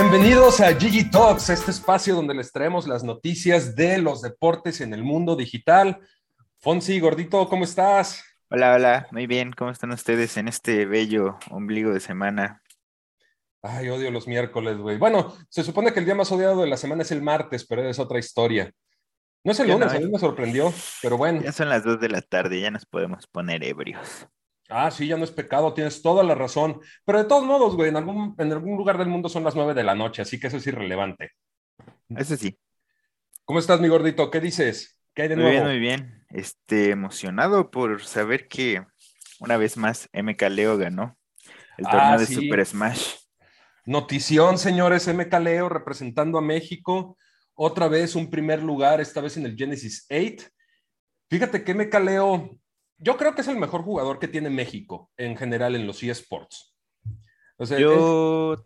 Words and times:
Bienvenidos 0.00 0.60
a 0.60 0.72
Gigi 0.76 1.10
Talks, 1.10 1.50
este 1.50 1.72
espacio 1.72 2.14
donde 2.14 2.32
les 2.32 2.52
traemos 2.52 2.86
las 2.86 3.02
noticias 3.02 3.74
de 3.74 3.98
los 3.98 4.22
deportes 4.22 4.80
en 4.80 4.94
el 4.94 5.02
mundo 5.02 5.34
digital. 5.34 5.98
Fonsi, 6.60 7.00
gordito, 7.00 7.48
¿cómo 7.48 7.64
estás? 7.64 8.22
Hola, 8.48 8.74
hola, 8.74 9.08
muy 9.10 9.26
bien, 9.26 9.50
¿cómo 9.50 9.72
están 9.72 9.90
ustedes 9.90 10.36
en 10.36 10.46
este 10.46 10.86
bello 10.86 11.36
ombligo 11.50 11.92
de 11.92 11.98
semana? 11.98 12.62
Ay, 13.60 13.88
odio 13.88 14.12
los 14.12 14.28
miércoles, 14.28 14.78
güey. 14.78 14.98
Bueno, 14.98 15.34
se 15.48 15.64
supone 15.64 15.92
que 15.92 15.98
el 15.98 16.04
día 16.04 16.14
más 16.14 16.30
odiado 16.30 16.62
de 16.62 16.68
la 16.68 16.76
semana 16.76 17.02
es 17.02 17.10
el 17.10 17.20
martes, 17.20 17.66
pero 17.66 17.82
es 17.82 17.98
otra 17.98 18.20
historia. 18.20 18.70
No 19.42 19.50
es 19.50 19.58
el 19.58 19.68
lunes, 19.68 19.92
a 19.92 19.98
mí 19.98 20.08
me 20.08 20.20
sorprendió, 20.20 20.72
pero 21.02 21.16
bueno. 21.16 21.42
Ya 21.42 21.50
son 21.50 21.68
las 21.68 21.82
dos 21.82 21.98
de 21.98 22.08
la 22.08 22.22
tarde, 22.22 22.60
ya 22.60 22.70
nos 22.70 22.86
podemos 22.86 23.26
poner 23.26 23.64
ebrios. 23.64 24.28
Ah, 24.68 24.90
sí, 24.90 25.06
ya 25.06 25.16
no 25.16 25.24
es 25.24 25.30
pecado, 25.30 25.72
tienes 25.72 26.02
toda 26.02 26.22
la 26.22 26.34
razón. 26.34 26.80
Pero 27.04 27.18
de 27.18 27.24
todos 27.24 27.44
modos, 27.44 27.74
güey, 27.74 27.88
en 27.88 27.96
algún, 27.96 28.34
en 28.38 28.52
algún 28.52 28.76
lugar 28.76 28.98
del 28.98 29.08
mundo 29.08 29.28
son 29.28 29.44
las 29.44 29.54
nueve 29.54 29.74
de 29.74 29.82
la 29.84 29.94
noche, 29.94 30.22
así 30.22 30.38
que 30.38 30.48
eso 30.48 30.58
es 30.58 30.66
irrelevante. 30.66 31.32
Eso 32.10 32.36
sí. 32.36 32.58
¿Cómo 33.44 33.58
estás, 33.58 33.80
mi 33.80 33.88
gordito? 33.88 34.30
¿Qué 34.30 34.40
dices? 34.40 35.00
¿Qué 35.14 35.22
hay 35.22 35.28
de 35.28 35.36
muy 35.36 35.44
nuevo? 35.44 35.64
Muy 35.64 35.78
bien, 35.78 36.00
muy 36.00 36.10
bien. 36.10 36.26
Este, 36.30 36.90
emocionado 36.90 37.70
por 37.70 38.04
saber 38.04 38.46
que 38.48 38.84
una 39.40 39.56
vez 39.56 39.76
más 39.78 40.08
MK 40.12 40.42
Leo 40.50 40.76
ganó 40.76 41.16
el 41.78 41.86
Ah, 41.86 41.90
torneo 41.90 42.18
de 42.18 42.26
sí. 42.26 42.34
Super 42.34 42.66
Smash. 42.66 43.14
Notición, 43.86 44.58
señores, 44.58 45.08
MK 45.08 45.32
Leo 45.40 45.68
representando 45.70 46.36
a 46.36 46.42
México. 46.42 47.16
Otra 47.54 47.88
vez 47.88 48.14
un 48.14 48.28
primer 48.30 48.62
lugar, 48.62 49.00
esta 49.00 49.20
vez 49.22 49.36
en 49.38 49.46
el 49.46 49.56
Genesis 49.56 50.06
8. 50.10 50.46
Fíjate 51.30 51.64
que 51.64 51.72
MK 51.74 51.94
Leo, 52.00 52.58
yo 52.98 53.16
creo 53.16 53.34
que 53.34 53.40
es 53.42 53.48
el 53.48 53.56
mejor 53.56 53.82
jugador 53.82 54.18
que 54.18 54.28
tiene 54.28 54.50
México 54.50 55.10
en 55.16 55.36
general 55.36 55.74
en 55.76 55.86
los 55.86 56.02
eSports. 56.02 56.74
O 57.56 57.66
sea, 57.66 57.78
es- 57.78 57.84
Yo 57.84 58.56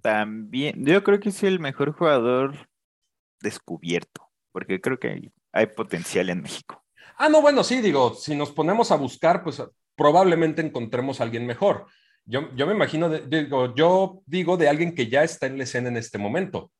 también, 0.00 0.84
yo 0.84 1.02
creo 1.04 1.20
que 1.20 1.28
es 1.30 1.42
el 1.42 1.60
mejor 1.60 1.92
jugador 1.92 2.68
descubierto, 3.40 4.28
porque 4.52 4.80
creo 4.80 4.98
que 4.98 5.08
hay, 5.08 5.32
hay 5.52 5.66
potencial 5.66 6.30
en 6.30 6.42
México. 6.42 6.82
Ah, 7.16 7.28
no, 7.28 7.42
bueno, 7.42 7.64
sí, 7.64 7.80
digo, 7.80 8.14
si 8.14 8.34
nos 8.34 8.50
ponemos 8.50 8.90
a 8.90 8.96
buscar, 8.96 9.42
pues 9.42 9.62
probablemente 9.94 10.62
encontremos 10.62 11.20
a 11.20 11.24
alguien 11.24 11.46
mejor. 11.46 11.86
Yo, 12.24 12.54
yo 12.54 12.66
me 12.66 12.74
imagino, 12.74 13.08
de- 13.08 13.26
digo, 13.26 13.74
yo 13.74 14.22
digo 14.26 14.56
de 14.56 14.68
alguien 14.68 14.94
que 14.94 15.08
ya 15.08 15.22
está 15.24 15.46
en 15.46 15.58
la 15.58 15.64
escena 15.64 15.88
en 15.88 15.96
este 15.96 16.18
momento. 16.18 16.72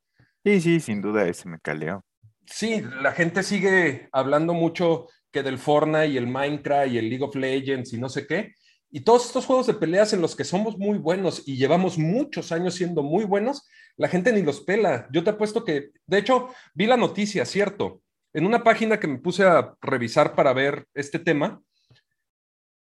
Sí, 0.45 0.61
sí, 0.61 0.81
sin 0.81 1.03
duda 1.03 1.27
ese 1.27 1.49
MK 1.49 1.75
Leo. 1.75 2.05
Sí, 2.47 2.83
la 3.03 3.13
gente 3.13 3.43
sigue 3.43 4.09
hablando 4.13 4.55
mucho 4.55 5.07
que 5.33 5.43
del 5.43 5.59
Fortnite 5.59 6.09
y 6.09 6.17
el 6.17 6.27
Minecraft 6.27 6.93
y 6.93 6.99
el 6.99 7.09
League 7.09 7.25
of 7.25 7.35
Legends 7.37 7.93
y 7.93 7.99
no 7.99 8.09
sé 8.09 8.27
qué. 8.27 8.55
Y 8.91 9.01
todos 9.01 9.27
estos 9.27 9.47
juegos 9.47 9.67
de 9.69 9.75
peleas 9.75 10.13
en 10.13 10.21
los 10.21 10.35
que 10.35 10.45
somos 10.45 10.77
muy 10.77 10.99
buenos 10.99 11.45
y 11.47 11.57
llevamos 11.57 11.97
muchos 11.97 12.51
años 12.51 12.75
siendo 12.75 13.03
muy 13.03 13.25
buenos, 13.25 13.69
la 13.97 14.09
gente 14.09 14.33
ni 14.33 14.43
los 14.43 14.61
pela. 14.63 15.07
Yo 15.13 15.23
te 15.23 15.31
apuesto 15.31 15.65
que, 15.65 15.91
de 16.07 16.19
hecho, 16.19 16.49
vi 16.75 16.87
la 16.87 16.97
noticia, 16.97 17.45
cierto, 17.45 18.03
en 18.33 18.47
una 18.47 18.65
página 18.65 18.99
que 18.99 19.07
me 19.07 19.19
puse 19.19 19.45
a 19.45 19.75
revisar 19.81 20.35
para 20.35 20.53
ver 20.53 20.87
este 20.95 21.19
tema. 21.19 21.63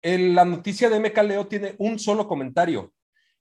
el- 0.02 0.36
la 0.36 0.44
noticia 0.44 0.90
de 0.90 0.98
MK 1.00 1.24
Leo 1.24 1.48
tiene 1.48 1.76
un 1.78 1.98
solo 1.98 2.28
comentario 2.28 2.94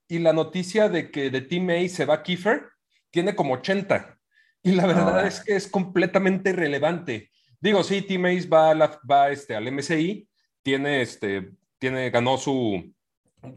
y 0.08 0.20
la 0.20 0.32
noticia 0.32 0.88
de 0.88 1.10
que 1.10 1.28
de 1.28 1.40
Team 1.40 1.70
A 1.70 1.88
se 1.88 2.04
va 2.04 2.22
Kiefer 2.22 2.68
tiene 3.10 3.34
como 3.34 3.54
80. 3.54 4.16
Y 4.62 4.70
la 4.72 4.86
verdad 4.86 5.20
Ah. 5.24 5.26
es 5.26 5.40
que 5.40 5.56
es 5.56 5.66
completamente 5.66 6.50
irrelevante. 6.50 7.30
Digo, 7.62 7.84
sí, 7.84 8.02
Team 8.02 8.26
Ace 8.26 8.48
va, 8.48 8.70
a 8.70 8.74
la- 8.74 9.00
va 9.10 9.30
este, 9.30 9.56
al 9.56 9.68
MSI, 9.68 10.28
tiene 10.62 11.02
este, 11.02 11.52
tiene, 11.78 12.10
ganó 12.10 12.38
su, 12.38 12.92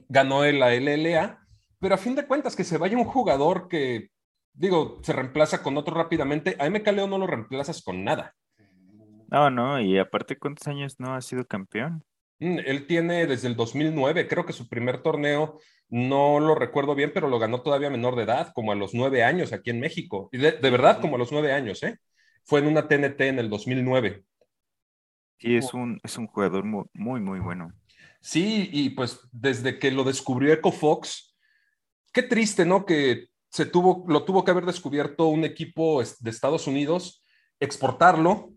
ganó 0.09 0.43
el- 0.45 0.59
la 0.59 0.73
LLA, 0.75 1.39
pero 1.79 1.95
a 1.95 1.99
fin 1.99 2.15
de 2.15 2.27
cuentas 2.27 2.55
que 2.55 2.63
se 2.65 2.77
vaya 2.77 2.97
un 2.97 3.05
jugador 3.05 3.67
que, 3.69 4.09
digo, 4.53 4.99
se 5.03 5.13
reemplaza 5.13 5.63
con 5.63 5.77
otro 5.77 5.95
rápidamente, 5.95 6.55
a 6.59 6.67
MK 6.67 6.91
Leo 6.93 7.07
no 7.07 7.17
lo 7.19 7.27
reemplazas 7.27 7.83
con 7.83 8.03
nada. 8.03 8.35
No, 9.29 9.49
no, 9.49 9.79
y 9.81 9.97
aparte, 9.99 10.37
¿cuántos 10.37 10.67
años 10.67 10.95
no 10.99 11.13
ha 11.15 11.21
sido 11.21 11.45
campeón? 11.45 12.03
Mm, 12.39 12.59
Él 12.65 12.87
tiene 12.87 13.27
desde 13.27 13.47
el 13.47 13.55
2009, 13.55 14.27
creo 14.27 14.45
que 14.45 14.53
su 14.53 14.67
primer 14.67 15.01
torneo, 15.01 15.59
no 15.89 16.39
lo 16.39 16.55
recuerdo 16.55 16.95
bien, 16.95 17.11
pero 17.13 17.27
lo 17.29 17.39
ganó 17.39 17.61
todavía 17.61 17.89
menor 17.89 18.15
de 18.15 18.23
edad, 18.23 18.51
como 18.53 18.71
a 18.71 18.75
los 18.75 18.93
nueve 18.93 19.23
años 19.23 19.53
aquí 19.53 19.69
en 19.69 19.79
México. 19.79 20.29
Y 20.31 20.37
de, 20.39 20.53
de 20.53 20.69
verdad, 20.69 20.99
como 21.01 21.15
a 21.15 21.19
los 21.19 21.31
nueve 21.31 21.53
años, 21.53 21.83
¿eh? 21.83 21.97
Fue 22.45 22.59
en 22.59 22.67
una 22.67 22.87
TNT 22.87 23.21
en 23.21 23.39
el 23.39 23.49
2009. 23.49 24.23
Sí, 25.37 25.55
es 25.55 25.73
un, 25.73 25.99
es 26.03 26.17
un 26.17 26.27
jugador 26.27 26.63
muy, 26.63 26.85
muy, 26.93 27.19
muy 27.19 27.39
bueno. 27.39 27.73
Sí, 28.21 28.69
y 28.71 28.91
pues 28.91 29.19
desde 29.31 29.77
que 29.79 29.91
lo 29.91 30.03
descubrió 30.03 30.53
Echo 30.53 30.71
Fox, 30.71 31.35
qué 32.13 32.23
triste, 32.23 32.65
¿no? 32.65 32.85
Que 32.85 33.27
se 33.49 33.65
tuvo, 33.65 34.05
lo 34.07 34.23
tuvo 34.23 34.43
que 34.43 34.51
haber 34.51 34.65
descubierto 34.65 35.27
un 35.27 35.43
equipo 35.43 36.01
de 36.19 36.29
Estados 36.29 36.67
Unidos, 36.67 37.23
exportarlo 37.59 38.51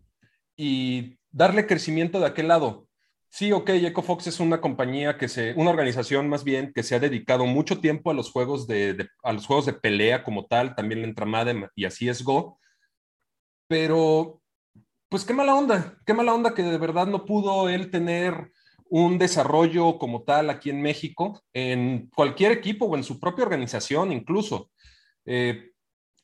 y 0.56 1.18
darle 1.30 1.66
crecimiento 1.66 2.20
de 2.20 2.26
aquel 2.26 2.48
lado. 2.48 2.86
Sí, 3.30 3.52
ok, 3.52 3.68
Echo 3.70 4.02
Fox 4.02 4.26
es 4.26 4.40
una 4.40 4.60
compañía 4.60 5.18
que 5.18 5.28
se, 5.28 5.52
una 5.54 5.70
organización 5.70 6.28
más 6.28 6.44
bien 6.44 6.72
que 6.74 6.82
se 6.82 6.94
ha 6.94 7.00
dedicado 7.00 7.44
mucho 7.44 7.78
tiempo 7.80 8.10
a 8.10 8.14
los 8.14 8.30
juegos 8.30 8.66
de, 8.66 8.94
de- 8.94 9.08
a 9.22 9.32
los 9.32 9.46
juegos 9.46 9.66
de 9.66 9.74
pelea 9.74 10.24
como 10.24 10.46
tal, 10.46 10.74
también 10.74 11.02
le 11.02 11.08
entra 11.08 11.26
Madden 11.26 11.66
y 11.74 11.84
así 11.84 12.08
es 12.08 12.22
Go, 12.22 12.58
pero 13.68 14.40
pues 15.08 15.24
qué 15.24 15.32
mala 15.32 15.54
onda, 15.54 15.96
qué 16.04 16.12
mala 16.14 16.34
onda 16.34 16.54
que 16.54 16.62
de 16.62 16.78
verdad 16.78 17.06
no 17.06 17.24
pudo 17.24 17.68
él 17.68 17.90
tener 17.90 18.52
un 18.90 19.18
desarrollo 19.18 19.98
como 19.98 20.22
tal 20.22 20.50
aquí 20.50 20.70
en 20.70 20.82
México, 20.82 21.42
en 21.52 22.10
cualquier 22.14 22.52
equipo 22.52 22.86
o 22.86 22.96
en 22.96 23.04
su 23.04 23.20
propia 23.20 23.44
organización 23.44 24.12
incluso. 24.12 24.70
Eh, 25.24 25.72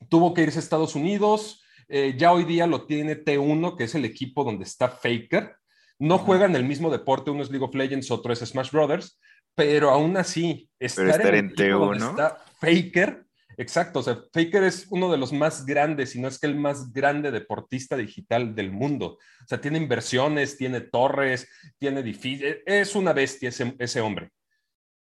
tuvo 0.09 0.33
que 0.33 0.41
irse 0.41 0.59
a 0.59 0.61
Estados 0.61 0.95
Unidos, 0.95 1.63
eh, 1.87 2.15
ya 2.17 2.31
hoy 2.31 2.43
día 2.43 2.67
lo 2.67 2.85
tiene 2.85 3.23
T1, 3.23 3.77
que 3.77 3.83
es 3.85 3.95
el 3.95 4.05
equipo 4.05 4.43
donde 4.43 4.63
está 4.63 4.89
Faker. 4.89 5.55
No 5.99 6.17
juegan 6.17 6.55
el 6.55 6.65
mismo 6.65 6.89
deporte, 6.89 7.31
uno 7.31 7.43
es 7.43 7.49
League 7.49 7.65
of 7.65 7.75
Legends, 7.75 8.11
otro 8.11 8.33
es 8.33 8.39
Smash 8.39 8.71
Brothers, 8.71 9.19
pero 9.53 9.91
aún 9.91 10.17
así, 10.17 10.69
estar, 10.79 11.07
estar 11.07 11.33
el 11.33 11.39
en 11.39 11.45
equipo 11.51 11.79
donde 11.79 12.03
T1. 12.03 12.09
está 12.09 12.37
Faker, 12.59 13.24
exacto, 13.57 13.99
o 13.99 14.03
sea, 14.03 14.19
Faker 14.33 14.63
es 14.63 14.87
uno 14.89 15.11
de 15.11 15.17
los 15.17 15.31
más 15.33 15.65
grandes, 15.65 16.11
si 16.11 16.21
no 16.21 16.27
es 16.27 16.39
que 16.39 16.47
el 16.47 16.55
más 16.55 16.91
grande 16.91 17.31
deportista 17.31 17.95
digital 17.97 18.55
del 18.55 18.71
mundo. 18.71 19.17
O 19.43 19.47
sea, 19.47 19.61
tiene 19.61 19.77
inversiones, 19.77 20.57
tiene 20.57 20.81
torres, 20.81 21.47
tiene 21.77 22.01
edificios, 22.01 22.57
es 22.65 22.95
una 22.95 23.13
bestia 23.13 23.49
ese, 23.49 23.75
ese 23.79 24.01
hombre. 24.01 24.31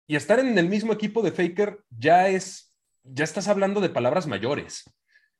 Y 0.07 0.15
estar 0.15 0.39
en 0.39 0.57
el 0.57 0.69
mismo 0.69 0.93
equipo 0.93 1.21
de 1.21 1.31
Faker 1.31 1.83
ya 1.89 2.29
es, 2.29 2.73
ya 3.03 3.23
estás 3.25 3.47
hablando 3.47 3.81
de 3.81 3.89
palabras 3.89 4.25
mayores. 4.25 4.83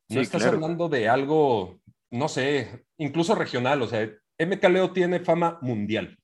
No 0.10 0.16
Sí, 0.16 0.20
estás 0.20 0.42
claro. 0.42 0.58
hablando 0.58 0.90
de 0.90 1.08
algo, 1.08 1.80
no 2.12 2.28
sé, 2.28 2.86
incluso 2.98 3.34
regional. 3.36 3.82
O 3.82 3.88
sea, 3.88 4.10
MK 4.38 4.64
Leo 4.70 4.92
tiene 4.92 5.22
fama 5.22 5.58
mundial. 5.62 6.18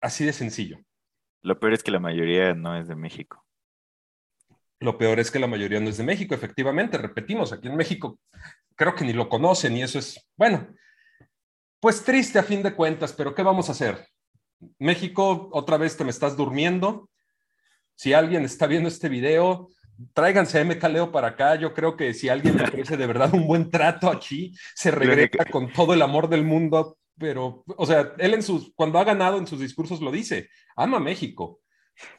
Así 0.00 0.24
de 0.24 0.32
sencillo. 0.32 0.78
Lo 1.42 1.58
peor 1.60 1.72
es 1.74 1.82
que 1.84 1.92
la 1.92 2.00
mayoría 2.00 2.54
no 2.54 2.76
es 2.76 2.88
de 2.88 2.96
México. 2.96 3.45
Lo 4.80 4.98
peor 4.98 5.20
es 5.20 5.30
que 5.30 5.38
la 5.38 5.46
mayoría 5.46 5.80
no 5.80 5.88
es 5.88 5.96
de 5.96 6.04
México, 6.04 6.34
efectivamente. 6.34 6.98
Repetimos, 6.98 7.52
aquí 7.52 7.68
en 7.68 7.76
México 7.76 8.18
creo 8.74 8.94
que 8.94 9.04
ni 9.04 9.12
lo 9.12 9.28
conocen 9.28 9.76
y 9.76 9.82
eso 9.82 9.98
es, 9.98 10.28
bueno, 10.36 10.68
pues 11.80 12.04
triste 12.04 12.38
a 12.38 12.42
fin 12.42 12.62
de 12.62 12.74
cuentas, 12.74 13.12
pero 13.12 13.34
¿qué 13.34 13.42
vamos 13.42 13.68
a 13.68 13.72
hacer? 13.72 14.06
México, 14.78 15.48
otra 15.52 15.76
vez 15.76 15.96
te 15.96 16.04
me 16.04 16.10
estás 16.10 16.36
durmiendo. 16.36 17.08
Si 17.94 18.12
alguien 18.12 18.44
está 18.44 18.66
viendo 18.66 18.88
este 18.88 19.08
video, 19.08 19.70
tráiganse 20.12 20.58
a 20.58 20.64
MK 20.64 20.82
Leo 20.84 21.12
para 21.12 21.28
acá. 21.28 21.54
Yo 21.56 21.72
creo 21.72 21.96
que 21.96 22.12
si 22.12 22.28
alguien 22.28 22.56
le 22.56 22.64
ofrece 22.64 22.96
de 22.96 23.06
verdad 23.06 23.32
un 23.34 23.46
buen 23.46 23.70
trato 23.70 24.10
aquí, 24.10 24.54
se 24.74 24.90
regresa 24.90 25.44
con 25.50 25.72
todo 25.72 25.94
el 25.94 26.02
amor 26.02 26.28
del 26.28 26.44
mundo. 26.44 26.98
Pero, 27.18 27.64
o 27.66 27.86
sea, 27.86 28.12
él 28.18 28.34
en 28.34 28.42
sus, 28.42 28.72
cuando 28.74 28.98
ha 28.98 29.04
ganado 29.04 29.38
en 29.38 29.46
sus 29.46 29.60
discursos 29.60 30.02
lo 30.02 30.10
dice, 30.10 30.50
ama 30.76 31.00
México. 31.00 31.60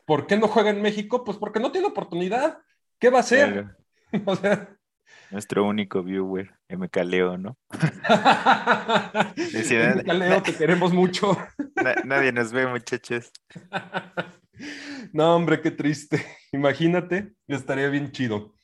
¿Por 0.06 0.28
qué 0.28 0.38
no 0.38 0.48
juega 0.48 0.70
en 0.70 0.82
México? 0.82 1.24
Pues 1.24 1.38
porque 1.38 1.60
no 1.60 1.72
tiene 1.72 1.88
oportunidad. 1.88 2.60
¿Qué 3.00 3.10
va 3.10 3.18
a 3.18 3.22
hacer? 3.22 3.52
Claro. 3.54 3.74
O 4.26 4.36
sea, 4.36 4.70
Nuestro 5.32 5.66
único 5.66 6.02
viewer, 6.02 6.56
MK 6.70 6.96
Leo, 7.04 7.38
¿no? 7.38 7.58
Decía- 9.36 9.96
MK 9.96 10.08
Leo, 10.14 10.42
te 10.42 10.56
queremos 10.56 10.94
mucho. 10.94 11.38
Na- 11.76 11.96
nadie 12.06 12.32
nos 12.32 12.52
ve, 12.52 12.68
muchachos. 12.68 13.32
No, 15.14 15.36
hombre, 15.36 15.62
qué 15.62 15.70
triste. 15.70 16.26
Imagínate, 16.52 17.34
estaría 17.48 17.90
bien 17.90 18.12
chido. 18.12 18.56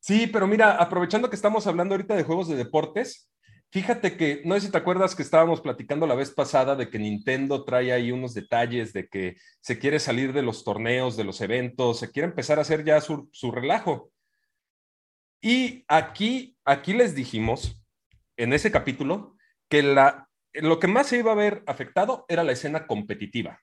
Sí, 0.00 0.26
pero 0.26 0.48
mira, 0.48 0.72
aprovechando 0.72 1.30
que 1.30 1.36
estamos 1.36 1.68
hablando 1.68 1.94
ahorita 1.94 2.16
de 2.16 2.24
juegos 2.24 2.48
de 2.48 2.56
deportes, 2.56 3.30
fíjate 3.70 4.16
que, 4.16 4.42
no 4.44 4.54
sé 4.54 4.62
si 4.62 4.70
te 4.70 4.78
acuerdas 4.78 5.14
que 5.14 5.22
estábamos 5.22 5.60
platicando 5.60 6.06
la 6.06 6.14
vez 6.14 6.30
pasada 6.30 6.76
de 6.76 6.90
que 6.90 6.98
Nintendo 6.98 7.64
trae 7.64 7.92
ahí 7.92 8.12
unos 8.12 8.34
detalles 8.34 8.92
de 8.92 9.08
que 9.08 9.36
se 9.60 9.78
quiere 9.78 10.00
salir 10.00 10.32
de 10.32 10.42
los 10.42 10.64
torneos, 10.64 11.16
de 11.16 11.24
los 11.24 11.40
eventos, 11.40 11.98
se 11.98 12.10
quiere 12.10 12.28
empezar 12.28 12.58
a 12.58 12.62
hacer 12.62 12.84
ya 12.84 13.00
su, 13.00 13.28
su 13.32 13.50
relajo. 13.50 14.10
Y 15.40 15.84
aquí, 15.88 16.56
aquí 16.64 16.92
les 16.92 17.14
dijimos, 17.14 17.80
en 18.36 18.52
ese 18.52 18.70
capítulo, 18.70 19.36
que 19.68 19.82
la, 19.82 20.28
lo 20.54 20.78
que 20.78 20.86
más 20.86 21.08
se 21.08 21.18
iba 21.18 21.32
a 21.32 21.36
ver 21.36 21.62
afectado 21.66 22.24
era 22.28 22.44
la 22.44 22.52
escena 22.52 22.86
competitiva. 22.86 23.60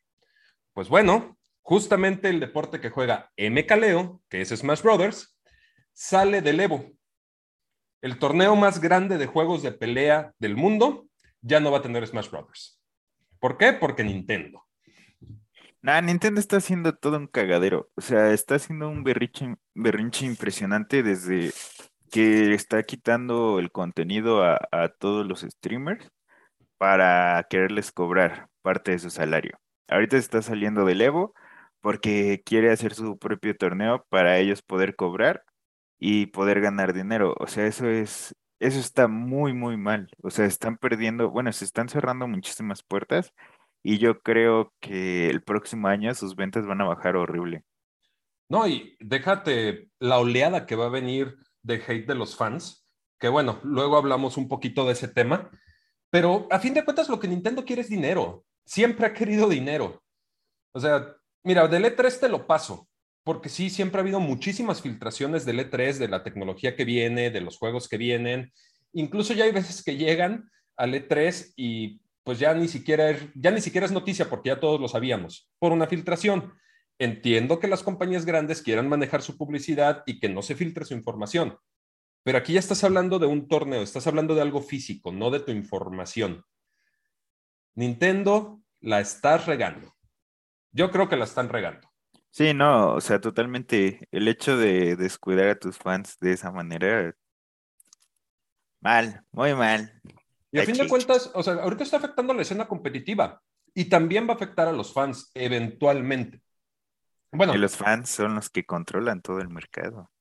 Pues 0.73 0.89
bueno, 0.89 1.37
justamente 1.61 2.29
el 2.29 2.39
deporte 2.39 2.79
que 2.79 2.89
juega 2.89 3.31
MK 3.37 3.71
Leo, 3.77 4.21
que 4.29 4.41
es 4.41 4.49
Smash 4.49 4.81
Brothers, 4.81 5.37
sale 5.93 6.41
del 6.41 6.59
Evo. 6.59 6.91
El 8.05 8.19
torneo 8.19 8.55
más 8.55 8.81
grande 8.81 9.17
de 9.17 9.25
juegos 9.25 9.63
de 9.63 9.71
pelea 9.71 10.31
del 10.37 10.55
mundo 10.55 11.07
ya 11.41 11.59
no 11.59 11.71
va 11.71 11.79
a 11.79 11.81
tener 11.81 12.05
Smash 12.05 12.29
Brothers. 12.29 12.79
¿Por 13.39 13.57
qué? 13.57 13.73
Porque 13.73 14.03
Nintendo. 14.03 14.63
Nah, 15.81 16.01
Nintendo 16.01 16.39
está 16.39 16.57
haciendo 16.57 16.93
todo 16.93 17.17
un 17.17 17.25
cagadero. 17.25 17.89
O 17.95 18.01
sea, 18.01 18.31
está 18.31 18.57
haciendo 18.57 18.89
un 18.89 19.03
berrinche, 19.03 19.55
berrinche 19.73 20.23
impresionante 20.27 21.01
desde 21.01 21.51
que 22.11 22.53
está 22.53 22.83
quitando 22.83 23.57
el 23.57 23.71
contenido 23.71 24.43
a, 24.43 24.59
todos 24.99 25.25
los 25.25 25.41
streamers 25.41 26.07
para 26.77 27.43
quererles 27.49 27.91
cobrar 27.91 28.49
parte 28.61 28.91
de 28.91 28.99
su 28.99 29.09
salario. 29.09 29.57
Ahorita 29.87 30.15
está 30.17 30.43
saliendo 30.43 30.85
del 30.85 31.01
Evo 31.01 31.33
porque 31.81 32.43
quiere 32.45 32.71
hacer 32.71 32.93
su 32.93 33.17
propio 33.17 33.57
torneo 33.57 34.05
para 34.09 34.37
ellos 34.37 34.61
poder 34.61 34.95
cobrar 34.95 35.43
y 36.07 36.27
poder 36.27 36.61
ganar 36.61 36.93
dinero. 36.93 37.35
O 37.39 37.47
sea, 37.47 37.65
eso 37.65 37.89
es, 37.89 38.35
eso 38.59 38.79
está 38.79 39.07
muy, 39.07 39.53
muy 39.53 39.75
mal. 39.75 40.07
O 40.21 40.29
sea, 40.29 40.45
están 40.45 40.77
perdiendo, 40.77 41.31
bueno, 41.31 41.51
se 41.51 41.65
están 41.65 41.89
cerrando 41.89 42.27
muchísimas 42.27 42.83
puertas 42.83 43.33
y 43.81 43.97
yo 43.97 44.21
creo 44.21 44.71
que 44.79 45.31
el 45.31 45.41
próximo 45.41 45.87
año 45.87 46.13
sus 46.13 46.35
ventas 46.35 46.67
van 46.67 46.81
a 46.81 46.85
bajar 46.85 47.15
horrible. 47.15 47.63
No, 48.49 48.67
y 48.67 48.95
déjate 48.99 49.89
la 49.97 50.19
oleada 50.19 50.67
que 50.67 50.75
va 50.75 50.85
a 50.85 50.89
venir 50.89 51.37
de 51.63 51.81
hate 51.87 52.07
de 52.07 52.13
los 52.13 52.35
fans, 52.35 52.87
que 53.19 53.27
bueno, 53.27 53.59
luego 53.63 53.97
hablamos 53.97 54.37
un 54.37 54.47
poquito 54.47 54.85
de 54.85 54.91
ese 54.91 55.07
tema, 55.07 55.49
pero 56.11 56.47
a 56.51 56.59
fin 56.59 56.75
de 56.75 56.85
cuentas 56.85 57.09
lo 57.09 57.19
que 57.19 57.27
Nintendo 57.27 57.65
quiere 57.65 57.81
es 57.81 57.89
dinero. 57.89 58.45
Siempre 58.63 59.07
ha 59.07 59.13
querido 59.13 59.49
dinero. 59.49 60.03
O 60.71 60.79
sea, 60.79 61.15
mira, 61.43 61.67
del 61.67 61.85
E3 61.85 62.19
te 62.19 62.29
lo 62.29 62.45
paso, 62.45 62.87
porque 63.25 63.49
sí, 63.49 63.71
siempre 63.71 63.99
ha 63.99 64.03
habido 64.03 64.19
muchísimas 64.19 64.83
filtraciones 64.83 65.45
del 65.45 65.59
E3, 65.59 65.97
de 65.97 66.07
la 66.07 66.21
tecnología 66.21 66.75
que 66.75 66.85
viene, 66.85 67.31
de 67.31 67.41
los 67.41 67.57
juegos 67.57 67.89
que 67.89 67.97
vienen. 67.97 68.53
Incluso 68.93 69.33
ya 69.33 69.45
hay 69.45 69.51
veces 69.51 69.83
que 69.83 69.97
llegan 69.97 70.47
al 70.77 70.93
E3 70.93 71.53
y 71.55 72.01
pues 72.23 72.37
ya 72.37 72.53
ni 72.53 72.67
siquiera 72.67 73.09
es, 73.09 73.27
ya 73.33 73.49
ni 73.49 73.61
siquiera 73.61 73.87
es 73.87 73.91
noticia 73.91 74.29
porque 74.29 74.49
ya 74.49 74.59
todos 74.59 74.79
lo 74.79 74.87
sabíamos, 74.87 75.49
por 75.57 75.71
una 75.71 75.87
filtración. 75.87 76.53
Entiendo 76.99 77.59
que 77.59 77.67
las 77.67 77.81
compañías 77.81 78.25
grandes 78.27 78.61
quieran 78.61 78.87
manejar 78.87 79.23
su 79.23 79.37
publicidad 79.37 80.03
y 80.05 80.19
que 80.19 80.29
no 80.29 80.43
se 80.43 80.53
filtre 80.53 80.85
su 80.85 80.93
información, 80.93 81.57
pero 82.21 82.37
aquí 82.37 82.53
ya 82.53 82.59
estás 82.59 82.83
hablando 82.83 83.17
de 83.17 83.25
un 83.25 83.47
torneo, 83.47 83.81
estás 83.81 84.05
hablando 84.05 84.35
de 84.35 84.41
algo 84.41 84.61
físico, 84.61 85.11
no 85.11 85.31
de 85.31 85.39
tu 85.39 85.51
información. 85.51 86.45
Nintendo 87.73 88.61
la 88.81 88.99
está 89.01 89.39
regando. 89.39 89.95
Yo 90.71 90.91
creo 90.91 91.09
que 91.09 91.17
la 91.17 91.25
están 91.25 91.49
regando. 91.49 91.94
Sí, 92.35 92.53
no, 92.53 92.95
o 92.95 92.99
sea, 92.99 93.21
totalmente. 93.21 94.09
El 94.11 94.27
hecho 94.27 94.57
de 94.57 94.97
descuidar 94.97 95.47
a 95.47 95.57
tus 95.57 95.77
fans 95.77 96.17
de 96.19 96.33
esa 96.33 96.51
manera, 96.51 97.15
mal, 98.81 99.23
muy 99.31 99.53
mal. 99.53 100.01
Y 100.51 100.59
a 100.59 100.65
fin 100.65 100.75
de 100.75 100.89
cuentas, 100.89 101.31
o 101.33 101.41
sea, 101.41 101.53
ahorita 101.53 101.83
está 101.85 101.95
afectando 101.95 102.33
la 102.33 102.41
escena 102.41 102.67
competitiva 102.67 103.41
y 103.73 103.85
también 103.85 104.27
va 104.27 104.33
a 104.33 104.35
afectar 104.35 104.67
a 104.67 104.73
los 104.73 104.91
fans 104.91 105.31
eventualmente. 105.33 106.41
Bueno. 107.31 107.55
Y 107.55 107.57
los 107.57 107.77
fans 107.77 108.09
son 108.09 108.35
los 108.35 108.49
que 108.49 108.65
controlan 108.65 109.21
todo 109.21 109.39
el 109.39 109.47
mercado. 109.47 110.11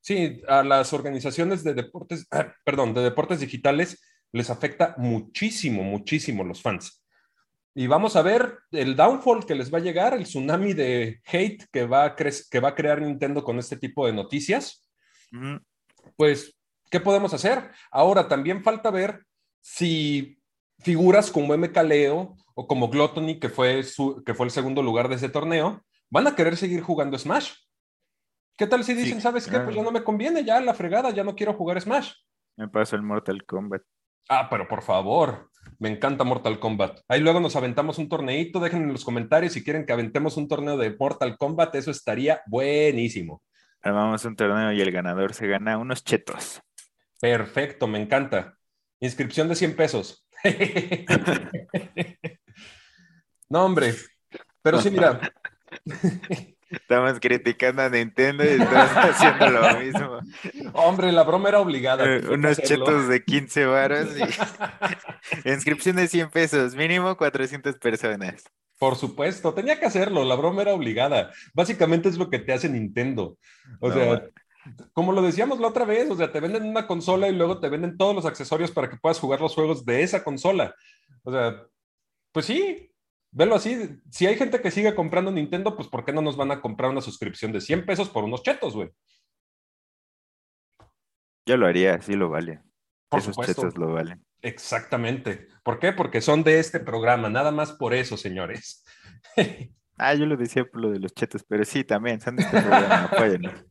Sí, 0.00 0.42
a 0.48 0.64
las 0.64 0.92
organizaciones 0.92 1.62
de 1.62 1.74
deportes, 1.74 2.26
perdón, 2.64 2.94
de 2.94 3.02
deportes 3.02 3.38
digitales 3.38 4.02
les 4.32 4.50
afecta 4.50 4.96
muchísimo, 4.98 5.84
muchísimo 5.84 6.42
los 6.42 6.60
fans. 6.60 7.03
Y 7.74 7.88
vamos 7.88 8.14
a 8.14 8.22
ver 8.22 8.60
el 8.70 8.94
downfall 8.94 9.44
que 9.44 9.56
les 9.56 9.72
va 9.72 9.78
a 9.78 9.82
llegar, 9.82 10.14
el 10.14 10.24
tsunami 10.24 10.74
de 10.74 11.20
hate 11.26 11.64
que 11.72 11.86
va 11.86 12.04
a, 12.04 12.14
que 12.14 12.60
va 12.60 12.68
a 12.68 12.74
crear 12.74 13.02
Nintendo 13.02 13.42
con 13.42 13.58
este 13.58 13.76
tipo 13.76 14.06
de 14.06 14.12
noticias. 14.12 14.88
Pues, 16.16 16.56
¿qué 16.88 17.00
podemos 17.00 17.34
hacer? 17.34 17.72
Ahora 17.90 18.28
también 18.28 18.62
falta 18.62 18.90
ver 18.90 19.24
si 19.60 20.38
figuras 20.78 21.32
como 21.32 21.56
MKLeo 21.56 22.36
o 22.54 22.66
como 22.68 22.88
Gluttony, 22.88 23.40
que 23.40 23.48
fue, 23.48 23.82
su, 23.82 24.22
que 24.24 24.34
fue 24.34 24.46
el 24.46 24.52
segundo 24.52 24.80
lugar 24.80 25.08
de 25.08 25.16
ese 25.16 25.28
torneo, 25.28 25.84
van 26.10 26.28
a 26.28 26.36
querer 26.36 26.56
seguir 26.56 26.80
jugando 26.80 27.18
Smash. 27.18 27.52
¿Qué 28.56 28.68
tal 28.68 28.84
si 28.84 28.94
dicen, 28.94 29.20
sabes 29.20 29.48
qué? 29.48 29.58
Pues 29.58 29.74
ya 29.74 29.82
no 29.82 29.90
me 29.90 30.04
conviene, 30.04 30.44
ya 30.44 30.60
la 30.60 30.74
fregada, 30.74 31.10
ya 31.10 31.24
no 31.24 31.34
quiero 31.34 31.54
jugar 31.54 31.80
Smash. 31.80 32.12
Me 32.56 32.68
pasa 32.68 32.94
el 32.94 33.02
Mortal 33.02 33.44
Kombat. 33.44 33.82
Ah, 34.28 34.46
pero 34.48 34.68
por 34.68 34.82
favor, 34.82 35.50
me 35.78 35.90
encanta 35.90 36.24
Mortal 36.24 36.58
Kombat. 36.58 37.00
Ahí 37.08 37.20
luego 37.20 37.40
nos 37.40 37.56
aventamos 37.56 37.98
un 37.98 38.08
torneito, 38.08 38.60
dejen 38.60 38.82
en 38.82 38.92
los 38.92 39.04
comentarios 39.04 39.52
si 39.52 39.64
quieren 39.64 39.86
que 39.86 39.92
aventemos 39.92 40.36
un 40.36 40.48
torneo 40.48 40.76
de 40.76 40.94
Mortal 40.98 41.36
Kombat, 41.36 41.74
eso 41.74 41.90
estaría 41.90 42.40
buenísimo. 42.46 43.42
Armamos 43.82 44.24
un 44.24 44.36
torneo 44.36 44.72
y 44.72 44.80
el 44.80 44.90
ganador 44.90 45.34
se 45.34 45.46
gana 45.46 45.78
unos 45.78 46.04
chetos. 46.04 46.60
Perfecto, 47.20 47.86
me 47.86 48.00
encanta. 48.00 48.56
Inscripción 49.00 49.48
de 49.48 49.56
100 49.56 49.76
pesos. 49.76 50.26
no, 53.48 53.64
hombre. 53.64 53.94
Pero 54.62 54.80
sí, 54.80 54.90
mira. 54.90 55.20
Estamos 56.70 57.20
criticando 57.20 57.82
a 57.82 57.88
Nintendo 57.88 58.44
y 58.44 58.48
estamos 58.48 58.90
haciendo 58.96 59.50
lo 59.50 59.78
mismo. 59.78 60.18
Hombre, 60.72 61.12
la 61.12 61.22
broma 61.22 61.48
era 61.48 61.60
obligada. 61.60 62.04
Eh, 62.04 62.22
unos 62.28 62.58
chetos 62.58 63.08
de 63.08 63.24
15 63.24 63.66
varos 63.66 64.08
y 64.16 65.48
inscripción 65.48 65.96
de 65.96 66.08
100 66.08 66.30
pesos, 66.30 66.74
mínimo 66.74 67.16
400 67.16 67.76
personas. 67.78 68.44
Por 68.78 68.96
supuesto, 68.96 69.54
tenía 69.54 69.78
que 69.78 69.86
hacerlo, 69.86 70.24
la 70.24 70.34
broma 70.34 70.62
era 70.62 70.74
obligada. 70.74 71.32
Básicamente 71.54 72.08
es 72.08 72.18
lo 72.18 72.28
que 72.28 72.38
te 72.38 72.52
hace 72.52 72.68
Nintendo. 72.68 73.38
O 73.80 73.92
sea, 73.92 74.24
como 74.92 75.12
lo 75.12 75.22
decíamos 75.22 75.60
la 75.60 75.68
otra 75.68 75.84
vez, 75.84 76.10
o 76.10 76.16
sea, 76.16 76.32
te 76.32 76.40
venden 76.40 76.64
una 76.64 76.86
consola 76.86 77.28
y 77.28 77.34
luego 77.34 77.60
te 77.60 77.68
venden 77.68 77.96
todos 77.96 78.14
los 78.14 78.26
accesorios 78.26 78.70
para 78.70 78.90
que 78.90 78.96
puedas 78.96 79.20
jugar 79.20 79.40
los 79.40 79.54
juegos 79.54 79.84
de 79.84 80.02
esa 80.02 80.24
consola. 80.24 80.74
O 81.22 81.32
sea, 81.32 81.66
pues 82.32 82.46
sí, 82.46 82.90
Velo 83.34 83.56
así, 83.56 84.00
si 84.12 84.28
hay 84.28 84.36
gente 84.36 84.60
que 84.60 84.70
sigue 84.70 84.94
comprando 84.94 85.32
Nintendo, 85.32 85.74
pues 85.74 85.88
¿por 85.88 86.04
qué 86.04 86.12
no 86.12 86.22
nos 86.22 86.36
van 86.36 86.52
a 86.52 86.60
comprar 86.60 86.92
una 86.92 87.00
suscripción 87.00 87.50
de 87.50 87.60
100 87.60 87.84
pesos 87.84 88.08
por 88.08 88.22
unos 88.22 88.44
chetos, 88.44 88.76
güey? 88.76 88.90
Yo 91.44 91.56
lo 91.56 91.66
haría, 91.66 92.00
sí 92.00 92.14
lo 92.14 92.30
vale. 92.30 92.62
Por 93.08 93.18
Esos 93.18 93.36
chetos 93.36 93.76
lo 93.76 93.92
valen. 93.92 94.24
Exactamente. 94.40 95.48
¿Por 95.64 95.80
qué? 95.80 95.92
Porque 95.92 96.20
son 96.20 96.44
de 96.44 96.60
este 96.60 96.78
programa, 96.78 97.28
nada 97.28 97.50
más 97.50 97.72
por 97.72 97.92
eso, 97.92 98.16
señores. 98.16 98.84
ah, 99.98 100.14
yo 100.14 100.26
lo 100.26 100.36
decía 100.36 100.64
por 100.64 100.82
lo 100.82 100.90
de 100.92 101.00
los 101.00 101.12
chetos, 101.12 101.42
pero 101.42 101.64
sí, 101.64 101.82
también 101.82 102.20
son 102.20 102.36
de 102.36 102.44
este 102.44 102.62
programa, 102.62 103.10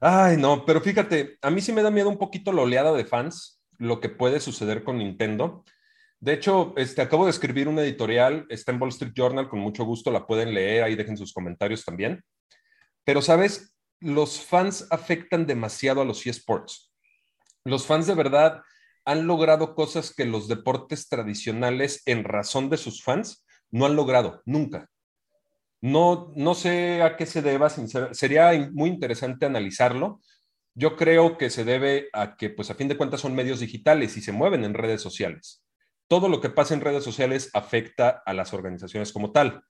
Ay, 0.00 0.38
no, 0.38 0.64
pero 0.64 0.80
fíjate, 0.80 1.36
a 1.42 1.50
mí 1.50 1.60
sí 1.60 1.72
me 1.72 1.82
da 1.82 1.90
miedo 1.90 2.08
un 2.08 2.18
poquito 2.18 2.52
la 2.52 2.62
oleada 2.62 2.92
de 2.94 3.04
fans, 3.04 3.62
lo 3.78 4.00
que 4.00 4.08
puede 4.08 4.40
suceder 4.40 4.82
con 4.82 4.96
Nintendo. 4.96 5.62
De 6.24 6.32
hecho, 6.32 6.72
este, 6.78 7.02
acabo 7.02 7.26
de 7.26 7.32
escribir 7.32 7.68
una 7.68 7.82
editorial, 7.82 8.46
está 8.48 8.72
en 8.72 8.80
Wall 8.80 8.88
Street 8.88 9.12
Journal, 9.14 9.46
con 9.46 9.58
mucho 9.58 9.84
gusto 9.84 10.10
la 10.10 10.26
pueden 10.26 10.54
leer, 10.54 10.82
ahí 10.82 10.94
dejen 10.94 11.18
sus 11.18 11.34
comentarios 11.34 11.84
también. 11.84 12.24
Pero, 13.04 13.20
¿sabes? 13.20 13.76
Los 14.00 14.40
fans 14.40 14.86
afectan 14.90 15.46
demasiado 15.46 16.00
a 16.00 16.06
los 16.06 16.26
eSports. 16.26 16.90
Los 17.62 17.84
fans 17.84 18.06
de 18.06 18.14
verdad 18.14 18.62
han 19.04 19.26
logrado 19.26 19.74
cosas 19.74 20.14
que 20.14 20.24
los 20.24 20.48
deportes 20.48 21.10
tradicionales, 21.10 22.00
en 22.06 22.24
razón 22.24 22.70
de 22.70 22.78
sus 22.78 23.02
fans, 23.02 23.44
no 23.70 23.84
han 23.84 23.94
logrado 23.94 24.40
nunca. 24.46 24.88
No, 25.82 26.32
no 26.36 26.54
sé 26.54 27.02
a 27.02 27.18
qué 27.18 27.26
se 27.26 27.42
deba, 27.42 27.68
sería 27.68 28.70
muy 28.72 28.88
interesante 28.88 29.44
analizarlo. 29.44 30.22
Yo 30.72 30.96
creo 30.96 31.36
que 31.36 31.50
se 31.50 31.64
debe 31.64 32.08
a 32.14 32.38
que, 32.38 32.48
pues 32.48 32.70
a 32.70 32.74
fin 32.74 32.88
de 32.88 32.96
cuentas, 32.96 33.20
son 33.20 33.34
medios 33.34 33.60
digitales 33.60 34.16
y 34.16 34.22
se 34.22 34.32
mueven 34.32 34.64
en 34.64 34.72
redes 34.72 35.02
sociales 35.02 35.63
todo 36.14 36.28
lo 36.28 36.40
que 36.40 36.48
pasa 36.48 36.74
en 36.74 36.80
redes 36.80 37.02
sociales 37.02 37.50
afecta 37.54 38.22
a 38.24 38.32
las 38.34 38.54
organizaciones 38.54 39.12
como 39.12 39.32
tal. 39.32 39.64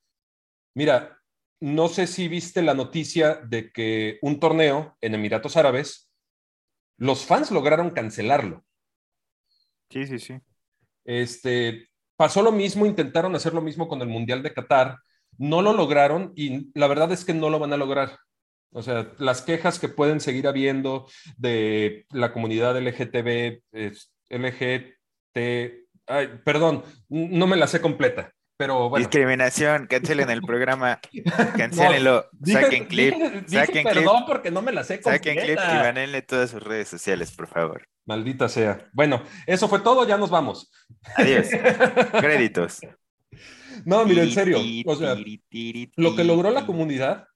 Mira, 0.75 1.19
no 1.59 1.89
sé 1.89 2.07
si 2.07 2.29
viste 2.29 2.61
la 2.61 2.75
noticia 2.75 3.37
de 3.37 3.73
que 3.73 4.19
un 4.21 4.39
torneo 4.39 4.95
en 5.01 5.15
Emiratos 5.15 5.57
Árabes, 5.57 6.13
los 6.99 7.25
fans 7.25 7.51
lograron 7.51 7.93
cancelarlo. 7.93 8.63
Sí, 9.89 10.07
sí, 10.07 10.19
sí. 10.19 10.39
Este, 11.07 11.89
pasó 12.15 12.43
lo 12.43 12.53
mismo, 12.53 12.85
intentaron 12.85 13.35
hacer 13.35 13.55
lo 13.55 13.63
mismo 13.63 13.89
con 13.89 14.03
el 14.03 14.09
Mundial 14.09 14.43
de 14.43 14.53
Qatar, 14.53 14.99
no 15.39 15.63
lo 15.63 15.73
lograron 15.73 16.35
y 16.37 16.71
la 16.79 16.89
verdad 16.89 17.11
es 17.11 17.25
que 17.25 17.33
no 17.33 17.49
lo 17.49 17.59
van 17.59 17.73
a 17.73 17.79
lograr. 17.79 18.19
O 18.71 18.83
sea, 18.83 19.11
las 19.17 19.41
quejas 19.41 19.79
que 19.79 19.89
pueden 19.89 20.21
seguir 20.21 20.47
habiendo 20.47 21.09
de 21.39 22.05
la 22.11 22.35
comunidad 22.35 22.77
LGTB, 22.77 23.63
LGT, 24.29 25.84
Ay, 26.07 26.29
perdón, 26.45 26.83
no 27.09 27.47
me 27.47 27.57
la 27.57 27.67
sé 27.67 27.81
completa. 27.81 28.33
Pero 28.57 28.89
bueno. 28.89 29.05
Discriminación, 29.05 29.89
cancelen 29.89 30.31
el 30.31 30.41
programa, 30.41 31.01
cancelenlo, 31.57 32.27
saquen 32.45 32.85
clip, 32.87 33.15
saquen 33.49 33.83
perdón 33.83 34.25
porque 34.27 34.53
no 34.53 34.63
me 34.63 34.71
la 34.71 34.85
sé 34.85 35.01
completa. 35.01 35.17
Saquen 35.17 35.45
clip 35.45 35.59
y 35.59 35.77
banenle 35.77 36.23
todas 36.23 36.51
sus 36.51 36.63
redes 36.63 36.87
sociales, 36.87 37.33
por 37.33 37.49
favor. 37.49 37.89
Maldita 38.07 38.49
sea. 38.49 38.89
Bueno, 38.93 39.25
eso 39.47 39.69
fue 39.69 39.81
todo, 39.81 40.07
ya 40.07 40.17
nos 40.17 40.31
vamos. 40.31 40.71
Adiós. 41.17 41.49
Créditos. 42.21 42.81
No, 43.85 44.05
mire, 44.05 44.23
en 44.23 44.31
serio. 44.31 44.59
O 44.87 44.95
sea, 44.95 45.17
lo 45.97 46.15
que 46.15 46.25
logró 46.25 46.51
la 46.53 46.65
comunidad 46.65 47.27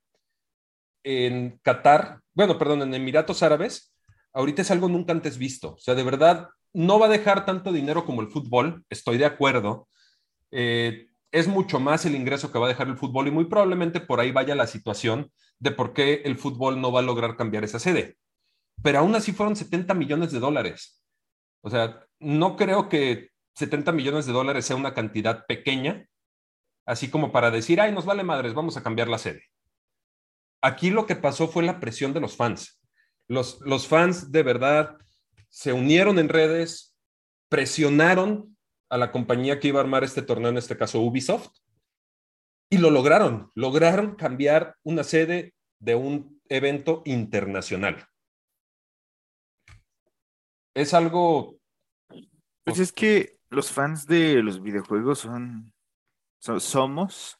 en 1.02 1.58
Qatar 1.62 2.20
bueno, 2.38 2.56
perdón, 2.56 2.82
en 2.82 2.94
Emiratos 2.94 3.42
Árabes, 3.42 3.92
ahorita 4.32 4.62
es 4.62 4.70
algo 4.70 4.88
nunca 4.88 5.12
antes 5.12 5.38
visto. 5.38 5.74
O 5.74 5.78
sea, 5.78 5.94
de 5.94 6.02
verdad, 6.02 6.48
no 6.72 6.98
va 6.98 7.06
a 7.06 7.10
dejar 7.10 7.44
tanto 7.44 7.72
dinero 7.72 8.04
como 8.04 8.20
el 8.20 8.28
fútbol, 8.28 8.84
estoy 8.90 9.18
de 9.18 9.26
acuerdo. 9.26 9.88
Eh, 10.50 11.08
es 11.30 11.48
mucho 11.48 11.80
más 11.80 12.04
el 12.06 12.14
ingreso 12.14 12.50
que 12.50 12.58
va 12.58 12.66
a 12.66 12.70
dejar 12.70 12.88
el 12.88 12.96
fútbol 12.96 13.28
y 13.28 13.30
muy 13.30 13.46
probablemente 13.46 14.00
por 14.00 14.20
ahí 14.20 14.32
vaya 14.32 14.54
la 14.54 14.66
situación 14.66 15.30
de 15.58 15.70
por 15.72 15.92
qué 15.92 16.22
el 16.24 16.38
fútbol 16.38 16.80
no 16.80 16.92
va 16.92 17.00
a 17.00 17.02
lograr 17.02 17.36
cambiar 17.36 17.64
esa 17.64 17.78
sede. 17.78 18.16
Pero 18.82 19.00
aún 19.00 19.14
así 19.14 19.32
fueron 19.32 19.56
70 19.56 19.92
millones 19.94 20.32
de 20.32 20.38
dólares. 20.38 21.02
O 21.62 21.70
sea, 21.70 22.04
no 22.20 22.56
creo 22.56 22.88
que 22.88 23.30
70 23.56 23.92
millones 23.92 24.26
de 24.26 24.32
dólares 24.32 24.64
sea 24.64 24.76
una 24.76 24.94
cantidad 24.94 25.44
pequeña, 25.46 26.06
así 26.86 27.10
como 27.10 27.32
para 27.32 27.50
decir, 27.50 27.80
ay, 27.80 27.92
nos 27.92 28.04
vale 28.04 28.22
madres, 28.22 28.54
vamos 28.54 28.76
a 28.76 28.82
cambiar 28.82 29.08
la 29.08 29.18
sede. 29.18 29.42
Aquí 30.62 30.90
lo 30.90 31.06
que 31.06 31.16
pasó 31.16 31.48
fue 31.48 31.62
la 31.62 31.80
presión 31.80 32.12
de 32.12 32.20
los 32.20 32.36
fans. 32.36 32.77
Los, 33.28 33.60
los 33.60 33.86
fans 33.86 34.32
de 34.32 34.42
verdad 34.42 34.96
se 35.48 35.72
unieron 35.72 36.18
en 36.18 36.28
redes, 36.28 36.96
presionaron 37.48 38.56
a 38.90 38.96
la 38.96 39.12
compañía 39.12 39.60
que 39.60 39.68
iba 39.68 39.80
a 39.80 39.82
armar 39.82 40.04
este 40.04 40.22
torneo, 40.22 40.50
en 40.50 40.56
este 40.56 40.76
caso 40.76 41.00
Ubisoft, 41.00 41.50
y 42.70 42.78
lo 42.78 42.90
lograron. 42.90 43.50
Lograron 43.54 44.14
cambiar 44.14 44.76
una 44.82 45.04
sede 45.04 45.54
de 45.78 45.94
un 45.94 46.40
evento 46.48 47.02
internacional. 47.04 48.06
Es 50.74 50.94
algo... 50.94 51.58
Pues 52.64 52.78
es 52.78 52.92
que 52.92 53.38
los 53.50 53.72
fans 53.72 54.06
de 54.06 54.42
los 54.42 54.62
videojuegos 54.62 55.20
son, 55.20 55.72
somos 56.38 57.38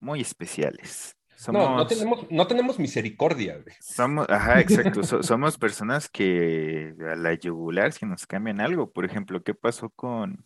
muy 0.00 0.22
especiales. 0.22 1.16
No, 1.52 1.76
no 1.76 1.86
tenemos, 1.86 2.30
no 2.30 2.46
tenemos 2.46 2.78
misericordia. 2.78 3.62
Somos, 3.80 4.28
ajá, 4.28 4.60
exacto. 4.60 5.02
somos 5.02 5.58
personas 5.58 6.08
que 6.08 6.94
a 7.00 7.16
la 7.16 7.34
yugular 7.34 7.92
si 7.92 8.06
nos 8.06 8.26
cambian 8.26 8.60
algo. 8.60 8.92
Por 8.92 9.04
ejemplo, 9.04 9.42
¿qué 9.42 9.54
pasó 9.54 9.90
con 9.90 10.44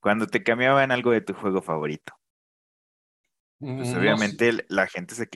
cuando 0.00 0.26
te 0.26 0.42
cambiaban 0.42 0.90
algo 0.90 1.10
de 1.10 1.20
tu 1.20 1.34
juego 1.34 1.62
favorito? 1.62 2.14
Pues 3.58 3.92
mm, 3.92 3.98
obviamente 3.98 4.64
la 4.68 4.86
gente 4.86 5.14
se, 5.14 5.28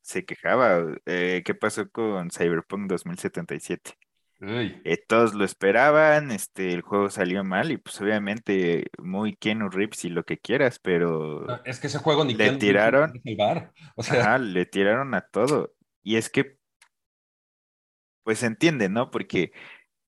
se 0.00 0.24
quejaba. 0.24 0.96
Eh, 1.06 1.42
¿Qué 1.44 1.54
pasó 1.54 1.88
con 1.90 2.30
Cyberpunk 2.30 2.88
2077? 2.88 3.96
Eh, 4.42 5.04
todos 5.06 5.34
lo 5.34 5.44
esperaban, 5.44 6.30
este, 6.30 6.72
el 6.72 6.80
juego 6.80 7.10
salió 7.10 7.44
mal 7.44 7.70
y 7.70 7.76
pues 7.76 8.00
obviamente 8.00 8.86
muy 8.98 9.36
Keanu 9.36 9.68
Reeves 9.68 10.04
y 10.06 10.08
lo 10.08 10.24
que 10.24 10.38
quieras, 10.38 10.78
pero 10.78 11.62
es 11.64 11.78
que 11.78 11.88
ese 11.88 11.98
juego 11.98 12.24
ni 12.24 12.34
le 12.34 12.56
tiraron, 12.56 13.12
o 13.96 14.02
sea, 14.02 14.38
le 14.38 14.64
tiraron 14.64 15.14
a 15.14 15.20
todo 15.20 15.74
y 16.02 16.16
es 16.16 16.30
que 16.30 16.56
pues 18.22 18.38
se 18.38 18.46
entiende, 18.46 18.88
¿no? 18.88 19.10
Porque 19.10 19.52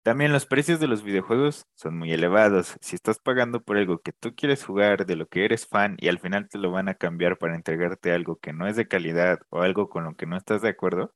también 0.04 0.32
los 0.32 0.46
precios 0.46 0.80
de 0.80 0.88
los 0.88 1.04
videojuegos 1.04 1.66
son 1.76 1.98
muy 1.98 2.12
elevados. 2.12 2.76
Si 2.82 2.96
estás 2.96 3.20
pagando 3.20 3.64
por 3.64 3.78
algo 3.78 4.00
que 4.00 4.14
tú 4.14 4.36
quieres 4.36 4.64
jugar, 4.64 5.06
de 5.06 5.16
lo 5.16 5.28
que 5.28 5.46
eres 5.46 5.68
fan, 5.68 5.96
y 6.00 6.08
al 6.08 6.20
final 6.20 6.50
te 6.50 6.58
lo 6.58 6.72
van 6.72 6.90
a 6.90 6.96
cambiar 6.96 7.38
para 7.38 7.56
entregarte 7.56 8.12
algo 8.12 8.38
que 8.40 8.54
no 8.54 8.68
es 8.68 8.76
de 8.76 8.88
calidad 8.88 9.40
o 9.50 9.62
algo 9.62 9.90
con 9.90 10.06
lo 10.06 10.16
que 10.16 10.26
no 10.26 10.38
estás 10.38 10.62
de 10.62 10.70
acuerdo, 10.70 11.14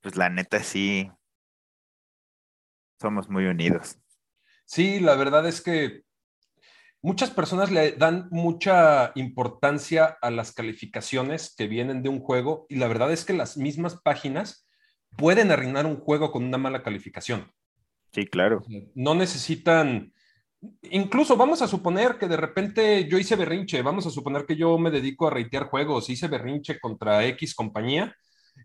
pues 0.00 0.16
la 0.16 0.30
neta 0.30 0.62
sí, 0.62 1.10
somos 3.02 3.28
muy 3.28 3.44
unidos. 3.44 3.98
Sí, 4.64 5.00
la 5.00 5.16
verdad 5.16 5.46
es 5.46 5.60
que 5.60 6.02
muchas 7.02 7.30
personas 7.30 7.70
le 7.70 7.92
dan 7.92 8.28
mucha 8.30 9.12
importancia 9.16 10.16
a 10.22 10.30
las 10.30 10.52
calificaciones 10.52 11.54
que 11.54 11.66
vienen 11.66 12.02
de 12.02 12.08
un 12.08 12.20
juego 12.20 12.64
y 12.68 12.76
la 12.76 12.88
verdad 12.88 13.12
es 13.12 13.24
que 13.24 13.34
las 13.34 13.56
mismas 13.56 14.00
páginas 14.02 14.66
pueden 15.18 15.50
arruinar 15.50 15.84
un 15.84 15.96
juego 15.96 16.32
con 16.32 16.44
una 16.44 16.58
mala 16.58 16.82
calificación. 16.82 17.52
Sí, 18.12 18.26
claro. 18.26 18.62
No 18.94 19.14
necesitan, 19.14 20.12
incluso 20.82 21.36
vamos 21.36 21.60
a 21.60 21.68
suponer 21.68 22.18
que 22.18 22.28
de 22.28 22.36
repente 22.36 23.08
yo 23.08 23.18
hice 23.18 23.36
berrinche, 23.36 23.82
vamos 23.82 24.06
a 24.06 24.10
suponer 24.10 24.46
que 24.46 24.56
yo 24.56 24.78
me 24.78 24.90
dedico 24.90 25.26
a 25.26 25.30
reitear 25.30 25.64
juegos, 25.64 26.08
hice 26.08 26.28
berrinche 26.28 26.78
contra 26.78 27.26
X 27.26 27.54
compañía, 27.54 28.14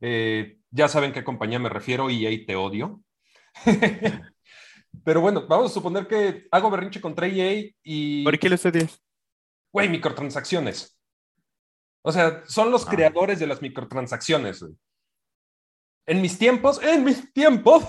eh, 0.01 0.57
ya 0.69 0.87
saben 0.87 1.11
qué 1.11 1.23
compañía 1.23 1.59
me 1.59 1.69
refiero 1.69 2.09
y 2.09 2.25
ahí 2.25 2.45
te 2.45 2.55
odio. 2.55 3.01
Pero 5.03 5.21
bueno, 5.21 5.45
vamos 5.47 5.71
a 5.71 5.73
suponer 5.73 6.07
que 6.07 6.47
hago 6.51 6.69
berrinche 6.69 7.01
contra 7.01 7.27
EA 7.27 7.71
y. 7.83 8.23
¿Por 8.23 8.37
qué 8.37 8.49
lo 8.49 8.55
odias? 8.55 9.01
Güey, 9.71 9.89
microtransacciones. 9.89 10.97
O 12.01 12.11
sea, 12.11 12.43
son 12.45 12.71
los 12.71 12.87
ah. 12.87 12.89
creadores 12.89 13.39
de 13.39 13.47
las 13.47 13.61
microtransacciones. 13.61 14.65
En 16.05 16.21
mis 16.21 16.37
tiempos, 16.37 16.81
en 16.81 17.03
mis 17.03 17.33
tiempos, 17.33 17.83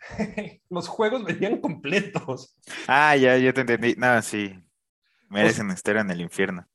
los 0.70 0.88
juegos 0.88 1.24
venían 1.24 1.60
completos. 1.60 2.56
Ah, 2.86 3.16
ya, 3.16 3.36
ya 3.36 3.52
te 3.52 3.62
entendí. 3.62 3.94
No, 3.96 4.22
sí. 4.22 4.54
Merecen 5.28 5.70
estar 5.70 5.96
en 5.96 6.10
el 6.10 6.20
infierno. 6.20 6.66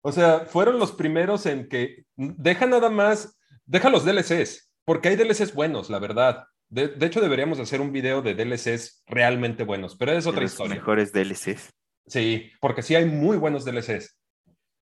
O 0.00 0.12
sea, 0.12 0.46
fueron 0.46 0.78
los 0.78 0.92
primeros 0.92 1.46
en 1.46 1.68
que 1.68 2.06
deja 2.16 2.64
nada 2.66 2.88
más, 2.88 3.38
deja 3.64 3.90
los 3.90 4.04
DLCs, 4.04 4.70
porque 4.84 5.08
hay 5.08 5.16
DLCs 5.16 5.52
buenos, 5.52 5.90
la 5.90 5.98
verdad. 5.98 6.46
De, 6.68 7.06
hecho, 7.06 7.20
deberíamos 7.20 7.60
hacer 7.60 7.80
un 7.80 7.92
video 7.92 8.22
de 8.22 8.34
DLCs 8.34 9.04
realmente 9.06 9.64
buenos, 9.64 9.96
pero 9.96 10.12
es 10.12 10.26
otra 10.26 10.42
los 10.42 10.52
historia. 10.52 10.74
Mejores 10.74 11.12
DLCs. 11.12 11.70
Sí, 12.06 12.50
porque 12.60 12.82
sí 12.82 12.94
hay 12.94 13.04
muy 13.04 13.36
buenos 13.36 13.64
DLCs. 13.64 14.18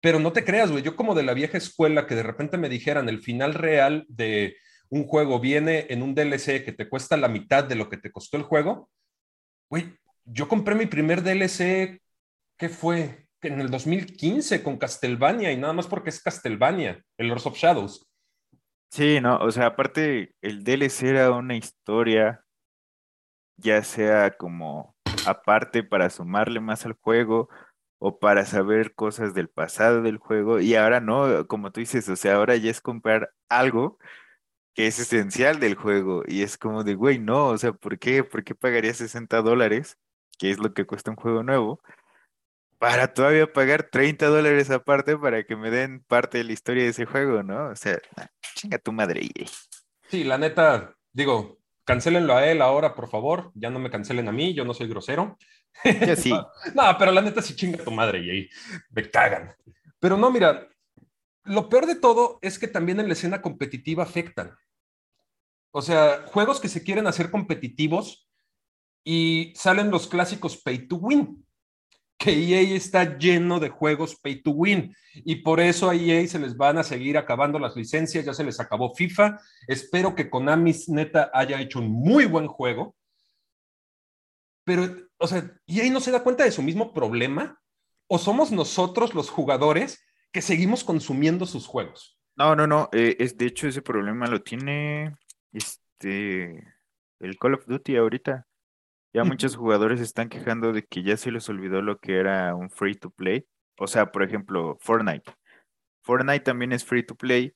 Pero 0.00 0.18
no 0.18 0.33
te 0.33 0.45
creas, 0.45 0.71
güey. 0.71 0.83
Yo, 0.83 0.97
como 0.97 1.14
de 1.14 1.23
la 1.23 1.35
vieja 1.35 1.59
escuela, 1.59 2.06
que 2.06 2.14
de 2.14 2.23
repente 2.23 2.59
me 2.59 2.68
dijeran 2.68 3.09
el 3.09 3.21
final 3.21 3.54
real 3.54 4.04
de 4.09 4.56
un 4.88 5.04
juego 5.04 5.40
viene 5.40 5.87
en 5.90 6.02
un 6.02 6.14
DLC 6.14 6.64
que 6.64 6.73
te 6.73 6.88
cuesta 6.88 7.16
la 7.16 7.28
mitad 7.28 7.64
de 7.64 7.75
lo 7.75 7.88
que 7.88 7.97
te 7.97 8.12
costó 8.12 8.37
el 8.37 8.45
juego. 8.45 8.90
Güey, 9.68 9.97
yo 10.25 10.49
compré 10.49 10.75
mi 10.75 10.87
primer 10.87 11.23
DLC, 11.23 12.00
¿qué 12.56 12.68
fue? 12.68 13.26
En 13.42 13.61
el 13.61 13.71
2015 13.71 14.62
con 14.62 14.76
Castlevania 14.76 15.52
y 15.52 15.56
nada 15.56 15.73
más 15.73 15.87
porque 15.87 16.11
es 16.11 16.23
Castlevania, 16.23 17.04
el 17.18 17.28
Lords 17.28 17.47
of 17.47 17.56
Shadows. 17.56 18.09
Sí, 18.90 19.21
no, 19.21 19.37
o 19.38 19.50
sea, 19.52 19.66
aparte 19.66 20.35
el 20.40 20.64
DLC 20.64 21.09
era 21.11 21.31
una 21.33 21.55
historia, 21.57 22.45
ya 23.57 23.83
sea 23.83 24.37
como 24.37 24.95
aparte 25.26 25.83
para 25.83 26.11
sumarle 26.11 26.61
más 26.61 26.87
al 26.87 26.95
juego 26.95 27.49
o 27.99 28.19
para 28.19 28.45
saber 28.47 28.95
cosas 28.95 29.35
del 29.35 29.49
pasado 29.49 30.02
del 30.02 30.19
juego 30.19 30.61
y 30.61 30.75
ahora 30.75 31.00
no, 31.00 31.47
como 31.49 31.73
tú 31.73 31.81
dices, 31.81 32.09
o 32.09 32.16
sea, 32.16 32.37
ahora 32.37 32.57
ya 32.57 32.71
es 32.71 32.81
comprar 32.81 33.33
algo 33.49 33.99
que 34.75 34.87
es 34.88 34.99
esencial 35.00 35.61
del 35.61 35.75
juego 35.76 36.25
y 36.26 36.43
es 36.43 36.59
como 36.59 36.85
de, 36.85 36.95
güey, 36.95 37.19
no, 37.19 37.49
o 37.49 37.59
sea, 37.59 37.73
¿por 37.75 37.99
qué? 37.99 38.25
¿Por 38.25 38.45
qué 38.45 38.55
pagaría 38.55 38.95
60 38.95 39.43
dólares, 39.43 39.99
que 40.38 40.50
es 40.50 40.59
lo 40.59 40.75
que 40.75 40.87
cuesta 40.87 41.11
un 41.12 41.16
juego 41.19 41.43
nuevo? 41.43 41.81
Para 42.78 43.12
todavía 43.14 43.52
pagar 43.52 43.88
30 43.90 44.26
dólares 44.26 44.71
aparte 44.71 45.16
para 45.16 45.45
que 45.45 45.56
me 45.56 45.71
den 45.71 46.00
parte 46.00 46.38
de 46.38 46.45
la 46.45 46.52
historia 46.52 46.85
de 46.85 46.90
ese 46.90 47.06
juego, 47.06 47.42
¿no? 47.42 47.68
O 47.68 47.76
sea, 47.76 47.99
chinga 48.54 48.78
tu 48.78 48.92
madre. 48.92 49.28
Sí, 50.09 50.25
la 50.25 50.38
neta, 50.38 50.95
digo, 51.12 51.59
cancelenlo 51.85 52.37
a 52.37 52.47
él 52.47 52.61
ahora, 52.62 52.95
por 52.95 53.09
favor. 53.09 53.50
Ya 53.54 53.71
no 53.71 53.78
me 53.78 53.90
cancelen 53.90 54.28
a 54.28 54.33
mí, 54.33 54.54
yo 54.54 54.64
no 54.64 54.75
soy 54.75 54.88
grosero. 54.88 55.38
Yo 56.06 56.16
sí. 56.16 56.30
no, 56.30 56.99
pero 56.99 57.12
la 57.12 57.23
neta 57.23 57.42
sí 57.42 57.54
chinga 57.54 57.83
tu 57.83 57.90
madre, 57.90 58.18
y 58.21 58.49
me 58.90 59.11
cagan. 59.11 59.54
Pero 59.99 60.16
no, 60.16 60.30
mira, 60.30 60.68
lo 61.45 61.68
peor 61.68 61.87
de 61.87 61.95
todo 61.95 62.38
es 62.42 62.59
que 62.59 62.68
también 62.68 63.00
en 63.00 63.06
la 63.06 63.14
escena 63.14 63.40
competitiva 63.40 64.02
afectan. 64.02 64.54
O 65.71 65.83
sea, 65.83 66.25
juegos 66.26 66.61
que 66.61 66.68
se 66.68 66.83
quieren 66.83 67.06
hacer 67.06 67.30
competitivos 67.30 68.28
y 69.04 69.52
salen 69.56 69.90
los 69.90 70.09
clásicos 70.09 70.56
pay 70.56 70.88
to 70.88 70.97
win 70.97 71.46
que 72.18 72.32
EA 72.32 72.76
está 72.76 73.18
lleno 73.18 73.61
de 73.61 73.68
juegos 73.68 74.16
pay 74.16 74.42
to 74.42 74.50
win 74.50 74.94
y 75.14 75.37
por 75.37 75.61
eso 75.61 75.90
a 75.90 75.94
EA 75.94 76.26
se 76.26 76.38
les 76.38 76.56
van 76.56 76.78
a 76.78 76.82
seguir 76.82 77.18
acabando 77.18 77.58
las 77.58 77.76
licencias, 77.76 78.25
ya 78.25 78.35
se 78.35 78.44
les 78.44 78.58
acabó 78.61 78.94
FIFA. 78.94 79.38
Espero 79.66 80.14
que 80.14 80.30
Konami 80.30 80.75
neta 80.88 81.30
haya 81.32 81.61
hecho 81.61 81.80
un 81.80 81.90
muy 81.90 82.25
buen 82.26 82.46
juego. 82.46 82.96
Pero, 84.64 84.88
o 85.18 85.26
sea, 85.26 85.58
EA 85.66 85.90
no 85.90 86.00
se 86.00 86.11
da 86.11 86.23
cuenta 86.23 86.44
de 86.44 86.50
su 86.50 86.62
mismo 86.62 86.92
problema 86.92 87.61
o 88.08 88.18
somos 88.18 88.50
nosotros 88.50 89.14
los 89.14 89.30
jugadores 89.30 90.04
que 90.32 90.42
seguimos 90.42 90.85
consumiendo 90.85 91.46
sus 91.46 91.66
juegos. 91.66 92.18
No, 92.37 92.54
no, 92.54 92.66
no, 92.66 92.88
eh, 92.92 93.16
es 93.18 93.37
de 93.38 93.46
hecho 93.46 93.68
ese 93.68 93.80
problema 93.80 94.26
lo 94.26 94.42
tiene 94.42 95.14
este 95.52 96.76
el 97.20 97.38
Call 97.38 97.54
of 97.54 97.66
Duty 97.66 97.96
ahorita. 97.96 98.46
Ya 99.16 99.25
muchos 99.25 99.56
jugadores 99.56 100.02
están 100.02 100.28
quejando 100.28 100.75
de 100.75 100.85
que 100.85 101.02
ya 101.02 101.16
se 101.16 101.30
les 101.30 101.49
olvidó 101.49 101.80
lo 101.80 101.96
que 101.96 102.18
era 102.18 102.54
un 102.54 102.68
free 102.68 102.94
to 102.94 103.08
play. 103.08 103.46
O 103.78 103.87
sea, 103.87 104.12
por 104.12 104.23
ejemplo, 104.23 104.76
Fortnite. 104.78 105.32
Fortnite 106.02 106.40
también 106.40 106.73
es 106.73 106.85
free 106.85 107.02
to 107.02 107.14
play. 107.14 107.54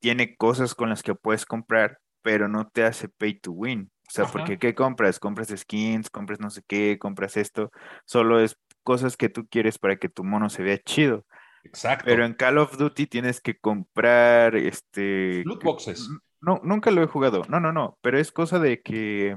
Tiene 0.00 0.34
cosas 0.34 0.74
con 0.74 0.88
las 0.88 1.04
que 1.04 1.14
puedes 1.14 1.46
comprar, 1.46 2.00
pero 2.22 2.48
no 2.48 2.66
te 2.66 2.82
hace 2.82 3.08
pay 3.08 3.38
to 3.38 3.52
win. 3.52 3.92
O 4.08 4.10
sea, 4.10 4.24
porque 4.24 4.58
¿qué 4.58 4.74
compras? 4.74 5.20
Compras 5.20 5.54
skins, 5.56 6.10
compras 6.10 6.40
no 6.40 6.50
sé 6.50 6.62
qué, 6.66 6.98
compras 6.98 7.36
esto. 7.36 7.70
Solo 8.04 8.40
es 8.40 8.58
cosas 8.82 9.16
que 9.16 9.28
tú 9.28 9.46
quieres 9.46 9.78
para 9.78 9.94
que 9.94 10.08
tu 10.08 10.24
mono 10.24 10.50
se 10.50 10.64
vea 10.64 10.78
chido. 10.78 11.24
Exacto. 11.62 12.04
Pero 12.04 12.24
en 12.24 12.34
Call 12.34 12.58
of 12.58 12.76
Duty 12.76 13.06
tienes 13.06 13.40
que 13.40 13.56
comprar 13.56 14.56
este 14.56 15.44
loot 15.44 15.62
boxes. 15.62 16.10
No, 16.40 16.60
nunca 16.64 16.90
lo 16.90 17.00
he 17.00 17.06
jugado. 17.06 17.44
No, 17.48 17.60
no, 17.60 17.72
no. 17.72 17.96
Pero 18.00 18.18
es 18.18 18.32
cosa 18.32 18.58
de 18.58 18.82
que 18.82 19.36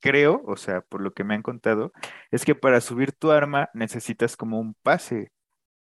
creo, 0.00 0.42
o 0.46 0.56
sea, 0.56 0.80
por 0.82 1.00
lo 1.02 1.12
que 1.14 1.24
me 1.24 1.34
han 1.34 1.42
contado, 1.42 1.92
es 2.30 2.44
que 2.44 2.54
para 2.54 2.80
subir 2.80 3.12
tu 3.12 3.30
arma 3.32 3.70
necesitas 3.74 4.36
como 4.36 4.60
un 4.60 4.74
pase. 4.82 5.32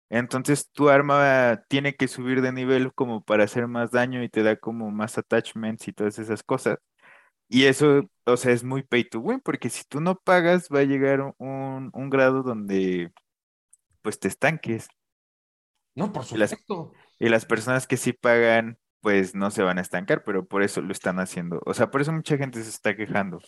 Entonces 0.10 0.72
tu 0.72 0.90
arma 0.90 1.64
tiene 1.70 1.96
que 1.96 2.08
subir 2.08 2.42
de 2.42 2.52
nivel 2.54 2.94
como 2.94 3.24
para 3.24 3.46
hacer 3.46 3.68
más 3.68 3.92
daño 3.92 4.24
y 4.24 4.30
te 4.30 4.44
da 4.44 4.58
como 4.58 4.92
más 4.92 5.18
attachments 5.18 5.88
y 5.88 5.94
todas 5.94 6.20
esas 6.20 6.44
cosas. 6.44 6.80
Y 7.50 7.66
eso, 7.66 8.04
o 8.26 8.38
sea, 8.38 8.54
es 8.54 8.64
muy 8.64 8.84
pay 8.84 9.04
to 9.06 9.20
win, 9.20 9.42
porque 9.42 9.70
si 9.70 9.84
tú 9.86 10.02
no 10.02 10.16
pagas, 10.20 10.70
va 10.74 10.80
a 10.80 10.84
llegar 10.84 11.22
un, 11.38 11.92
un 11.94 12.10
grado 12.10 12.44
donde 12.44 13.12
pues 14.04 14.20
te 14.20 14.28
estanques. 14.30 14.88
No, 15.96 16.12
por 16.12 16.26
Y 16.30 16.38
las, 16.38 16.58
supuesto. 16.58 16.92
y 17.20 17.30
las 17.30 17.46
personas 17.46 17.88
que 17.88 17.98
sí 17.98 18.14
pagan, 18.14 18.80
pues 19.02 19.36
no 19.36 19.52
se 19.52 19.64
van 19.64 19.78
a 19.80 19.82
estancar, 19.82 20.24
pero 20.24 20.48
por 20.48 20.64
eso 20.64 20.82
lo 20.82 20.92
están 20.92 21.20
haciendo. 21.20 21.62
O 21.66 21.74
sea, 21.74 21.92
por 21.92 22.02
eso 22.02 22.12
mucha 22.14 22.38
gente 22.38 22.64
se 22.64 22.70
está 22.70 22.96
quejando. 22.96 23.42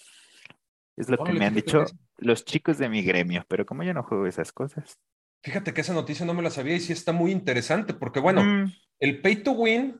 Es 0.96 1.10
lo 1.10 1.24
que 1.24 1.34
me 1.34 1.46
han 1.46 1.54
que, 1.54 1.62
dicho 1.62 1.86
los 2.18 2.46
chicos 2.46 2.78
de 2.78 2.90
mi 2.90 3.02
gremio, 3.02 3.46
pero 3.48 3.66
como 3.66 3.84
yo 3.84 3.94
no 3.94 4.04
juego 4.04 4.28
esas 4.28 4.52
cosas. 4.52 5.00
fíjate 5.44 5.74
que 5.74 5.82
esa 5.82 5.94
noticia 5.94 6.26
no 6.26 6.34
me 6.34 6.42
la 6.44 6.50
sabía 6.50 6.76
y 6.76 6.80
sí 6.80 6.94
está 6.94 7.12
muy 7.12 7.32
interesante, 7.32 7.94
porque 7.94 8.20
bueno, 8.20 8.42
Ujú. 8.42 8.72
el 9.00 9.22
pay 9.22 9.38
to 9.38 9.52
win 9.52 9.98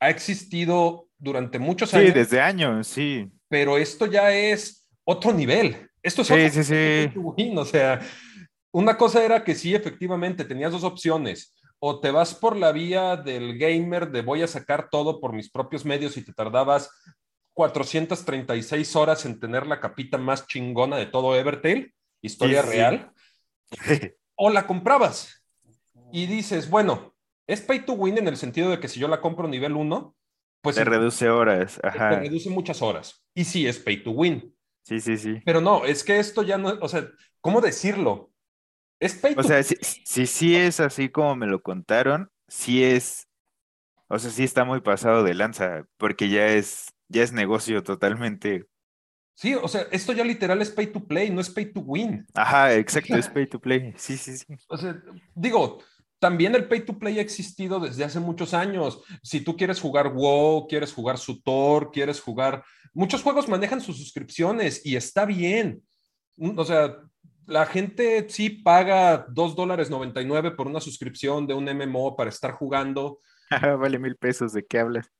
ha 0.00 0.08
existido 0.10 1.08
durante 1.18 1.58
muchos 1.58 1.90
Sí, 1.90 1.96
años, 1.96 2.14
desde 2.14 2.40
años, 2.40 2.86
sí. 2.86 3.30
pero 3.48 3.76
esto 3.78 4.06
ya 4.06 4.32
es 4.32 4.88
otro 5.04 5.32
nivel. 5.32 5.90
Esto 6.02 6.22
es 6.22 6.28
Sí, 6.28 6.34
otro 6.34 6.62
sí, 6.62 6.74
de 6.74 6.96
pay 6.96 7.08
sí. 7.08 7.14
to 7.14 7.20
win. 7.20 7.58
O 7.58 7.64
sea, 7.64 8.00
una 8.72 8.96
cosa 8.96 9.24
era 9.24 9.42
que 9.44 9.54
sí, 9.54 9.74
efectivamente, 9.74 10.44
tenías 10.44 10.72
dos 10.72 10.84
opciones. 10.84 11.54
O 11.78 12.00
te 12.00 12.10
vas 12.10 12.34
por 12.34 12.56
la 12.56 12.72
vía 12.72 13.16
del 13.16 13.58
gamer 13.58 14.10
de 14.10 14.22
voy 14.22 14.42
a 14.42 14.46
sacar 14.46 14.88
todo 14.90 15.20
por 15.20 15.32
mis 15.34 15.50
propios 15.50 15.84
medios 15.84 16.16
y 16.16 16.24
te 16.24 16.32
tardabas 16.32 16.90
436 17.56 18.96
horas 18.96 19.26
en 19.26 19.40
tener 19.40 19.66
la 19.66 19.80
capita 19.80 20.18
más 20.18 20.46
chingona 20.48 20.98
de 20.98 21.06
todo 21.08 21.36
Evertail, 21.36 21.94
Sí, 22.40 22.54
historia 22.54 22.62
sí, 22.62 22.84
sí. 22.84 22.86
real, 22.86 23.12
o 24.34 24.50
la 24.50 24.66
comprabas 24.66 25.44
y 26.12 26.26
dices, 26.26 26.70
bueno, 26.70 27.14
es 27.46 27.60
pay 27.62 27.84
to 27.84 27.94
win 27.94 28.18
en 28.18 28.28
el 28.28 28.36
sentido 28.36 28.70
de 28.70 28.80
que 28.80 28.88
si 28.88 29.00
yo 29.00 29.08
la 29.08 29.20
compro 29.20 29.48
nivel 29.48 29.74
1, 29.76 30.16
pues 30.62 30.76
Te 30.76 30.84
reduce 30.84 31.28
horas, 31.30 31.80
te 32.08 32.16
ajá. 32.16 32.16
reduce 32.16 32.50
muchas 32.50 32.82
horas. 32.82 33.24
Y 33.34 33.44
sí, 33.44 33.66
es 33.66 33.78
pay 33.78 34.02
to 34.02 34.10
win. 34.12 34.54
Sí, 34.84 35.00
sí, 35.00 35.16
sí. 35.18 35.42
Pero 35.44 35.60
no, 35.60 35.84
es 35.84 36.04
que 36.04 36.18
esto 36.18 36.42
ya 36.42 36.58
no, 36.58 36.70
o 36.80 36.88
sea, 36.88 37.08
¿cómo 37.40 37.60
decirlo? 37.60 38.32
Es 39.00 39.14
pay 39.16 39.36
O 39.36 39.42
to 39.42 39.48
sea, 39.48 39.62
si, 39.62 39.76
si 39.82 40.26
sí 40.26 40.56
es 40.56 40.80
así 40.80 41.08
como 41.10 41.36
me 41.36 41.46
lo 41.46 41.62
contaron, 41.62 42.30
sí 42.48 42.82
es, 42.84 43.28
o 44.08 44.18
sea, 44.18 44.30
sí 44.32 44.44
está 44.44 44.64
muy 44.64 44.80
pasado 44.82 45.24
de 45.24 45.34
lanza, 45.34 45.86
porque 45.98 46.30
ya 46.30 46.48
es, 46.48 46.88
ya 47.08 47.22
es 47.22 47.32
negocio 47.32 47.82
totalmente. 47.82 48.66
Sí, 49.34 49.54
o 49.54 49.68
sea, 49.68 49.82
esto 49.90 50.12
ya 50.12 50.24
literal 50.24 50.62
es 50.62 50.70
pay 50.70 50.86
to 50.86 51.04
play, 51.04 51.30
no 51.30 51.40
es 51.40 51.50
pay 51.50 51.72
to 51.72 51.80
win. 51.80 52.26
Ajá, 52.34 52.74
exacto, 52.74 53.16
es 53.16 53.28
pay 53.28 53.46
to 53.46 53.60
play. 53.60 53.92
Sí, 53.96 54.16
sí, 54.16 54.38
sí. 54.38 54.46
O 54.68 54.78
sea, 54.78 54.98
digo, 55.34 55.78
también 56.18 56.54
el 56.54 56.66
pay 56.66 56.80
to 56.80 56.98
play 56.98 57.18
ha 57.18 57.22
existido 57.22 57.78
desde 57.78 58.04
hace 58.04 58.18
muchos 58.18 58.54
años. 58.54 59.02
Si 59.22 59.42
tú 59.42 59.56
quieres 59.56 59.80
jugar 59.80 60.14
WoW, 60.14 60.66
quieres 60.66 60.92
jugar 60.92 61.18
Sutor, 61.18 61.90
quieres 61.92 62.20
jugar... 62.20 62.64
Muchos 62.94 63.22
juegos 63.22 63.46
manejan 63.46 63.82
sus 63.82 63.98
suscripciones 63.98 64.84
y 64.86 64.96
está 64.96 65.26
bien. 65.26 65.82
O 66.38 66.64
sea, 66.64 66.96
la 67.46 67.66
gente 67.66 68.26
sí 68.30 68.48
paga 68.48 69.26
$2 69.28 69.54
dólares 69.54 69.90
99 69.90 70.52
por 70.52 70.66
una 70.66 70.80
suscripción 70.80 71.46
de 71.46 71.52
un 71.52 71.64
MMO 71.64 72.16
para 72.16 72.30
estar 72.30 72.52
jugando. 72.52 73.20
Vale 73.78 73.98
mil 73.98 74.16
pesos, 74.16 74.54
¿de 74.54 74.64
qué 74.64 74.78
hablas? 74.78 75.12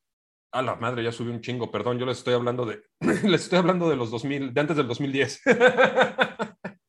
A 0.56 0.62
la 0.62 0.74
madre, 0.76 1.04
ya 1.04 1.12
subí 1.12 1.30
un 1.30 1.42
chingo, 1.42 1.70
perdón, 1.70 1.98
yo 1.98 2.06
les 2.06 2.16
estoy 2.16 2.32
hablando 2.32 2.64
de, 2.64 2.82
les 3.00 3.42
estoy 3.42 3.58
hablando 3.58 3.90
de 3.90 3.96
los 3.96 4.10
2000, 4.10 4.54
de 4.54 4.60
antes 4.60 4.76
del 4.76 4.88
2010. 4.88 5.42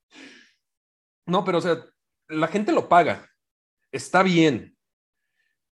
No, 1.30 1.44
pero 1.44 1.58
o 1.58 1.62
sea, 1.62 1.76
la 2.30 2.48
gente 2.48 2.72
lo 2.72 2.88
paga, 2.88 3.30
está 3.92 4.24
bien, 4.24 4.78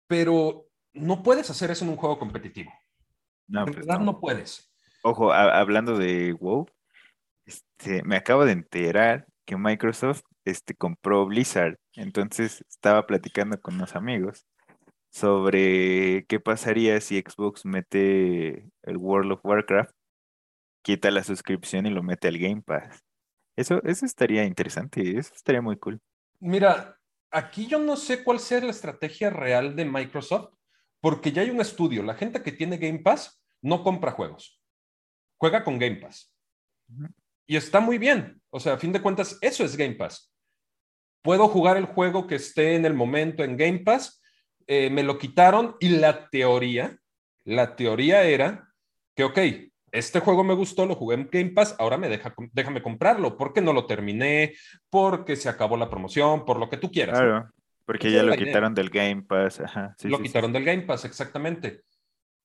pero 0.09 0.65
no 0.95 1.23
puedes 1.23 1.51
hacer 1.51 1.71
eso 1.71 1.85
en 1.85 1.91
un 1.91 1.97
juego 1.99 2.19
competitivo. 2.19 2.73
No, 3.49 3.67
pues 3.67 3.77
verdad 3.77 3.99
no. 3.99 4.07
no 4.07 4.21
puedes. 4.21 4.73
Ojo, 5.03 5.31
a- 5.31 5.61
hablando 5.61 5.99
de 5.99 6.33
WoW, 6.33 6.65
este, 7.45 8.03
me 8.03 8.17
acabo 8.17 8.47
de 8.47 8.53
enterar 8.53 9.27
que 9.45 9.59
Microsoft 9.59 10.23
este, 10.47 10.75
compró 10.75 11.27
Blizzard. 11.27 11.77
Entonces 11.93 12.65
estaba 12.71 13.07
platicando 13.07 13.61
con 13.61 13.75
unos 13.75 13.95
amigos 13.95 14.47
sobre 15.13 16.25
qué 16.27 16.41
pasaría 16.41 17.01
si 17.01 17.21
Xbox 17.21 17.67
mete 17.67 18.71
el 18.83 18.97
World 18.97 19.33
of 19.33 19.45
Warcraft, 19.45 19.95
quita 20.83 21.11
la 21.11 21.23
suscripción 21.23 21.87
y 21.87 21.91
lo 21.91 22.03
mete 22.03 22.29
al 22.29 22.39
Game 22.39 22.63
Pass. 22.63 23.05
Eso, 23.55 23.83
eso 23.85 24.07
estaría 24.07 24.45
interesante, 24.45 25.19
eso 25.19 25.35
estaría 25.35 25.61
muy 25.61 25.77
cool. 25.77 26.01
Mira, 26.41 26.99
aquí 27.31 27.67
yo 27.67 27.79
no 27.79 27.97
sé 27.97 28.25
cuál 28.25 28.41
sea 28.41 28.61
la 28.61 28.71
estrategia 28.71 29.29
real 29.29 29.77
de 29.77 29.85
Microsoft, 29.85 30.55
porque 31.01 31.31
ya 31.31 31.43
hay 31.43 31.51
un 31.51 31.61
estudio, 31.61 32.03
la 32.03 32.15
gente 32.15 32.43
que 32.43 32.53
tiene 32.53 32.79
Game 32.79 33.01
Pass 33.01 33.45
no 33.61 33.85
compra 33.85 34.13
juegos, 34.13 34.63
juega 35.37 35.63
con 35.63 35.79
Game 35.79 35.97
Pass. 35.97 36.35
Y 37.47 37.57
está 37.57 37.81
muy 37.81 37.99
bien, 37.99 38.41
o 38.51 38.59
sea, 38.59 38.75
a 38.75 38.79
fin 38.79 38.93
de 38.93 39.03
cuentas, 39.03 39.37
eso 39.43 39.63
es 39.63 39.77
Game 39.77 39.97
Pass. 39.97 40.33
Puedo 41.23 41.49
jugar 41.49 41.77
el 41.77 41.85
juego 41.85 42.27
que 42.27 42.37
esté 42.37 42.77
en 42.77 42.87
el 42.87 42.95
momento 42.95 43.45
en 43.45 43.59
Game 43.59 43.81
Pass, 43.81 44.22
eh, 44.67 44.91
me 44.91 45.03
lo 45.03 45.19
quitaron 45.19 45.77
y 45.81 45.91
la 45.91 46.29
teoría, 46.29 46.99
la 47.45 47.77
teoría 47.77 48.25
era 48.25 48.69
que, 49.15 49.25
ok, 49.25 49.39
este 49.93 50.21
juego 50.21 50.43
me 50.43 50.55
gustó, 50.55 50.87
lo 50.87 50.95
jugué 50.95 51.17
en 51.17 51.29
Game 51.31 51.51
Pass, 51.51 51.77
ahora 51.79 51.99
me 51.99 52.09
deja, 52.09 52.35
déjame 52.53 52.83
comprarlo, 52.83 53.37
porque 53.37 53.61
no 53.61 53.73
lo 53.73 53.87
terminé, 53.87 54.55
porque 54.89 55.37
se 55.37 55.49
acabó 55.49 55.77
la 55.77 55.91
promoción, 55.91 56.45
por 56.45 56.59
lo 56.59 56.69
que 56.71 56.79
tú 56.79 56.91
quieras. 56.91 57.19
Claro, 57.19 57.51
porque 57.85 58.09
Esa 58.09 58.17
ya 58.17 58.23
lo 58.23 58.35
idea. 58.35 58.47
quitaron 58.47 58.75
del 58.75 58.89
Game 58.91 59.23
Pass, 59.23 59.61
ajá. 59.61 59.95
sí, 59.99 60.09
lo 60.09 60.17
sí, 60.17 60.25
quitaron 60.25 60.51
sí. 60.51 60.55
del 60.55 60.65
Game 60.65 60.83
Pass, 60.83 61.05
exactamente. 61.05 61.83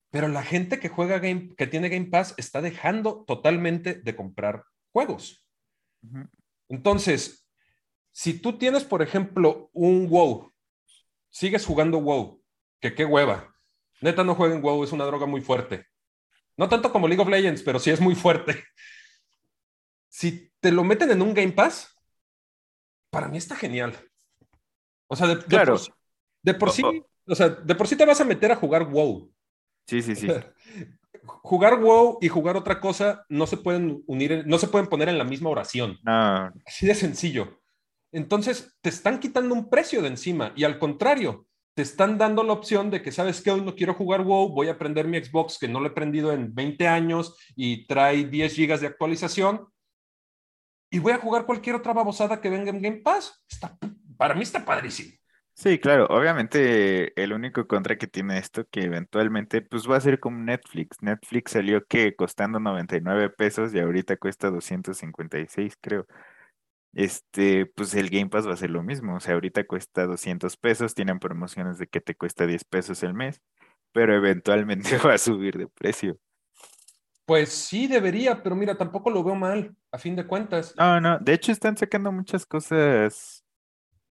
Pero 0.09 0.27
la 0.27 0.43
gente 0.43 0.79
que 0.79 0.89
juega 0.89 1.19
Game, 1.19 1.49
que 1.55 1.67
tiene 1.67 1.89
Game 1.89 2.07
Pass 2.07 2.33
está 2.37 2.61
dejando 2.61 3.23
totalmente 3.25 3.95
de 3.95 4.15
comprar 4.15 4.63
juegos. 4.91 5.45
Entonces, 6.69 7.47
si 8.11 8.39
tú 8.39 8.57
tienes, 8.57 8.83
por 8.83 9.01
ejemplo, 9.01 9.69
un 9.73 10.07
WoW, 10.09 10.51
sigues 11.29 11.65
jugando 11.65 11.99
WoW, 11.99 12.43
que 12.79 12.93
qué 12.95 13.05
hueva. 13.05 13.53
Neta, 14.01 14.23
no 14.23 14.35
jueguen 14.35 14.61
WoW, 14.61 14.83
es 14.83 14.91
una 14.91 15.05
droga 15.05 15.25
muy 15.25 15.41
fuerte. 15.41 15.85
No 16.55 16.67
tanto 16.69 16.91
como 16.91 17.07
League 17.07 17.21
of 17.21 17.29
Legends, 17.29 17.61
pero 17.63 17.79
sí 17.79 17.89
es 17.91 17.99
muy 18.01 18.15
fuerte. 18.15 18.63
Si 20.09 20.51
te 20.59 20.71
lo 20.71 20.83
meten 20.83 21.11
en 21.11 21.21
un 21.21 21.33
Game 21.33 21.51
Pass, 21.51 21.95
para 23.11 23.27
mí 23.27 23.37
está 23.37 23.55
genial. 23.55 23.95
O 25.07 25.15
sea, 25.15 25.27
de, 25.27 25.35
de 25.35 25.43
Claro. 25.45 25.73
por, 25.73 25.79
sí- 25.79 25.91
de 26.41 26.53
por 26.55 26.69
O- 26.69 26.71
sí, 26.71 26.81
o- 26.83 27.05
o 27.27 27.35
sea, 27.35 27.49
de 27.49 27.75
por 27.75 27.87
sí 27.87 27.95
te 27.95 28.05
vas 28.05 28.19
a 28.19 28.25
meter 28.25 28.51
a 28.51 28.55
jugar 28.55 28.85
WoW. 28.89 29.31
Sí, 29.85 30.01
sí, 30.01 30.15
sí. 30.15 30.27
Jugar 31.43 31.79
WoW 31.81 32.19
y 32.21 32.29
jugar 32.29 32.55
otra 32.55 32.79
cosa 32.79 33.25
no 33.27 33.45
se 33.47 33.57
pueden 33.57 34.01
unir, 34.07 34.43
no 34.47 34.57
se 34.57 34.67
pueden 34.69 34.87
poner 34.87 35.09
en 35.09 35.17
la 35.17 35.25
misma 35.25 35.49
oración. 35.49 35.99
No, 36.03 36.51
Así 36.65 36.87
de 36.87 36.95
sencillo. 36.95 37.56
Entonces, 38.11 38.77
te 38.81 38.89
están 38.89 39.19
quitando 39.19 39.53
un 39.53 39.69
precio 39.69 40.01
de 40.01 40.07
encima 40.07 40.53
y 40.55 40.63
al 40.63 40.79
contrario, 40.79 41.45
te 41.73 41.83
están 41.83 42.17
dando 42.17 42.43
la 42.43 42.53
opción 42.53 42.89
de 42.89 43.01
que, 43.01 43.11
¿sabes 43.11 43.41
qué? 43.41 43.51
Hoy 43.51 43.61
no 43.61 43.75
quiero 43.75 43.93
jugar 43.93 44.23
WoW, 44.23 44.49
voy 44.49 44.69
a 44.69 44.79
prender 44.79 45.07
mi 45.07 45.23
Xbox 45.23 45.59
que 45.59 45.67
no 45.67 45.79
lo 45.79 45.87
he 45.87 45.91
prendido 45.91 46.31
en 46.31 46.55
20 46.55 46.87
años 46.87 47.37
y 47.55 47.85
trae 47.85 48.25
10 48.25 48.53
gigas 48.53 48.81
de 48.81 48.87
actualización 48.87 49.67
y 50.89 50.99
voy 50.99 51.11
a 51.11 51.19
jugar 51.19 51.45
cualquier 51.45 51.75
otra 51.75 51.93
babosada 51.93 52.41
que 52.41 52.49
venga 52.49 52.71
en 52.71 52.81
Game 52.81 53.01
Pass. 53.03 53.43
Está, 53.49 53.77
para 54.17 54.33
mí 54.33 54.41
está 54.41 54.65
padrísimo. 54.65 55.13
Sí, 55.53 55.79
claro, 55.79 56.05
obviamente 56.09 57.19
el 57.21 57.33
único 57.33 57.67
contra 57.67 57.97
que 57.97 58.05
tiene 58.05 58.37
esto 58.37 58.65
que 58.69 58.81
eventualmente 58.83 59.63
pues 59.63 59.89
va 59.89 59.97
a 59.97 60.01
ser 60.01 60.19
como 60.19 60.37
Netflix. 60.37 60.97
Netflix 61.01 61.51
salió 61.51 61.83
que 61.85 62.15
costando 62.15 62.59
99 62.59 63.31
pesos 63.31 63.73
y 63.73 63.79
ahorita 63.79 64.17
cuesta 64.17 64.51
256, 64.51 65.75
creo. 65.81 66.05
Este, 66.97 67.67
pues 67.67 67.93
el 67.93 68.09
Game 68.09 68.27
Pass 68.31 68.47
va 68.47 68.53
a 68.53 68.57
ser 68.57 68.71
lo 68.71 68.81
mismo, 68.81 69.17
o 69.17 69.19
sea, 69.19 69.35
ahorita 69.35 69.67
cuesta 69.67 70.07
200 70.07 70.57
pesos, 70.57 70.95
tienen 70.95 71.19
promociones 71.19 71.77
de 71.77 71.85
que 71.85 72.01
te 72.01 72.15
cuesta 72.15 72.47
10 72.47 72.63
pesos 72.63 73.03
el 73.03 73.13
mes, 73.13 73.39
pero 73.91 74.15
eventualmente 74.15 74.97
va 75.05 75.13
a 75.13 75.17
subir 75.19 75.59
de 75.59 75.67
precio. 75.67 76.17
Pues 77.27 77.49
sí, 77.49 77.85
debería, 77.85 78.41
pero 78.41 78.55
mira, 78.55 78.75
tampoco 78.75 79.11
lo 79.11 79.23
veo 79.23 79.35
mal, 79.35 79.75
a 79.91 79.99
fin 79.99 80.15
de 80.15 80.25
cuentas. 80.25 80.73
No, 80.75 80.99
no, 80.99 81.19
de 81.19 81.33
hecho 81.33 81.51
están 81.51 81.77
sacando 81.77 82.11
muchas 82.11 82.47
cosas 82.47 83.43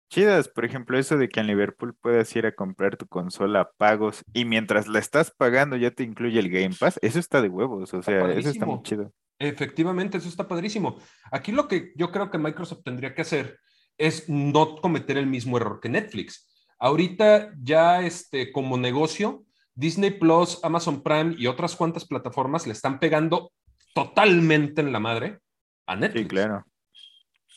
chidas, 0.08 0.48
por 0.48 0.64
ejemplo, 0.64 0.98
eso 0.98 1.18
de 1.18 1.28
que 1.28 1.40
en 1.40 1.48
Liverpool 1.48 1.94
puedas 2.00 2.34
ir 2.34 2.46
a 2.46 2.54
comprar 2.54 2.96
tu 2.96 3.06
consola 3.06 3.60
a 3.60 3.70
pagos 3.72 4.24
y 4.32 4.46
mientras 4.46 4.88
la 4.88 5.00
estás 5.00 5.30
pagando 5.30 5.76
ya 5.76 5.90
te 5.90 6.02
incluye 6.02 6.40
el 6.40 6.48
Game 6.48 6.74
Pass, 6.80 6.98
eso 7.02 7.18
está 7.18 7.42
de 7.42 7.50
huevos, 7.50 7.92
o 7.92 8.02
sea, 8.02 8.30
eso 8.30 8.48
está 8.48 8.64
muy 8.64 8.82
chido. 8.84 9.12
Efectivamente, 9.40 10.18
eso 10.18 10.28
está 10.28 10.46
padrísimo. 10.46 10.98
Aquí 11.32 11.50
lo 11.50 11.66
que 11.66 11.92
yo 11.96 12.12
creo 12.12 12.30
que 12.30 12.36
Microsoft 12.36 12.82
tendría 12.84 13.14
que 13.14 13.22
hacer 13.22 13.58
es 13.96 14.28
no 14.28 14.76
cometer 14.76 15.16
el 15.16 15.26
mismo 15.26 15.56
error 15.56 15.80
que 15.80 15.88
Netflix. 15.88 16.46
Ahorita 16.78 17.50
ya 17.58 18.02
este, 18.02 18.52
como 18.52 18.76
negocio 18.76 19.44
Disney 19.74 20.10
Plus, 20.10 20.60
Amazon 20.62 21.02
Prime 21.02 21.34
y 21.38 21.46
otras 21.46 21.74
cuantas 21.74 22.04
plataformas 22.04 22.66
le 22.66 22.74
están 22.74 23.00
pegando 23.00 23.52
totalmente 23.94 24.82
en 24.82 24.92
la 24.92 25.00
madre 25.00 25.38
a 25.86 25.96
Netflix. 25.96 26.22
Sí, 26.22 26.28
claro. 26.28 26.66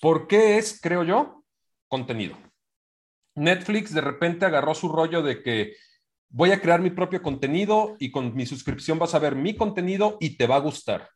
¿Por 0.02 0.28
qué 0.28 0.58
es, 0.58 0.80
creo 0.82 1.04
yo, 1.04 1.44
contenido? 1.90 2.38
Netflix 3.36 3.94
de 3.94 4.02
repente 4.02 4.46
agarró 4.46 4.74
su 4.74 4.88
rollo 4.88 5.22
de 5.22 5.44
que 5.44 5.74
voy 6.30 6.52
a 6.52 6.62
crear 6.62 6.80
mi 6.80 6.92
propio 6.92 7.22
contenido 7.22 7.98
y 8.00 8.10
con 8.10 8.34
mi 8.36 8.46
suscripción 8.46 9.00
vas 9.00 9.16
a 9.16 9.20
ver 9.20 9.36
mi 9.36 9.56
contenido 9.58 10.16
y 10.22 10.38
te 10.38 10.48
va 10.48 10.56
a 10.56 10.60
gustar. 10.60 11.10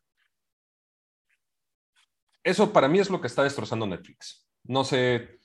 Eso 2.48 2.72
para 2.72 2.88
mí 2.88 2.98
es 2.98 3.10
lo 3.10 3.20
que 3.20 3.26
está 3.26 3.42
destrozando 3.42 3.86
Netflix. 3.86 4.48
No 4.64 4.82
sé, 4.82 5.38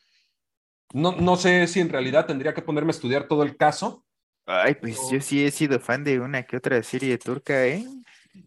no, 0.93 1.11
no 1.11 1.35
sé 1.35 1.67
si 1.67 1.81
en 1.81 1.89
realidad 1.89 2.25
tendría 2.25 2.53
que 2.53 2.61
ponerme 2.61 2.91
a 2.91 2.95
estudiar 2.95 3.27
todo 3.27 3.43
el 3.43 3.57
caso. 3.57 4.05
Ay, 4.45 4.75
pues 4.75 4.97
yo 5.11 5.19
sí 5.19 5.45
he 5.45 5.51
sido 5.51 5.81
fan 5.81 6.05
de 6.05 6.21
una 6.21 6.43
que 6.43 6.55
otra 6.55 6.81
serie 6.81 7.17
turca, 7.17 7.67
¿eh? 7.67 7.85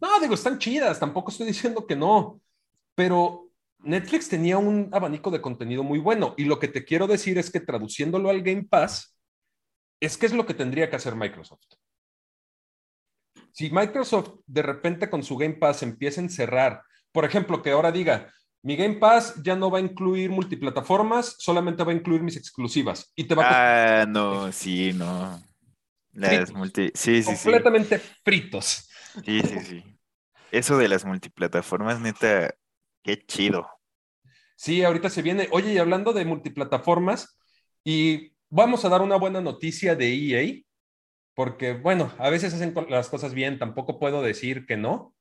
No, 0.01 0.19
digo, 0.21 0.33
están 0.33 0.59
chidas, 0.59 0.99
tampoco 0.99 1.31
estoy 1.31 1.47
diciendo 1.47 1.87
que 1.87 1.97
no, 1.97 2.41
pero 2.95 3.51
Netflix 3.81 4.31
tenía 4.31 4.57
un 4.57 4.89
abanico 4.91 5.31
de 5.31 5.43
contenido 5.43 5.83
muy 5.83 5.99
bueno 5.99 6.33
y 6.39 6.47
lo 6.47 6.59
que 6.59 6.69
te 6.69 6.87
quiero 6.87 7.07
decir 7.07 7.37
es 7.37 7.51
que 7.51 7.61
traduciéndolo 7.61 8.31
al 8.31 8.41
Game 8.41 8.65
Pass, 8.65 9.19
es 10.01 10.17
que 10.17 10.25
es 10.25 10.33
lo 10.33 10.47
que 10.47 10.55
tendría 10.55 10.89
que 10.89 10.97
hacer 10.97 11.15
Microsoft. 11.15 11.75
Si 13.53 13.71
Microsoft 13.71 14.41
de 14.47 14.63
repente 14.63 15.11
con 15.11 15.23
su 15.23 15.37
Game 15.37 15.57
Pass 15.57 15.83
empieza 15.83 16.23
a 16.23 16.25
encerrar, 16.25 16.83
por 17.13 17.27
ejemplo, 17.27 17.63
que 17.63 17.71
ahora 17.71 17.93
diga, 17.93 18.33
mi 18.63 18.77
Game 18.77 18.97
Pass 18.97 19.41
ya 19.43 19.55
no 19.57 19.71
va 19.71 19.79
a 19.79 19.83
incluir 19.83 20.31
multiplataformas, 20.31 21.37
solamente 21.39 21.85
va 21.85 21.93
a 21.93 21.95
incluir 21.95 22.23
mis 22.23 22.37
exclusivas 22.37 23.13
y 23.15 23.25
te 23.25 23.35
va 23.35 23.45
a... 23.45 24.03
Ah, 24.03 24.07
no, 24.07 24.51
sí, 24.53 24.93
no. 24.93 25.41
Las 26.13 26.53
multi... 26.53 26.91
Sí, 26.95 27.23
sí, 27.23 27.35
completamente 27.35 27.99
fritos. 27.99 28.89
Sí, 29.25 29.41
sí, 29.43 29.61
sí. 29.61 29.99
Eso 30.51 30.79
de 30.79 30.89
las 30.89 31.05
multiplataformas, 31.05 32.01
neta, 32.01 32.55
qué 33.03 33.25
chido. 33.27 33.69
Sí, 34.57 34.83
ahorita 34.83 35.11
se 35.11 35.23
viene. 35.23 35.49
Oye, 35.53 35.73
y 35.73 35.79
hablando 35.79 36.13
de 36.13 36.25
multiplataformas, 36.25 37.39
y 37.85 38.33
vamos 38.49 38.85
a 38.85 38.89
dar 38.89 39.03
una 39.03 39.17
buena 39.17 39.41
noticia 39.41 39.95
de 39.95 40.15
EA, 40.15 40.63
porque, 41.35 41.75
bueno, 41.75 42.13
a 42.19 42.31
veces 42.31 42.55
hacen 42.55 42.75
las 42.89 43.09
cosas 43.11 43.35
bien, 43.35 43.59
tampoco 43.59 43.99
puedo 43.99 44.23
decir 44.23 44.67
que 44.67 44.77
no. 44.77 45.15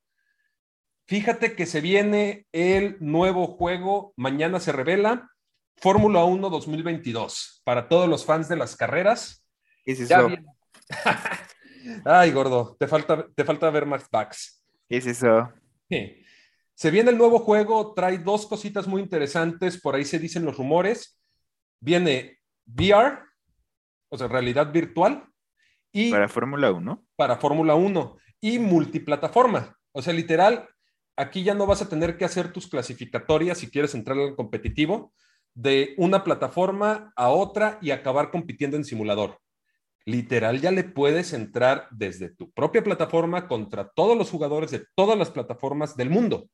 Fíjate 1.07 1.55
que 1.55 1.65
se 1.67 1.81
viene 1.81 2.47
el 2.51 2.97
nuevo 2.99 3.45
juego, 3.45 4.13
mañana 4.17 4.59
se 4.59 4.71
revela, 4.71 5.29
Fórmula 5.77 6.23
1 6.23 6.49
2022, 6.49 7.61
para 7.63 7.87
todos 7.87 8.09
los 8.09 8.25
fans 8.25 8.49
de 8.49 8.55
las 8.55 8.75
carreras. 8.75 9.45
¿Qué 9.83 9.91
es 9.91 9.99
eso? 9.99 10.29
Ay, 12.05 12.31
gordo, 12.31 12.75
te 12.79 12.87
falta, 12.87 13.27
te 13.35 13.43
falta 13.43 13.69
ver 13.69 13.85
Max 13.85 14.07
Bucks. 14.11 14.63
¿Qué 14.89 14.97
es 14.97 15.05
eso? 15.05 15.51
Se 16.73 16.91
viene 16.91 17.11
el 17.11 17.17
nuevo 17.17 17.39
juego, 17.39 17.93
trae 17.93 18.17
dos 18.17 18.47
cositas 18.47 18.87
muy 18.87 19.01
interesantes, 19.01 19.79
por 19.79 19.95
ahí 19.95 20.05
se 20.05 20.19
dicen 20.19 20.43
los 20.43 20.57
rumores. 20.57 21.21
Viene 21.79 22.39
VR, 22.65 23.19
o 24.09 24.17
sea, 24.17 24.27
realidad 24.27 24.71
virtual. 24.71 25.23
Y 25.91 26.11
para 26.11 26.27
Fórmula 26.27 26.71
1. 26.71 27.05
Para 27.15 27.37
Fórmula 27.37 27.75
1 27.75 28.17
y 28.41 28.59
multiplataforma. 28.59 29.77
O 29.91 30.01
sea, 30.01 30.13
literal, 30.13 30.67
aquí 31.15 31.43
ya 31.43 31.54
no 31.54 31.65
vas 31.65 31.82
a 31.82 31.89
tener 31.89 32.17
que 32.17 32.25
hacer 32.25 32.51
tus 32.51 32.67
clasificatorias 32.67 33.58
si 33.58 33.69
quieres 33.69 33.95
entrar 33.95 34.17
al 34.17 34.36
competitivo 34.36 35.13
de 35.54 35.93
una 35.97 36.23
plataforma 36.23 37.13
a 37.15 37.30
otra 37.30 37.80
y 37.82 37.91
acabar 37.91 38.30
compitiendo 38.30 38.78
en 38.78 38.84
simulador. 38.84 39.39
Literal, 40.06 40.62
ya 40.62 40.69
le 40.69 40.84
puedes 40.84 41.34
entrar 41.34 41.88
desde 41.89 42.30
tu 42.30 42.51
propia 42.51 42.84
plataforma 42.84 43.47
contra 43.47 43.89
todos 43.89 44.15
los 44.15 44.30
jugadores 44.30 44.69
de 44.69 44.86
todas 44.95 45.17
las 45.17 45.32
plataformas 45.32 45.97
del 45.97 46.12
mundo. 46.12 46.47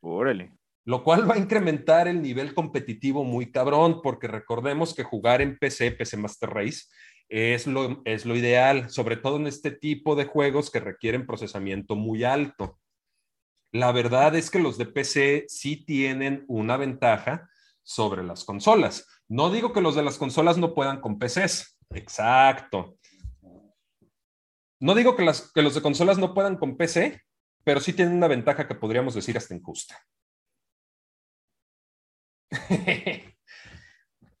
Órale. 0.00 0.52
Lo 0.84 1.02
cual 1.02 1.28
va 1.28 1.34
a 1.34 1.38
incrementar 1.38 2.06
el 2.06 2.22
nivel 2.22 2.54
competitivo 2.54 3.24
muy 3.24 3.50
cabrón, 3.50 4.00
porque 4.02 4.28
recordemos 4.28 4.94
que 4.94 5.04
jugar 5.04 5.40
en 5.40 5.58
PC, 5.58 5.92
PC 5.92 6.16
Master 6.16 6.50
Race, 6.50 6.82
es 7.28 7.66
lo, 7.66 8.02
es 8.04 8.26
lo 8.26 8.36
ideal, 8.36 8.90
sobre 8.90 9.16
todo 9.16 9.36
en 9.36 9.46
este 9.46 9.70
tipo 9.70 10.14
de 10.14 10.26
juegos 10.26 10.70
que 10.70 10.80
requieren 10.80 11.26
procesamiento 11.26 11.96
muy 11.96 12.24
alto. 12.24 12.78
La 13.72 13.90
verdad 13.90 14.34
es 14.34 14.50
que 14.50 14.58
los 14.58 14.78
de 14.78 14.86
PC 14.86 15.46
sí 15.48 15.84
tienen 15.84 16.44
una 16.46 16.76
ventaja 16.76 17.48
sobre 17.82 18.22
las 18.22 18.44
consolas. 18.44 19.08
No 19.28 19.50
digo 19.50 19.72
que 19.72 19.80
los 19.80 19.94
de 19.94 20.02
las 20.02 20.18
consolas 20.18 20.58
no 20.58 20.74
puedan 20.74 21.00
con 21.00 21.18
PCs, 21.18 21.78
Exacto. 21.94 22.98
No 24.80 24.94
digo 24.94 25.14
que, 25.16 25.24
las, 25.24 25.52
que 25.52 25.62
los 25.62 25.74
de 25.74 25.82
consolas 25.82 26.18
no 26.18 26.34
puedan 26.34 26.56
con 26.56 26.76
PC, 26.76 27.20
pero 27.64 27.80
sí 27.80 27.92
tienen 27.92 28.16
una 28.16 28.28
ventaja 28.28 28.66
que 28.66 28.74
podríamos 28.74 29.14
decir 29.14 29.36
hasta 29.36 29.54
injusta. 29.54 29.96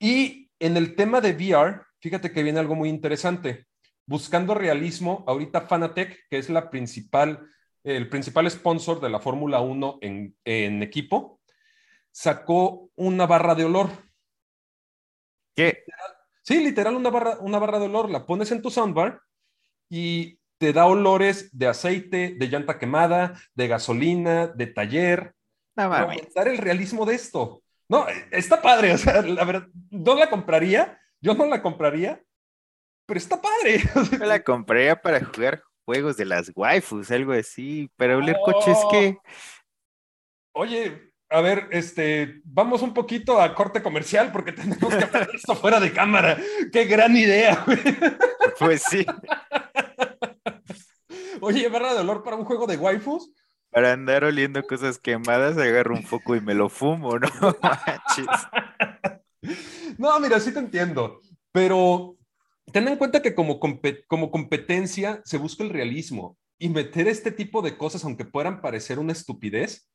y 0.00 0.50
en 0.58 0.76
el 0.76 0.96
tema 0.96 1.20
de 1.20 1.32
VR, 1.32 1.82
fíjate 2.00 2.32
que 2.32 2.42
viene 2.42 2.58
algo 2.58 2.74
muy 2.74 2.88
interesante. 2.88 3.66
Buscando 4.04 4.54
realismo, 4.54 5.24
ahorita 5.28 5.62
Fanatec, 5.62 6.26
que 6.28 6.38
es 6.38 6.50
la 6.50 6.70
principal, 6.70 7.48
el 7.84 8.08
principal 8.08 8.50
sponsor 8.50 9.00
de 9.00 9.10
la 9.10 9.20
Fórmula 9.20 9.60
1 9.60 9.98
en, 10.02 10.36
en 10.44 10.82
equipo, 10.82 11.40
sacó 12.10 12.90
una 12.94 13.26
barra 13.26 13.54
de 13.54 13.64
olor. 13.64 13.90
¿Qué? 15.54 15.84
Sí, 16.42 16.62
literal, 16.62 16.96
una 16.96 17.10
barra, 17.10 17.38
una 17.40 17.58
barra 17.58 17.78
de 17.78 17.86
olor. 17.86 18.10
La 18.10 18.26
pones 18.26 18.50
en 18.52 18.62
tu 18.62 18.70
soundbar 18.70 19.20
y 19.88 20.38
te 20.58 20.72
da 20.72 20.86
olores 20.86 21.56
de 21.56 21.66
aceite, 21.66 22.36
de 22.38 22.46
llanta 22.46 22.78
quemada, 22.78 23.40
de 23.54 23.68
gasolina, 23.68 24.46
de 24.46 24.66
taller. 24.66 25.34
No 25.74 25.88
Para 25.88 26.02
aumentar 26.02 26.48
el 26.48 26.58
realismo 26.58 27.04
de 27.04 27.14
esto. 27.14 27.62
No, 27.88 28.06
está 28.30 28.62
padre. 28.62 28.92
O 28.94 28.98
sea, 28.98 29.22
la 29.22 29.44
verdad, 29.44 29.68
no 29.90 30.14
la 30.14 30.30
compraría. 30.30 30.98
Yo 31.20 31.34
no 31.34 31.46
la 31.46 31.62
compraría, 31.62 32.22
pero 33.06 33.18
está 33.18 33.40
padre. 33.40 33.82
Yo 34.12 34.24
la 34.24 34.42
compraría 34.42 35.00
para 35.00 35.24
jugar 35.24 35.62
juegos 35.84 36.16
de 36.16 36.24
las 36.24 36.50
waifus, 36.54 37.10
algo 37.10 37.32
así. 37.32 37.90
Para 37.96 38.16
oler 38.16 38.36
coches 38.44 38.78
que. 38.90 39.18
Oye, 40.54 41.12
a 41.32 41.40
ver, 41.40 41.68
este, 41.70 42.42
vamos 42.44 42.82
un 42.82 42.92
poquito 42.92 43.40
a 43.40 43.54
corte 43.54 43.82
comercial 43.82 44.30
porque 44.32 44.52
tenemos 44.52 44.94
que 44.94 45.04
hacer 45.04 45.30
esto 45.34 45.54
fuera 45.54 45.80
de 45.80 45.92
cámara. 45.92 46.38
Qué 46.70 46.84
gran 46.84 47.16
idea, 47.16 47.64
güey. 47.66 47.78
Pues 48.58 48.82
sí. 48.82 49.06
Oye, 51.40 51.68
barra 51.68 51.94
de 51.94 52.00
olor 52.00 52.22
para 52.22 52.36
un 52.36 52.44
juego 52.44 52.66
de 52.66 52.76
waifus. 52.76 53.32
Para 53.70 53.92
andar 53.92 54.24
oliendo 54.24 54.62
cosas 54.64 54.98
quemadas, 54.98 55.56
agarro 55.56 55.94
un 55.94 56.02
foco 56.02 56.36
y 56.36 56.42
me 56.42 56.52
lo 56.52 56.68
fumo, 56.68 57.18
¿no? 57.18 57.28
no, 59.98 60.20
mira, 60.20 60.38
sí 60.38 60.52
te 60.52 60.58
entiendo, 60.58 61.20
pero 61.50 62.18
ten 62.70 62.88
en 62.88 62.96
cuenta 62.96 63.22
que 63.22 63.34
como, 63.34 63.58
como 64.06 64.30
competencia 64.30 65.20
se 65.24 65.38
busca 65.38 65.64
el 65.64 65.70
realismo 65.70 66.38
y 66.58 66.68
meter 66.68 67.08
este 67.08 67.32
tipo 67.32 67.62
de 67.62 67.76
cosas, 67.76 68.04
aunque 68.04 68.24
puedan 68.24 68.60
parecer 68.60 68.98
una 68.98 69.12
estupidez, 69.12 69.90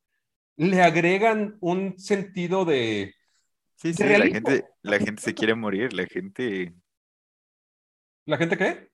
le 0.56 0.82
agregan 0.82 1.56
un 1.60 1.98
sentido 1.98 2.64
de... 2.64 3.14
Sí, 3.76 3.94
sí, 3.94 4.02
la 4.02 4.26
gente, 4.26 4.64
la 4.82 4.98
gente 4.98 5.22
se 5.22 5.34
quiere 5.34 5.54
morir, 5.54 5.92
la 5.92 6.06
gente... 6.06 6.74
¿La 8.26 8.36
gente 8.36 8.58
qué? 8.58 8.90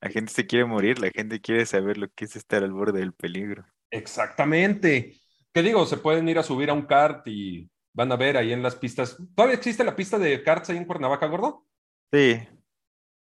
La 0.00 0.08
gente 0.08 0.32
se 0.32 0.46
quiere 0.46 0.64
morir, 0.64 0.98
la 0.98 1.10
gente 1.10 1.40
quiere 1.40 1.66
saber 1.66 1.98
lo 1.98 2.08
que 2.08 2.24
es 2.24 2.36
estar 2.36 2.62
al 2.62 2.72
borde 2.72 3.00
del 3.00 3.12
peligro. 3.12 3.66
Exactamente. 3.90 5.20
¿Qué 5.52 5.62
digo? 5.62 5.84
Se 5.84 5.98
pueden 5.98 6.28
ir 6.28 6.38
a 6.38 6.42
subir 6.42 6.70
a 6.70 6.74
un 6.74 6.86
kart 6.86 7.26
y 7.26 7.68
van 7.92 8.10
a 8.12 8.16
ver 8.16 8.36
ahí 8.36 8.52
en 8.52 8.62
las 8.62 8.76
pistas. 8.76 9.18
¿Todavía 9.34 9.56
existe 9.56 9.84
la 9.84 9.96
pista 9.96 10.18
de 10.18 10.42
karts 10.42 10.70
ahí 10.70 10.76
en 10.76 10.86
Cuernavaca, 10.86 11.26
gordo? 11.26 11.66
Sí. 12.12 12.38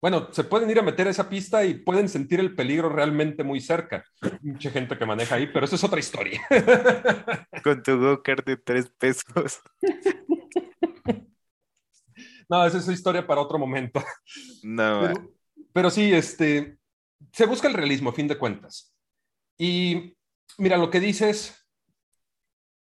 Bueno, 0.02 0.30
se 0.32 0.46
pueden 0.46 0.70
ir 0.70 0.80
a 0.80 0.84
meter 0.84 1.08
a 1.08 1.10
esa 1.10 1.28
pista 1.28 1.66
y 1.66 1.74
pueden 1.74 2.08
sentir 2.08 2.40
el 2.40 2.56
peligro 2.56 2.88
realmente 2.88 3.44
muy 3.44 3.60
cerca. 3.60 4.06
Mucha 4.42 4.72
gente 4.72 4.98
que 4.98 5.06
maneja 5.06 5.36
ahí, 5.36 5.48
pero 5.48 5.66
eso 5.66 5.76
es 5.76 5.84
otra 5.84 6.00
historia. 6.00 6.42
Con 7.64 7.84
tu 7.84 8.00
go-kart 8.00 8.46
de 8.46 8.58
tres 8.58 8.90
pesos. 8.98 9.60
No, 12.48 12.66
esa 12.66 12.78
es 12.78 12.88
historia 12.88 13.28
para 13.28 13.42
otro 13.42 13.60
momento. 13.60 14.02
No. 14.64 15.02
Pero, 15.02 15.34
pero, 15.74 15.90
sí, 15.90 16.14
este, 16.14 16.80
se 17.32 17.46
busca 17.46 17.68
el 17.68 17.74
realismo 17.74 18.10
a 18.10 18.14
fin 18.14 18.28
de 18.28 18.38
cuentas. 18.38 18.96
Y 19.58 20.16
mira, 20.58 20.78
lo 20.78 20.90
que 20.90 21.00
dices, 21.00 21.68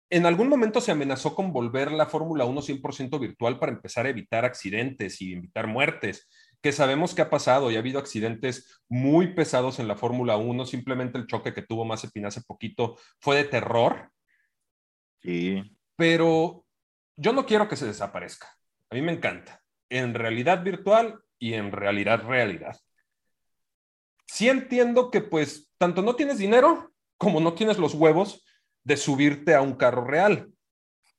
en 0.09 0.25
algún 0.25 0.49
momento 0.49 0.81
se 0.81 0.91
amenazó 0.91 1.33
con 1.33 1.51
volver 1.51 1.91
la 1.91 2.05
Fórmula 2.05 2.45
1 2.45 2.61
100% 2.61 3.19
virtual 3.19 3.57
para 3.57 3.71
empezar 3.71 4.05
a 4.05 4.09
evitar 4.09 4.45
accidentes 4.45 5.21
y 5.21 5.33
evitar 5.33 5.67
muertes 5.67 6.29
que 6.65 6.71
sabemos 6.71 7.13
que 7.13 7.21
ha 7.21 7.29
pasado 7.29 7.69
y 7.69 7.75
ha 7.75 7.79
habido 7.79 7.99
accidentes 7.99 8.81
muy 8.89 9.35
pesados 9.35 9.77
en 9.77 9.87
la 9.87 9.95
Fórmula 9.95 10.35
1. 10.37 10.65
Simplemente 10.65 11.19
el 11.19 11.27
choque 11.27 11.53
que 11.53 11.61
tuvo 11.61 11.85
Mazepin 11.85 12.25
hace 12.25 12.41
poquito 12.41 12.97
fue 13.19 13.35
de 13.35 13.43
terror. 13.43 14.09
Sí. 15.21 15.61
Pero 15.95 16.65
yo 17.15 17.33
no 17.33 17.45
quiero 17.45 17.67
que 17.67 17.75
se 17.75 17.85
desaparezca. 17.85 18.51
A 18.89 18.95
mí 18.95 19.03
me 19.03 19.11
encanta. 19.11 19.61
En 19.89 20.15
realidad 20.15 20.63
virtual 20.63 21.19
y 21.37 21.53
en 21.53 21.71
realidad 21.71 22.23
realidad. 22.23 22.75
sí 24.25 24.49
entiendo 24.49 25.11
que 25.11 25.21
pues 25.21 25.71
tanto 25.77 26.01
no 26.01 26.15
tienes 26.15 26.39
dinero 26.39 26.91
como 27.19 27.41
no 27.41 27.53
tienes 27.53 27.77
los 27.77 27.93
huevos 27.93 28.43
de 28.83 28.97
subirte 28.97 29.53
a 29.53 29.61
un 29.61 29.75
carro 29.75 30.03
real. 30.03 30.51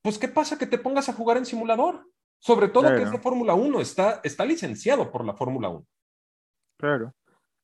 Pues 0.03 0.19
¿qué 0.19 0.27
pasa 0.27 0.59
que 0.59 0.67
te 0.67 0.79
pongas 0.79 1.09
a 1.09 1.13
jugar 1.13 1.37
en 1.37 1.47
simulador? 1.47 2.05
Sobre 2.39 2.69
todo 2.69 2.89
que 2.95 3.03
es 3.03 3.11
de 3.11 3.19
Fórmula 3.19 3.55
1, 3.55 3.81
está, 3.81 4.21
está 4.23 4.45
licenciado 4.45 5.11
por 5.11 5.25
la 5.25 5.35
Fórmula 5.35 5.69
1. 5.69 5.87
Claro. 6.79 7.15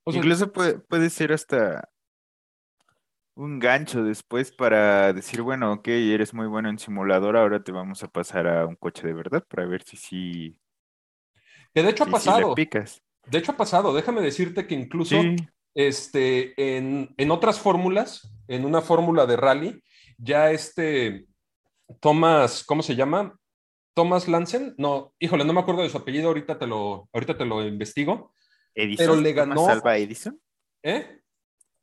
Incluso 0.06 0.50
puede, 0.50 0.78
puede 0.80 1.10
ser 1.10 1.32
hasta 1.32 1.88
un 3.34 3.58
gancho 3.58 4.02
después 4.02 4.52
para 4.52 5.12
decir, 5.12 5.42
bueno, 5.42 5.72
ok, 5.72 5.88
eres 5.88 6.34
muy 6.34 6.46
bueno 6.46 6.68
en 6.68 6.78
simulador, 6.78 7.36
ahora 7.36 7.62
te 7.62 7.72
vamos 7.72 8.02
a 8.02 8.08
pasar 8.08 8.46
a 8.46 8.66
un 8.66 8.76
coche 8.76 9.06
de 9.06 9.14
verdad 9.14 9.44
para 9.48 9.66
ver 9.66 9.82
si 9.82 9.96
sí. 9.96 10.60
que 11.74 11.82
de 11.82 11.90
hecho 11.90 12.04
ha 12.04 12.08
pasado. 12.08 12.54
De 12.54 13.38
hecho 13.38 13.52
ha 13.52 13.56
pasado, 13.56 13.94
déjame 13.94 14.20
decirte 14.20 14.66
que 14.66 14.74
incluso 14.74 15.16
este, 15.74 16.76
en, 16.76 17.14
en 17.16 17.30
otras 17.30 17.60
fórmulas, 17.60 18.34
en 18.48 18.64
una 18.64 18.82
fórmula 18.82 19.26
de 19.26 19.36
rally, 19.36 19.82
ya 20.18 20.50
este 20.50 21.26
Thomas, 22.00 22.64
¿cómo 22.64 22.82
se 22.82 22.96
llama? 22.96 23.38
Thomas 23.94 24.28
Lansen, 24.28 24.74
no, 24.78 25.14
híjole, 25.18 25.44
no 25.44 25.52
me 25.52 25.60
acuerdo 25.60 25.82
de 25.82 25.90
su 25.90 25.98
apellido, 25.98 26.28
ahorita 26.28 26.58
te 26.58 26.66
lo, 26.66 27.08
ahorita 27.12 27.36
te 27.36 27.44
lo 27.44 27.64
investigo. 27.66 28.34
Edison. 28.74 29.06
Pero 29.06 29.20
le 29.20 29.32
ganó. 29.32 29.54
¿Thomas 29.54 29.76
Alba 29.76 29.98
Edison? 29.98 30.40
¿Eh? 30.82 31.20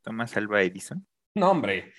¿Thomas 0.02 0.36
Alba 0.36 0.63
Edison? 0.63 1.06
No, 1.36 1.52
hombre. 1.52 1.93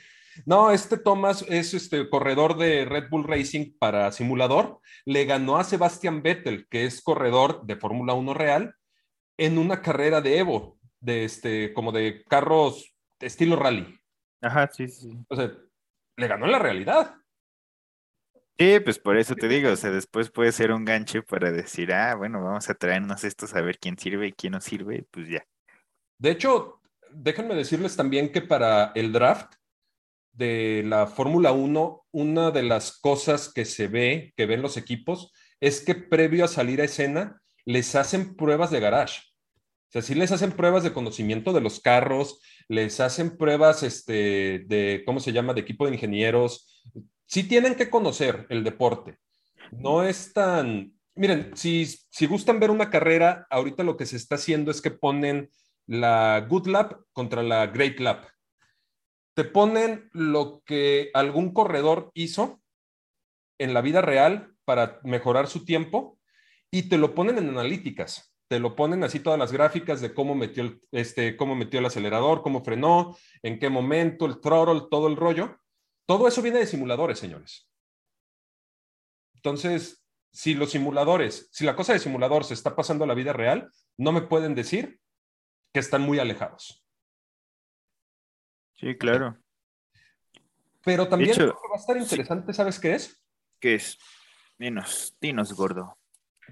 No, 0.46 0.70
este 0.70 0.96
Thomas 0.96 1.44
es 1.48 1.74
este 1.74 2.08
corredor 2.08 2.56
de 2.56 2.84
Red 2.84 3.08
Bull 3.10 3.24
Racing 3.24 3.76
para 3.78 4.10
simulador. 4.12 4.80
Le 5.04 5.24
ganó 5.24 5.58
a 5.58 5.64
Sebastian 5.64 6.22
Vettel, 6.22 6.66
que 6.68 6.84
es 6.86 7.02
corredor 7.02 7.66
de 7.66 7.76
Fórmula 7.76 8.14
1 8.14 8.34
real, 8.34 8.74
en 9.36 9.58
una 9.58 9.82
carrera 9.82 10.20
de 10.20 10.38
Evo, 10.38 10.78
de 11.00 11.24
este, 11.24 11.72
como 11.72 11.92
de 11.92 12.24
carros 12.24 12.94
de 13.18 13.26
estilo 13.26 13.56
rally. 13.56 13.98
Ajá, 14.40 14.70
sí, 14.72 14.88
sí. 14.88 15.16
O 15.28 15.36
sea, 15.36 15.52
le 16.16 16.28
ganó 16.28 16.46
en 16.46 16.52
la 16.52 16.58
realidad. 16.58 17.14
Sí, 18.60 18.78
pues 18.78 18.98
por 18.98 19.16
eso 19.16 19.34
te 19.36 19.48
digo, 19.48 19.70
o 19.70 19.76
sea, 19.76 19.90
después 19.90 20.30
puede 20.30 20.52
ser 20.52 20.70
un 20.70 20.84
gancho 20.84 21.22
para 21.24 21.50
decir, 21.50 21.94
ah, 21.94 22.14
bueno, 22.14 22.44
vamos 22.44 22.68
a 22.68 22.74
traernos 22.74 23.24
estos 23.24 23.54
a 23.54 23.62
ver 23.62 23.78
quién 23.78 23.96
sirve 23.96 24.26
y 24.26 24.32
quién 24.32 24.52
no 24.52 24.60
sirve, 24.60 25.06
pues 25.10 25.30
ya. 25.30 25.46
De 26.18 26.30
hecho, 26.30 26.82
déjenme 27.10 27.54
decirles 27.54 27.96
también 27.96 28.30
que 28.30 28.42
para 28.42 28.92
el 28.94 29.12
draft 29.12 29.54
de 30.32 30.82
la 30.84 31.06
Fórmula 31.06 31.52
1, 31.52 32.06
una 32.10 32.50
de 32.50 32.62
las 32.62 32.98
cosas 32.98 33.50
que 33.50 33.64
se 33.64 33.88
ve, 33.88 34.34
que 34.36 34.44
ven 34.44 34.60
los 34.60 34.76
equipos, 34.76 35.32
es 35.58 35.80
que 35.80 35.94
previo 35.94 36.44
a 36.44 36.48
salir 36.48 36.82
a 36.82 36.84
escena, 36.84 37.40
les 37.64 37.94
hacen 37.94 38.36
pruebas 38.36 38.70
de 38.70 38.80
garage. 38.80 39.22
O 39.88 39.92
sea, 39.92 40.02
sí 40.02 40.14
les 40.14 40.32
hacen 40.32 40.52
pruebas 40.52 40.82
de 40.82 40.92
conocimiento 40.92 41.54
de 41.54 41.62
los 41.62 41.80
carros, 41.80 42.42
les 42.68 43.00
hacen 43.00 43.38
pruebas 43.38 43.82
este, 43.84 44.64
de, 44.66 45.02
¿cómo 45.06 45.18
se 45.18 45.32
llama?, 45.32 45.54
de 45.54 45.62
equipo 45.62 45.86
de 45.86 45.94
ingenieros. 45.94 46.66
Sí 47.30 47.44
tienen 47.44 47.76
que 47.76 47.88
conocer 47.88 48.46
el 48.48 48.64
deporte. 48.64 49.18
No 49.70 50.02
es 50.02 50.32
tan... 50.32 50.92
Miren, 51.14 51.56
si, 51.56 51.86
si 51.86 52.26
gustan 52.26 52.58
ver 52.58 52.70
una 52.70 52.90
carrera, 52.90 53.46
ahorita 53.50 53.84
lo 53.84 53.96
que 53.96 54.06
se 54.06 54.16
está 54.16 54.34
haciendo 54.34 54.72
es 54.72 54.80
que 54.80 54.90
ponen 54.90 55.48
la 55.86 56.44
Good 56.48 56.66
Lap 56.66 56.94
contra 57.12 57.44
la 57.44 57.68
Great 57.68 58.00
Lap. 58.00 58.26
Te 59.34 59.44
ponen 59.44 60.10
lo 60.12 60.62
que 60.66 61.10
algún 61.14 61.52
corredor 61.52 62.10
hizo 62.14 62.60
en 63.58 63.74
la 63.74 63.80
vida 63.80 64.02
real 64.02 64.56
para 64.64 64.98
mejorar 65.04 65.46
su 65.46 65.64
tiempo 65.64 66.18
y 66.68 66.88
te 66.88 66.98
lo 66.98 67.14
ponen 67.14 67.38
en 67.38 67.48
analíticas 67.50 68.30
te 68.50 68.58
lo 68.58 68.74
ponen 68.74 69.04
así 69.04 69.20
todas 69.20 69.38
las 69.38 69.52
gráficas 69.52 70.00
de 70.00 70.12
cómo 70.12 70.34
metió 70.34 70.64
el, 70.64 70.82
este, 70.90 71.36
cómo 71.36 71.54
metió 71.54 71.78
el 71.78 71.86
acelerador, 71.86 72.42
cómo 72.42 72.64
frenó, 72.64 73.16
en 73.44 73.60
qué 73.60 73.70
momento, 73.70 74.26
el 74.26 74.40
throttle, 74.40 74.88
todo 74.90 75.06
el 75.06 75.14
rollo. 75.14 75.60
Todo 76.10 76.26
eso 76.26 76.42
viene 76.42 76.58
de 76.58 76.66
simuladores, 76.66 77.20
señores. 77.20 77.70
Entonces, 79.36 80.04
si 80.32 80.54
los 80.54 80.72
simuladores, 80.72 81.48
si 81.52 81.64
la 81.64 81.76
cosa 81.76 81.92
de 81.92 82.00
simulador 82.00 82.42
se 82.42 82.54
está 82.54 82.74
pasando 82.74 83.04
a 83.04 83.06
la 83.06 83.14
vida 83.14 83.32
real, 83.32 83.70
no 83.96 84.10
me 84.10 84.22
pueden 84.22 84.56
decir 84.56 85.00
que 85.72 85.78
están 85.78 86.02
muy 86.02 86.18
alejados. 86.18 86.84
Sí, 88.74 88.98
claro. 88.98 89.38
Pero 90.82 91.08
también 91.08 91.38
va 91.38 91.76
a 91.76 91.78
estar 91.78 91.96
interesante, 91.96 92.52
¿sabes 92.54 92.80
qué 92.80 92.94
es? 92.96 93.24
¿Qué 93.60 93.76
es? 93.76 93.96
Dinos, 94.58 95.16
dinos, 95.20 95.52
gordo. 95.52 95.96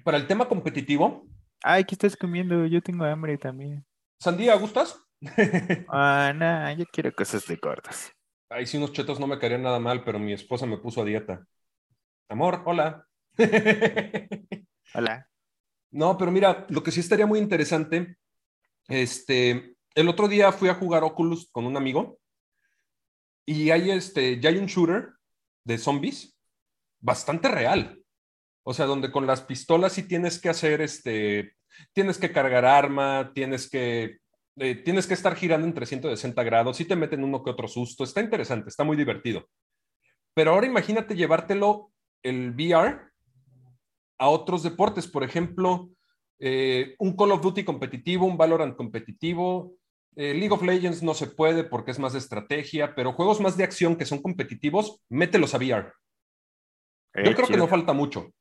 Para 0.05 0.19
el 0.19 0.29
tema 0.29 0.47
competitivo, 0.47 1.27
Ay, 1.65 1.83
¿qué 1.83 1.97
estás 1.97 2.17
comiendo? 2.17 2.65
Yo 2.67 2.81
tengo 2.81 3.05
hambre 3.05 3.37
también. 3.37 3.85
¿Sandía, 4.21 4.55
gustas? 4.55 5.03
ah, 5.89 6.33
no, 6.33 6.73
yo 6.75 6.85
quiero 6.93 7.13
cosas 7.13 7.45
de 7.45 7.57
gordas. 7.57 8.13
Ay, 8.51 8.67
sí, 8.67 8.79
unos 8.79 8.93
chetos 8.93 9.21
no 9.21 9.27
me 9.27 9.39
caerían 9.39 9.63
nada 9.63 9.79
mal, 9.79 10.03
pero 10.05 10.19
mi 10.19 10.33
esposa 10.33 10.65
me 10.65 10.79
puso 10.79 11.03
a 11.03 11.05
dieta. 11.05 11.47
Amor, 12.29 12.63
hola. 12.65 13.07
hola. 14.95 15.29
No, 15.91 16.17
pero 16.17 16.31
mira, 16.31 16.67
lo 16.71 16.83
que 16.83 16.91
sí 16.91 17.01
estaría 17.01 17.27
muy 17.27 17.39
interesante, 17.39 18.17
este, 18.89 19.77
el 19.95 20.09
otro 20.09 20.29
día 20.29 20.51
fui 20.53 20.69
a 20.71 20.75
jugar 20.75 21.05
Oculus 21.05 21.51
con 21.51 21.67
un 21.67 21.77
amigo 21.77 22.19
y 23.45 23.71
hay 23.71 23.91
este, 23.91 24.41
ya 24.41 24.49
hay 24.51 24.59
un 24.59 24.67
shooter 24.67 25.11
de 25.65 25.79
zombies 25.79 26.39
bastante 27.01 27.49
real. 27.49 28.03
O 28.63 28.73
sea, 28.73 28.87
donde 28.87 29.11
con 29.11 29.27
las 29.27 29.43
pistolas 29.43 29.93
sí 29.93 30.03
tienes 30.03 30.41
que 30.41 30.49
hacer 30.49 30.81
este, 30.81 31.55
tienes 31.93 32.19
que 32.19 32.33
cargar 32.33 32.65
arma, 32.65 33.33
tienes 33.35 33.69
que, 33.69 34.19
eh, 34.61 34.77
tienes 34.77 35.07
que 35.07 35.15
estar 35.15 35.35
girando 35.35 35.67
en 35.67 35.75
360 35.75 36.43
grados, 36.43 36.77
sí 36.77 36.85
te 36.85 36.97
meten 36.97 37.25
uno 37.25 37.43
que 37.43 37.51
otro 37.51 37.69
susto, 37.69 38.05
está 38.05 38.21
interesante, 38.21 38.69
está 38.69 38.85
muy 38.85 38.97
divertido. 38.97 39.49
Pero 40.35 40.53
ahora 40.53 40.67
imagínate 40.67 41.17
llevártelo 41.17 41.91
el 42.23 42.51
VR 42.51 43.01
a 44.19 44.29
otros 44.29 44.63
deportes, 44.63 45.07
por 45.07 45.25
ejemplo, 45.25 45.91
eh, 46.41 46.95
un 46.99 47.17
Call 47.17 47.33
of 47.33 47.43
Duty 47.43 47.65
competitivo, 47.65 48.27
un 48.27 48.37
Valorant 48.37 48.77
competitivo, 48.77 49.75
eh, 50.17 50.35
League 50.35 50.53
of 50.53 50.63
Legends 50.63 51.03
no 51.03 51.15
se 51.15 51.29
puede 51.29 51.65
porque 51.65 51.93
es 51.93 51.99
más 51.99 52.13
de 52.13 52.19
estrategia, 52.19 52.95
pero 52.95 53.13
juegos 53.13 53.41
más 53.41 53.57
de 53.57 53.65
acción 53.65 53.97
que 53.97 54.05
son 54.05 54.21
competitivos, 54.21 55.03
mételos 55.09 55.55
a 55.55 55.59
VR. 55.59 55.93
Yo 57.25 57.35
creo 57.35 57.49
que 57.49 57.57
no 57.57 57.69
falta 57.69 57.93
mucho. 57.93 58.33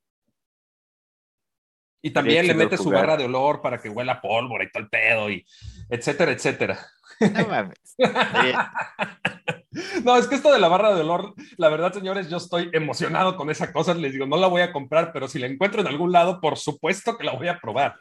Y 2.00 2.12
también 2.12 2.46
le 2.46 2.54
mete 2.54 2.76
su 2.76 2.90
barra 2.90 3.16
de 3.16 3.24
olor 3.24 3.60
para 3.60 3.78
que 3.78 3.88
huela 3.88 4.20
pólvora 4.20 4.64
y 4.64 4.70
todo 4.70 4.84
el 4.84 4.88
pedo, 4.88 5.30
y 5.30 5.44
etcétera, 5.90 6.32
etcétera. 6.32 6.78
No 7.20 7.48
mames. 7.48 7.96
no, 10.04 10.16
es 10.16 10.26
que 10.28 10.36
esto 10.36 10.52
de 10.52 10.60
la 10.60 10.68
barra 10.68 10.94
de 10.94 11.00
olor, 11.00 11.34
la 11.56 11.68
verdad, 11.68 11.92
señores, 11.92 12.30
yo 12.30 12.36
estoy 12.36 12.70
emocionado 12.72 13.36
con 13.36 13.50
esa 13.50 13.72
cosa. 13.72 13.94
Les 13.94 14.12
digo, 14.12 14.26
no 14.26 14.36
la 14.36 14.46
voy 14.46 14.62
a 14.62 14.72
comprar, 14.72 15.12
pero 15.12 15.28
si 15.28 15.38
la 15.38 15.46
encuentro 15.46 15.80
en 15.80 15.88
algún 15.88 16.12
lado, 16.12 16.40
por 16.40 16.56
supuesto 16.56 17.16
que 17.16 17.24
la 17.24 17.34
voy 17.34 17.48
a 17.48 17.58
probar. 17.58 17.96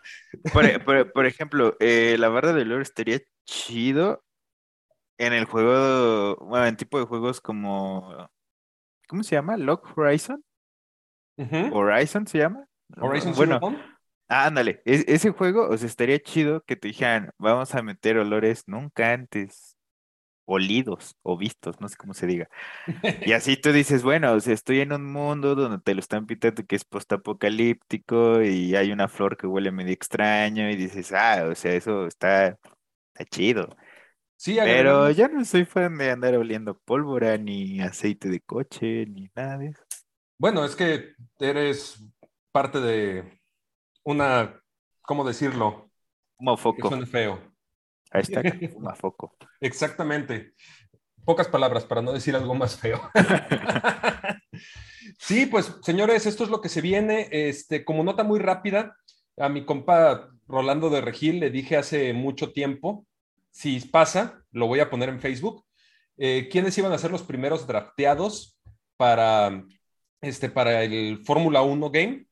Por, 0.54 1.26
ejemplo, 1.26 1.76
eh, 1.80 2.16
la 2.20 2.30
barra 2.30 2.54
de 2.54 2.62
olor 2.62 2.82
estaría 2.82 3.20
chido 3.46 4.24
en 5.18 5.34
el 5.34 5.46
juego, 5.46 6.36
bueno, 6.46 6.68
en 6.68 6.78
tipo 6.78 7.00
de 7.00 7.06
juegos 7.06 7.42
como, 7.42 8.30
¿cómo 9.08 9.24
se 9.24 9.36
llama? 9.36 9.58
Lock 9.58 9.98
Horizon. 9.98 10.44
Horizon 11.72 12.28
se 12.28 12.40
llama. 12.40 12.68
Horizon 12.96 13.34
bueno, 13.36 13.60
ándale, 14.28 14.82
e-, 14.86 15.06
ese 15.08 15.32
juego, 15.32 15.68
o 15.70 15.78
sea, 15.78 15.88
estaría 15.88 16.20
chido 16.20 16.64
que 16.64 16.76
te 16.76 16.90
dijeran, 16.90 17.32
vamos 17.38 17.76
a 17.76 17.82
meter 17.82 18.18
olores 18.18 18.64
nunca 18.68 19.14
antes 19.14 19.78
olidos 20.48 21.18
o 21.24 21.38
vistos, 21.38 21.80
no 21.82 21.90
sé 21.90 21.98
cómo 21.98 22.14
se 22.14 22.26
diga. 22.26 22.50
Y 23.26 23.34
así 23.34 23.58
tú 23.58 23.74
dices, 23.74 24.02
bueno, 24.02 24.32
o 24.32 24.40
sea, 24.40 24.54
estoy 24.54 24.80
en 24.80 24.94
un 24.94 25.06
mundo 25.06 25.56
donde 25.56 25.80
te 25.80 25.94
lo 25.94 26.00
están 26.00 26.26
pintando 26.26 26.66
que 26.66 26.78
es 26.78 26.86
postapocalíptico 26.86 28.42
y 28.42 28.76
hay 28.76 28.92
una 28.92 29.10
flor 29.10 29.36
que 29.36 29.46
huele 29.46 29.72
medio 29.72 29.94
extraño 29.94 30.70
y 30.70 30.78
dices, 30.78 31.12
ah, 31.12 31.48
o 31.52 31.54
sea, 31.54 31.74
eso 31.74 32.08
está, 32.08 32.58
está 33.14 33.26
chido. 33.30 33.76
Sí, 34.38 34.58
Pero 34.64 35.10
ya 35.10 35.28
no 35.28 35.44
soy 35.44 35.66
fan 35.66 35.98
de 35.98 36.12
andar 36.12 36.36
oliendo 36.36 36.78
pólvora, 36.78 37.38
ni 37.38 37.82
aceite 37.82 38.30
de 38.30 38.40
coche, 38.40 39.06
ni 39.08 39.30
nada 39.36 39.58
de 39.58 39.68
eso. 39.68 39.82
Bueno, 40.38 40.64
es 40.64 40.76
que 40.76 41.16
eres 41.40 42.04
parte 42.58 42.80
de 42.80 43.40
una, 44.04 44.60
¿cómo 45.04 45.24
decirlo? 45.24 45.92
Mofoco. 46.40 46.90
Que 46.90 47.06
feo. 47.06 47.40
Ahí 48.10 48.24
está, 48.24 48.42
foco. 48.96 49.36
Exactamente. 49.62 50.54
Pocas 51.24 51.48
palabras 51.50 51.86
para 51.86 52.02
no 52.02 52.14
decir 52.14 52.36
algo 52.36 52.56
más 52.56 52.76
feo. 52.76 53.00
sí, 55.20 55.46
pues 55.46 55.72
señores, 55.84 56.26
esto 56.26 56.46
es 56.46 56.50
lo 56.50 56.60
que 56.60 56.70
se 56.70 56.82
viene. 56.82 57.28
Este, 57.32 57.86
como 57.86 58.04
nota 58.04 58.24
muy 58.24 58.40
rápida, 58.40 58.98
a 59.38 59.50
mi 59.50 59.64
compa 59.64 60.32
Rolando 60.48 60.90
de 60.90 61.02
Regil 61.02 61.40
le 61.40 61.52
dije 61.52 61.78
hace 61.78 62.12
mucho 62.14 62.54
tiempo, 62.54 63.06
si 63.52 63.80
pasa, 63.82 64.42
lo 64.50 64.66
voy 64.66 64.80
a 64.80 64.90
poner 64.90 65.10
en 65.10 65.20
Facebook, 65.20 65.64
eh, 66.18 66.50
quiénes 66.52 66.76
iban 66.80 66.92
a 66.92 66.98
ser 66.98 67.12
los 67.12 67.22
primeros 67.22 67.68
drafteados 67.68 68.58
para, 68.96 69.64
este, 70.22 70.50
para 70.50 70.84
el 70.84 71.24
Fórmula 71.24 71.62
1 71.62 71.92
Game. 71.92 72.27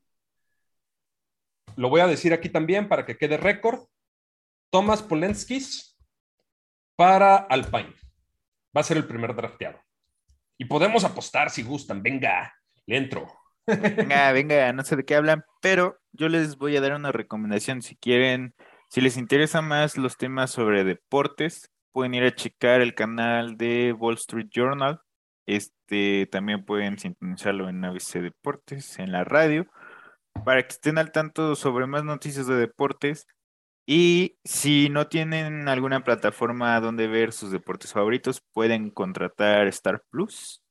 Lo 1.76 1.88
voy 1.88 2.00
a 2.00 2.06
decir 2.06 2.32
aquí 2.32 2.48
también 2.48 2.88
para 2.88 3.04
que 3.04 3.16
quede 3.16 3.36
récord. 3.36 3.86
Thomas 4.70 5.02
Polenskis, 5.02 5.96
para 6.96 7.36
Alpine. 7.36 7.94
Va 8.76 8.80
a 8.80 8.84
ser 8.84 8.96
el 8.96 9.06
primer 9.06 9.34
drafteado. 9.34 9.78
Y 10.58 10.64
podemos 10.64 11.04
apostar 11.04 11.50
si 11.50 11.62
gustan. 11.62 12.02
Venga, 12.02 12.54
le 12.86 12.96
entro. 12.96 13.26
Venga, 13.66 14.32
venga, 14.32 14.72
no 14.72 14.82
sé 14.84 14.96
de 14.96 15.04
qué 15.04 15.14
hablan, 15.14 15.44
pero 15.60 15.98
yo 16.12 16.28
les 16.28 16.56
voy 16.56 16.76
a 16.76 16.80
dar 16.80 16.94
una 16.94 17.12
recomendación. 17.12 17.82
Si 17.82 17.96
quieren, 17.96 18.54
si 18.88 19.00
les 19.00 19.16
interesa 19.16 19.60
más 19.60 19.96
los 19.96 20.16
temas 20.16 20.50
sobre 20.50 20.84
deportes, 20.84 21.70
pueden 21.92 22.14
ir 22.14 22.24
a 22.24 22.34
checar 22.34 22.80
el 22.80 22.94
canal 22.94 23.56
de 23.56 23.92
Wall 23.92 24.14
Street 24.14 24.48
Journal. 24.50 25.00
Este 25.46 26.26
también 26.26 26.64
pueden 26.64 26.98
sintonizarlo 26.98 27.68
en 27.68 27.84
ABC 27.84 28.20
Deportes, 28.20 28.98
en 28.98 29.12
la 29.12 29.24
radio, 29.24 29.66
para 30.44 30.62
que 30.62 30.72
estén 30.72 30.98
al 30.98 31.12
tanto 31.12 31.56
sobre 31.56 31.86
más 31.86 32.04
noticias 32.04 32.46
de 32.46 32.56
deportes. 32.56 33.26
Y 33.86 34.38
si 34.44 34.88
no 34.88 35.06
tienen 35.06 35.68
alguna 35.68 36.02
plataforma 36.02 36.80
donde 36.80 37.06
ver 37.06 37.32
sus 37.32 37.52
deportes 37.52 37.92
favoritos, 37.92 38.42
pueden 38.52 38.90
contratar 38.90 39.68
Star 39.68 40.02
Plus, 40.10 40.62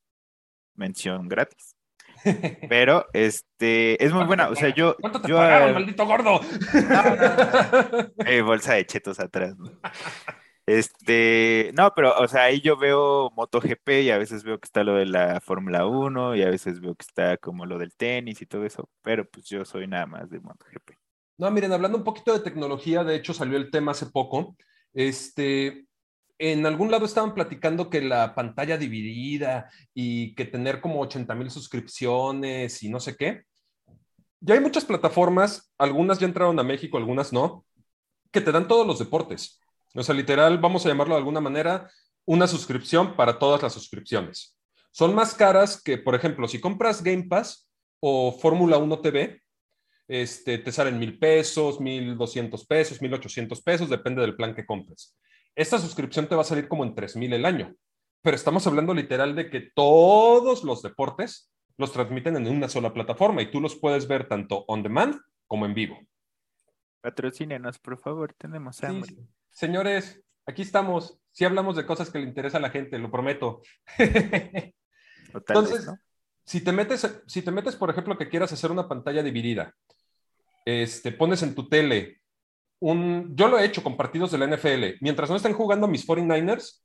mención 0.74 1.30
gratis. 1.30 1.76
Pero 2.70 3.06
este 3.14 4.04
es 4.04 4.12
muy 4.12 4.26
buena. 4.26 4.50
O 4.50 4.56
sea, 4.56 4.74
yo. 4.74 4.96
¿Cuánto 5.00 5.22
te 5.22 5.30
yo, 5.30 5.38
pagaron, 5.38 5.74
maldito 5.74 6.06
gordo? 6.06 6.42
eh, 8.26 8.42
bolsa 8.42 8.74
de 8.74 8.86
chetos 8.86 9.20
atrás. 9.20 9.56
Este, 10.68 11.72
no, 11.76 11.94
pero, 11.96 12.18
o 12.18 12.28
sea, 12.28 12.44
ahí 12.46 12.60
yo 12.60 12.76
veo 12.76 13.30
MotoGP 13.36 13.90
y 14.04 14.10
a 14.10 14.18
veces 14.18 14.44
veo 14.44 14.60
que 14.60 14.66
está 14.66 14.84
lo 14.84 14.96
de 14.96 15.06
la 15.06 15.40
Fórmula 15.40 15.86
1 15.86 16.36
y 16.36 16.42
a 16.42 16.50
veces 16.50 16.82
veo 16.82 16.96
que 16.96 17.06
está 17.08 17.38
como 17.38 17.68
lo 17.68 17.78
del 17.78 17.94
tenis 17.94 18.42
y 18.42 18.48
todo 18.48 18.66
eso, 18.66 18.90
pero 19.04 19.30
pues 19.30 19.46
yo 19.46 19.64
soy 19.64 19.88
nada 19.88 20.08
más 20.08 20.30
de 20.30 20.40
MotoGP. 20.40 20.92
No, 21.38 21.52
miren, 21.52 21.74
hablando 21.74 21.98
un 21.98 22.04
poquito 22.04 22.34
de 22.34 22.40
tecnología, 22.40 23.04
de 23.04 23.16
hecho 23.16 23.34
salió 23.34 23.58
el 23.58 23.70
tema 23.70 23.92
hace 23.92 24.08
poco. 24.08 24.56
Este, 24.94 25.86
en 26.40 26.66
algún 26.66 26.90
lado 26.90 27.06
estaban 27.06 27.34
platicando 27.34 27.90
que 27.90 28.02
la 28.02 28.34
pantalla 28.34 28.78
dividida 28.78 29.70
y 29.94 30.34
que 30.34 30.46
tener 30.46 30.82
como 30.82 31.02
80 31.02 31.36
mil 31.36 31.52
suscripciones 31.52 32.82
y 32.82 32.90
no 32.90 33.00
sé 33.00 33.16
qué. 33.16 33.44
Ya 34.40 34.56
hay 34.56 34.62
muchas 34.62 34.86
plataformas, 34.86 35.74
algunas 35.78 36.20
ya 36.20 36.26
entraron 36.26 36.60
a 36.60 36.64
México, 36.64 36.98
algunas 36.98 37.32
no, 37.34 37.66
que 38.32 38.42
te 38.42 38.52
dan 38.52 38.68
todos 38.68 38.88
los 38.88 39.00
deportes. 39.00 39.60
O 39.96 40.04
sea, 40.04 40.14
literal, 40.14 40.58
vamos 40.58 40.86
a 40.86 40.90
llamarlo 40.90 41.16
de 41.16 41.20
alguna 41.20 41.42
manera, 41.42 41.90
una 42.26 42.48
suscripción 42.48 43.16
para 43.16 43.40
todas 43.40 43.62
las 43.64 43.74
suscripciones. 43.74 44.58
Son 44.92 45.16
más 45.16 45.34
caras 45.34 45.82
que, 45.82 45.98
por 45.98 46.16
ejemplo, 46.16 46.48
si 46.48 46.60
compras 46.60 47.02
Game 47.02 47.24
Pass 47.24 47.70
o 48.02 48.32
Fórmula 48.32 48.78
1 48.78 49.00
TV, 49.02 49.42
este, 50.08 50.58
te 50.58 50.72
salen 50.72 51.00
mil 51.00 51.18
pesos, 51.18 51.80
mil 51.80 52.18
doscientos 52.18 52.66
pesos, 52.66 53.02
mil 53.02 53.14
ochocientos 53.14 53.62
pesos, 53.62 53.90
depende 53.90 54.22
del 54.22 54.36
plan 54.36 54.54
que 54.54 54.66
compres. 54.66 55.18
Esta 55.56 55.80
suscripción 55.80 56.28
te 56.28 56.36
va 56.36 56.42
a 56.42 56.46
salir 56.46 56.68
como 56.68 56.84
en 56.84 56.94
tres 56.94 57.16
mil 57.16 57.34
el 57.34 57.46
año, 57.46 57.74
pero 58.22 58.36
estamos 58.36 58.68
hablando 58.68 58.94
literal 58.94 59.36
de 59.36 59.50
que 59.50 59.72
todos 59.74 60.64
los 60.64 60.82
deportes 60.82 61.52
los 61.78 61.92
transmiten 61.92 62.36
en 62.38 62.48
una 62.48 62.70
sola 62.70 62.94
plataforma 62.94 63.42
y 63.42 63.52
tú 63.52 63.62
los 63.62 63.76
puedes 63.76 64.08
ver 64.08 64.28
tanto 64.28 64.66
on 64.68 64.84
demand 64.84 65.20
como 65.48 65.66
en 65.66 65.74
vivo. 65.74 66.00
Patrocínenos, 67.02 67.80
por 67.80 67.98
favor, 67.98 68.34
tenemos 68.34 68.78
Sí, 68.78 68.86
hambre. 68.86 69.16
Señores, 69.56 70.22
aquí 70.46 70.62
estamos. 70.62 71.20
Sí 71.32 71.44
hablamos 71.44 71.76
de 71.76 71.86
cosas 71.86 72.12
que 72.12 72.20
le 72.20 72.26
interesa 72.26 72.58
a 72.58 72.62
la 72.62 72.70
gente, 72.70 73.00
lo 73.00 73.10
prometo. 73.10 73.62
Vez, 73.98 74.74
Entonces, 75.34 75.88
¿no? 75.88 75.98
si 76.46 76.62
te 76.62 76.72
metes, 76.72 77.24
si 77.26 77.42
te 77.42 77.52
metes, 77.52 77.76
por 77.76 77.90
ejemplo, 77.90 78.18
que 78.18 78.30
quieras 78.30 78.54
hacer 78.54 78.72
una 78.72 78.88
pantalla 78.88 79.24
dividida, 79.24 79.74
este, 80.66 81.12
pones 81.12 81.42
en 81.44 81.56
tu 81.56 81.68
tele 81.68 82.22
un, 82.80 83.36
yo 83.36 83.48
lo 83.48 83.58
he 83.58 83.66
hecho 83.66 83.84
con 83.84 83.98
partidos 83.98 84.32
de 84.32 84.38
la 84.38 84.48
NFL. 84.48 84.98
Mientras 85.02 85.30
no 85.30 85.36
estén 85.36 85.54
jugando 85.54 85.88
mis 85.88 86.08
49ers, 86.08 86.84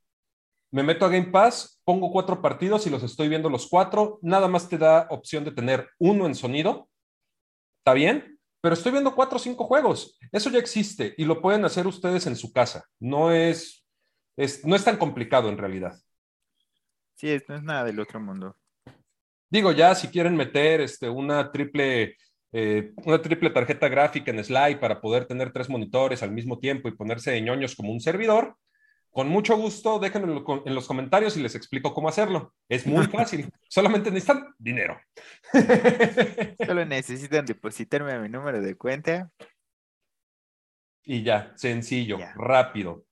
me 0.71 0.83
meto 0.83 1.05
a 1.05 1.09
Game 1.09 1.27
Pass, 1.27 1.81
pongo 1.83 2.11
cuatro 2.11 2.41
partidos 2.41 2.87
y 2.87 2.89
los 2.89 3.03
estoy 3.03 3.27
viendo 3.27 3.49
los 3.49 3.67
cuatro. 3.67 4.19
Nada 4.21 4.47
más 4.47 4.69
te 4.69 4.77
da 4.77 5.07
opción 5.09 5.43
de 5.43 5.51
tener 5.51 5.89
uno 5.99 6.25
en 6.25 6.35
sonido. 6.35 6.89
¿Está 7.79 7.93
bien? 7.93 8.39
Pero 8.61 8.73
estoy 8.73 8.91
viendo 8.91 9.15
cuatro 9.15 9.37
o 9.37 9.39
cinco 9.39 9.65
juegos. 9.65 10.17
Eso 10.31 10.49
ya 10.49 10.59
existe 10.59 11.13
y 11.17 11.25
lo 11.25 11.41
pueden 11.41 11.65
hacer 11.65 11.87
ustedes 11.87 12.27
en 12.27 12.35
su 12.35 12.53
casa. 12.53 12.85
No 12.99 13.31
es, 13.31 13.83
es 14.37 14.63
no 14.65 14.75
es 14.75 14.83
tan 14.83 14.97
complicado 14.97 15.49
en 15.49 15.57
realidad. 15.57 15.99
Sí, 17.15 17.37
no 17.47 17.55
es 17.55 17.63
nada 17.63 17.83
del 17.83 17.99
otro 17.99 18.19
mundo. 18.19 18.55
Digo, 19.49 19.71
ya 19.71 19.93
si 19.95 20.07
quieren 20.07 20.35
meter 20.35 20.81
este, 20.81 21.09
una 21.09 21.51
triple 21.51 22.15
eh, 22.53 22.91
una 23.05 23.21
triple 23.21 23.49
tarjeta 23.49 23.87
gráfica 23.87 24.29
en 24.29 24.43
Slide 24.43 24.77
para 24.77 24.99
poder 24.99 25.25
tener 25.25 25.53
tres 25.53 25.69
monitores 25.69 26.21
al 26.21 26.31
mismo 26.31 26.59
tiempo 26.59 26.89
y 26.89 26.95
ponerse 26.95 27.31
de 27.31 27.41
ñoños 27.41 27.75
como 27.75 27.91
un 27.91 28.01
servidor, 28.01 28.57
con 29.11 29.27
mucho 29.29 29.55
gusto 29.57 29.99
déjenme 29.99 30.27
en, 30.33 30.35
lo- 30.43 30.63
en 30.65 30.73
los 30.75 30.87
comentarios 30.87 31.35
y 31.37 31.41
les 31.41 31.55
explico 31.55 31.93
cómo 31.93 32.09
hacerlo. 32.09 32.53
Es 32.69 32.85
muy 32.87 33.05
fácil, 33.07 33.49
solamente 33.69 34.09
necesitan 34.11 34.53
dinero. 34.57 34.99
Solo 36.65 36.85
necesitan 36.85 37.45
depositarme 37.45 38.13
a 38.13 38.19
mi 38.19 38.29
número 38.29 38.61
de 38.61 38.75
cuenta. 38.75 39.29
y 41.03 41.23
ya, 41.23 41.51
sencillo, 41.55 42.17
Ya. 42.19 42.33
rápido. 42.35 43.05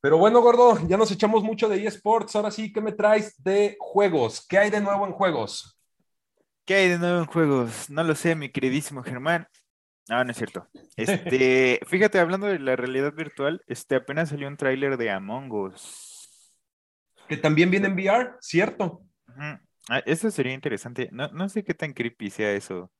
Pero 0.00 0.18
bueno, 0.18 0.40
gordo, 0.42 0.78
ya 0.86 0.96
nos 0.98 1.10
echamos 1.10 1.42
mucho 1.42 1.68
de 1.68 1.82
eSports. 1.86 2.36
Ahora 2.36 2.50
sí, 2.50 2.72
¿qué 2.72 2.80
me 2.82 2.92
traes 2.92 3.42
de 3.42 3.76
juegos? 3.78 4.46
¿Qué 4.46 4.58
hay 4.58 4.70
de 4.70 4.80
nuevo 4.80 5.06
en 5.06 5.12
juegos? 5.12 5.78
¿Qué 6.66 6.74
hay 6.74 6.88
de 6.90 6.98
nuevo 6.98 7.20
en 7.20 7.26
juegos? 7.26 7.88
No 7.88 8.02
lo 8.04 8.14
sé, 8.14 8.34
mi 8.34 8.50
queridísimo 8.50 9.02
Germán. 9.02 9.46
No, 10.08 10.22
no 10.24 10.30
es 10.30 10.36
cierto. 10.36 10.68
Este, 10.96 11.80
fíjate, 11.86 12.18
hablando 12.20 12.46
de 12.46 12.58
la 12.58 12.76
realidad 12.76 13.12
virtual, 13.12 13.62
este 13.66 13.96
apenas 13.96 14.28
salió 14.28 14.46
un 14.48 14.56
tráiler 14.56 14.96
de 14.96 15.10
Among 15.10 15.50
Us. 15.52 16.54
Que 17.28 17.36
también 17.36 17.70
viene 17.70 17.88
en 17.88 17.94
VR, 17.94 18.34
¿cierto? 18.40 19.02
Ah, 19.88 19.98
eso 20.06 20.30
sería 20.30 20.52
interesante. 20.52 21.08
No, 21.12 21.28
no 21.28 21.48
sé 21.48 21.64
qué 21.64 21.74
tan 21.74 21.92
creepy 21.92 22.30
sea 22.30 22.52
eso. 22.52 22.92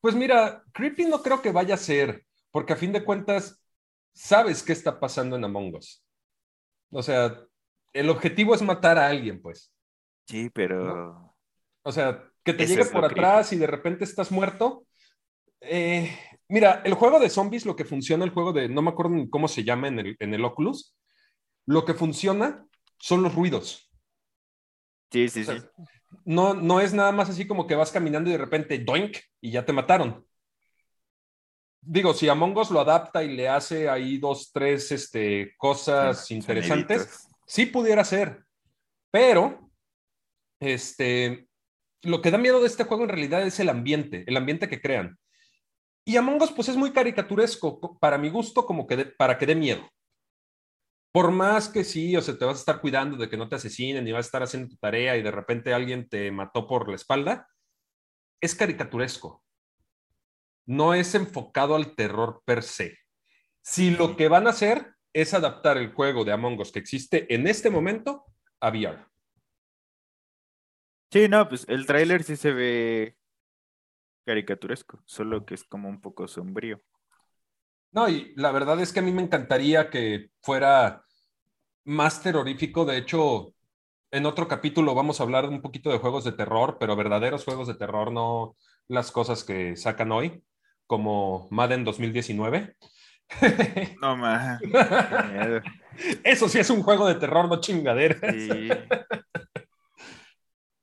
Pues 0.00 0.14
mira, 0.14 0.62
creepy 0.72 1.04
no 1.06 1.22
creo 1.22 1.40
que 1.42 1.50
vaya 1.52 1.74
a 1.74 1.78
ser, 1.78 2.24
porque 2.50 2.72
a 2.74 2.76
fin 2.76 2.92
de 2.92 3.04
cuentas 3.04 3.62
sabes 4.12 4.62
qué 4.62 4.72
está 4.72 5.00
pasando 5.00 5.36
en 5.36 5.44
Among 5.44 5.74
Us. 5.76 6.04
O 6.90 7.02
sea, 7.02 7.38
el 7.92 8.10
objetivo 8.10 8.54
es 8.54 8.62
matar 8.62 8.98
a 8.98 9.08
alguien, 9.08 9.40
pues. 9.42 9.72
Sí, 10.26 10.50
pero 10.50 11.34
O 11.82 11.92
sea, 11.92 12.24
que 12.42 12.52
te 12.54 12.64
Eso 12.64 12.74
llegue 12.74 12.84
por 12.86 13.06
creepy. 13.06 13.20
atrás 13.20 13.52
y 13.52 13.56
de 13.56 13.66
repente 13.66 14.04
estás 14.04 14.30
muerto. 14.30 14.86
Eh, 15.66 16.18
mira, 16.48 16.82
el 16.84 16.94
juego 16.94 17.20
de 17.20 17.30
zombies, 17.30 17.66
lo 17.66 17.76
que 17.76 17.84
funciona, 17.84 18.24
el 18.24 18.30
juego 18.30 18.52
de, 18.52 18.68
no 18.68 18.82
me 18.82 18.90
acuerdo 18.90 19.14
cómo 19.30 19.48
se 19.48 19.64
llama 19.64 19.88
en 19.88 19.98
el, 19.98 20.16
en 20.18 20.34
el 20.34 20.44
Oculus, 20.44 20.96
lo 21.66 21.84
que 21.84 21.94
funciona 21.94 22.66
son 22.98 23.22
los 23.22 23.34
ruidos. 23.34 23.90
sí, 25.10 25.28
sí, 25.28 25.42
O 25.42 25.44
sea, 25.44 25.60
sí. 25.60 25.66
No, 26.24 26.54
no 26.54 26.80
es 26.80 26.94
nada 26.94 27.12
más 27.12 27.28
así 27.28 27.46
como 27.46 27.66
que 27.66 27.74
vas 27.74 27.90
caminando 27.90 28.30
y 28.30 28.32
de 28.32 28.38
repente 28.38 28.78
doink 28.78 29.18
y 29.40 29.50
ya 29.50 29.64
te 29.64 29.72
mataron. 29.72 30.26
Digo, 31.80 32.14
si 32.14 32.28
Among 32.28 32.56
Us 32.56 32.70
lo 32.70 32.80
adapta 32.80 33.22
y 33.22 33.36
le 33.36 33.48
hace 33.48 33.88
ahí 33.88 34.16
dos, 34.16 34.50
tres 34.52 34.90
este, 34.92 35.54
cosas 35.58 36.30
interesantes, 36.30 37.02
soniditos. 37.02 37.28
sí 37.46 37.66
pudiera 37.66 38.04
ser. 38.04 38.42
Pero, 39.10 39.70
este, 40.60 41.46
lo 42.02 42.22
que 42.22 42.30
da 42.30 42.38
miedo 42.38 42.60
de 42.60 42.68
este 42.68 42.84
juego 42.84 43.04
en 43.04 43.10
realidad 43.10 43.46
es 43.46 43.60
el 43.60 43.68
ambiente, 43.68 44.24
el 44.26 44.36
ambiente 44.36 44.68
que 44.68 44.80
crean. 44.80 45.18
Y 46.06 46.16
Among 46.16 46.42
Us, 46.42 46.52
pues 46.52 46.68
es 46.68 46.76
muy 46.76 46.92
caricaturesco, 46.92 47.80
co- 47.80 47.98
para 47.98 48.18
mi 48.18 48.28
gusto, 48.28 48.66
como 48.66 48.86
que 48.86 48.96
de- 48.96 49.04
para 49.06 49.38
que 49.38 49.46
dé 49.46 49.54
miedo. 49.54 49.88
Por 51.12 51.30
más 51.30 51.68
que 51.68 51.84
sí, 51.84 52.16
o 52.16 52.20
sea, 52.20 52.36
te 52.36 52.44
vas 52.44 52.56
a 52.56 52.60
estar 52.60 52.80
cuidando 52.80 53.16
de 53.16 53.28
que 53.30 53.36
no 53.36 53.48
te 53.48 53.54
asesinen 53.56 54.06
y 54.06 54.12
vas 54.12 54.26
a 54.26 54.28
estar 54.28 54.42
haciendo 54.42 54.68
tu 54.68 54.76
tarea 54.76 55.16
y 55.16 55.22
de 55.22 55.30
repente 55.30 55.72
alguien 55.72 56.08
te 56.08 56.30
mató 56.32 56.66
por 56.66 56.88
la 56.88 56.96
espalda, 56.96 57.48
es 58.42 58.54
caricaturesco. 58.54 59.42
No 60.66 60.92
es 60.94 61.14
enfocado 61.14 61.76
al 61.76 61.94
terror 61.94 62.42
per 62.44 62.62
se. 62.62 62.98
Si 63.62 63.90
lo 63.90 64.16
que 64.16 64.28
van 64.28 64.46
a 64.46 64.50
hacer 64.50 64.94
es 65.14 65.32
adaptar 65.34 65.78
el 65.78 65.92
juego 65.92 66.24
de 66.24 66.32
Among 66.32 66.58
Us 66.60 66.72
que 66.72 66.80
existe 66.80 67.32
en 67.32 67.46
este 67.46 67.70
momento 67.70 68.24
a 68.60 68.70
VR. 68.70 69.06
Sí, 71.12 71.28
no, 71.28 71.48
pues 71.48 71.64
el 71.68 71.86
tráiler 71.86 72.24
sí 72.24 72.34
se 72.36 72.52
ve 72.52 73.16
caricaturesco, 74.24 75.02
solo 75.04 75.44
que 75.44 75.54
es 75.54 75.64
como 75.64 75.88
un 75.88 76.00
poco 76.00 76.28
sombrío. 76.28 76.80
No, 77.92 78.08
y 78.08 78.32
la 78.36 78.50
verdad 78.50 78.80
es 78.80 78.92
que 78.92 79.00
a 79.00 79.02
mí 79.02 79.12
me 79.12 79.22
encantaría 79.22 79.88
que 79.88 80.30
fuera 80.42 81.04
más 81.84 82.22
terrorífico. 82.22 82.84
De 82.84 82.98
hecho, 82.98 83.54
en 84.10 84.26
otro 84.26 84.48
capítulo 84.48 84.94
vamos 84.94 85.20
a 85.20 85.22
hablar 85.22 85.48
un 85.48 85.62
poquito 85.62 85.90
de 85.90 85.98
juegos 85.98 86.24
de 86.24 86.32
terror, 86.32 86.76
pero 86.80 86.96
verdaderos 86.96 87.44
juegos 87.44 87.68
de 87.68 87.74
terror, 87.74 88.10
no 88.10 88.56
las 88.88 89.12
cosas 89.12 89.44
que 89.44 89.76
sacan 89.76 90.12
hoy, 90.12 90.42
como 90.86 91.48
Madden 91.50 91.84
2019. 91.84 92.76
No, 94.00 94.16
más. 94.16 94.60
Eso 96.24 96.48
sí 96.48 96.58
es 96.58 96.70
un 96.70 96.82
juego 96.82 97.08
de 97.08 97.14
terror, 97.14 97.48
no 97.48 97.60
chingaderas. 97.60 98.34
Sí. 98.34 98.68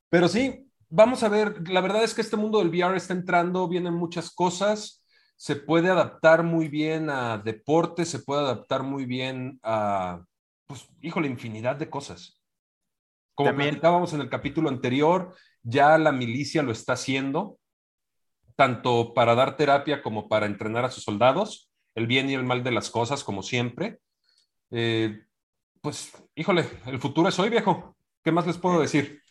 Pero 0.10 0.28
sí, 0.28 0.71
vamos 0.92 1.24
a 1.24 1.30
ver, 1.30 1.68
la 1.70 1.82
verdad 1.82 2.04
es 2.04 2.14
que 2.14 2.22
este 2.22 2.38
mundo 2.38 2.60
del 2.60 2.70
VR 2.70 2.96
está 2.98 3.14
entrando, 3.14 3.68
vienen 3.68 3.94
muchas 3.94 4.30
cosas, 4.30 5.04
se 5.36 5.56
puede 5.56 5.90
adaptar 5.90 6.44
muy 6.44 6.68
bien 6.68 7.10
a 7.10 7.40
deporte, 7.40 8.06
se 8.06 8.20
puede 8.20 8.42
adaptar 8.42 8.84
muy 8.84 9.06
bien 9.06 9.60
a, 9.64 10.24
pues, 10.68 10.88
híjole, 11.02 11.28
infinidad 11.28 11.78
de 11.78 11.90
cosas. 11.90 12.40
Como 13.34 13.50
También- 13.50 13.72
platicábamos 13.72 14.14
en 14.14 14.22
el 14.22 14.30
capítulo 14.30 14.70
anterior, 14.70 15.34
ya 15.64 15.98
la 15.98 16.12
milicia 16.12 16.62
lo 16.62 16.72
está 16.72 16.94
haciendo, 16.94 17.58
tanto 18.56 19.14
para 19.14 19.34
dar 19.34 19.56
terapia 19.58 20.04
como 20.04 20.28
para 20.28 20.46
entrenar 20.46 20.86
a 20.86 20.92
sus 20.92 21.04
soldados, 21.04 21.72
el 21.96 22.06
bien 22.06 22.30
y 22.30 22.36
el 22.36 22.44
mal 22.44 22.64
de 22.64 22.72
las 22.72 22.90
cosas, 22.90 23.24
como 23.24 23.42
siempre. 23.42 24.00
Eh, 24.70 25.24
pues, 25.82 26.12
híjole, 26.36 26.70
el 26.86 27.00
futuro 27.00 27.30
es 27.30 27.40
hoy, 27.40 27.50
viejo. 27.50 27.96
¿Qué 28.24 28.32
más 28.32 28.46
les 28.46 28.58
puedo 28.58 28.80
decir? 28.82 29.22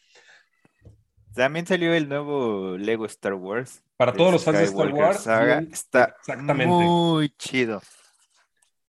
También 1.35 1.67
salió 1.67 1.95
el 1.95 2.09
nuevo 2.09 2.77
Lego 2.77 3.07
Star 3.07 3.35
Wars. 3.35 3.83
Para 3.97 4.13
todos 4.13 4.33
los 4.33 4.45
fans 4.45 4.59
de 4.59 4.65
Star 4.65 4.93
Wars, 4.93 5.21
Saga. 5.23 5.61
está 5.71 6.15
exactamente. 6.19 6.67
muy 6.67 7.31
chido. 7.39 7.81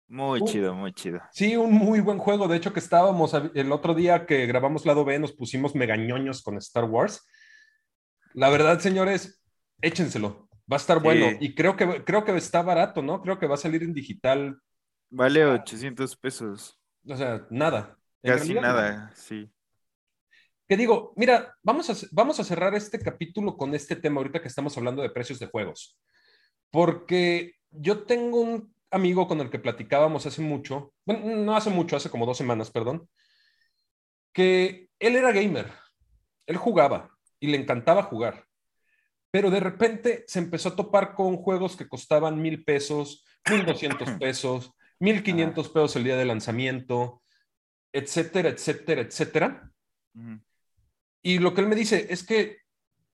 Muy 0.06 0.40
Uh. 0.40 0.46
chido, 0.46 0.74
muy 0.74 0.92
chido. 0.92 1.20
Sí, 1.32 1.56
un 1.56 1.72
muy 1.72 2.00
buen 2.00 2.18
juego. 2.18 2.48
De 2.48 2.56
hecho, 2.56 2.72
que 2.72 2.80
estábamos 2.80 3.32
el 3.54 3.72
otro 3.72 3.94
día 3.94 4.24
que 4.26 4.46
grabamos 4.46 4.86
lado 4.86 5.04
B, 5.04 5.18
nos 5.18 5.32
pusimos 5.32 5.74
megañoños 5.74 6.42
con 6.42 6.56
Star 6.58 6.84
Wars. 6.84 7.26
La 8.34 8.48
verdad, 8.50 8.78
señores, 8.80 9.42
échenselo. 9.82 10.48
Va 10.70 10.76
a 10.76 10.80
estar 10.80 10.98
Sí. 10.98 11.04
bueno. 11.04 11.36
Y 11.40 11.54
creo 11.54 11.76
que, 11.76 12.04
creo 12.04 12.24
que 12.24 12.36
está 12.36 12.62
barato, 12.62 13.02
¿no? 13.02 13.20
Creo 13.22 13.38
que 13.38 13.46
va 13.46 13.54
a 13.54 13.58
salir 13.58 13.82
en 13.82 13.92
digital. 13.94 14.58
Vale 15.10 15.44
800 15.44 16.16
pesos. 16.16 16.78
O 17.06 17.16
sea, 17.16 17.46
nada. 17.50 17.96
Casi 18.22 18.52
realidad, 18.52 18.62
nada, 18.62 19.12
sí. 19.14 19.50
Que 20.68 20.76
digo, 20.76 21.14
mira, 21.16 21.56
vamos 21.62 21.88
a, 21.88 22.06
vamos 22.12 22.38
a 22.38 22.44
cerrar 22.44 22.74
este 22.74 22.98
capítulo 22.98 23.56
con 23.56 23.74
este 23.74 23.96
tema 23.96 24.18
ahorita 24.18 24.42
que 24.42 24.48
estamos 24.48 24.76
hablando 24.76 25.00
de 25.00 25.10
precios 25.10 25.38
de 25.38 25.46
juegos. 25.46 25.98
Porque 26.70 27.54
yo 27.70 28.04
tengo 28.04 28.40
un 28.40 28.74
amigo 28.90 29.26
con 29.26 29.40
el 29.40 29.50
que 29.50 29.58
platicábamos 29.58 30.26
hace 30.26 30.42
mucho, 30.42 30.92
bueno, 31.06 31.36
no 31.36 31.56
hace 31.56 31.70
mucho, 31.70 31.96
hace 31.96 32.10
como 32.10 32.26
dos 32.26 32.36
semanas, 32.36 32.70
perdón, 32.70 33.08
que 34.32 34.88
él 34.98 35.16
era 35.16 35.32
gamer, 35.32 35.72
él 36.46 36.56
jugaba 36.56 37.10
y 37.40 37.48
le 37.48 37.56
encantaba 37.56 38.02
jugar, 38.02 38.44
pero 39.30 39.50
de 39.50 39.60
repente 39.60 40.24
se 40.26 40.38
empezó 40.38 40.70
a 40.70 40.76
topar 40.76 41.14
con 41.14 41.36
juegos 41.36 41.76
que 41.76 41.88
costaban 41.88 42.40
mil 42.40 42.64
pesos, 42.64 43.24
mil 43.50 43.64
doscientos 43.64 44.08
pesos, 44.20 44.72
mil 44.98 45.22
quinientos 45.22 45.68
pesos 45.68 45.96
el 45.96 46.04
día 46.04 46.16
de 46.16 46.24
lanzamiento, 46.24 47.22
etcétera, 47.92 48.50
etcétera, 48.50 49.02
etcétera. 49.02 49.70
Ujú. 50.14 50.40
Y 51.22 51.38
lo 51.38 51.54
que 51.54 51.60
él 51.60 51.68
me 51.68 51.76
dice 51.76 52.06
es 52.10 52.24
que 52.24 52.58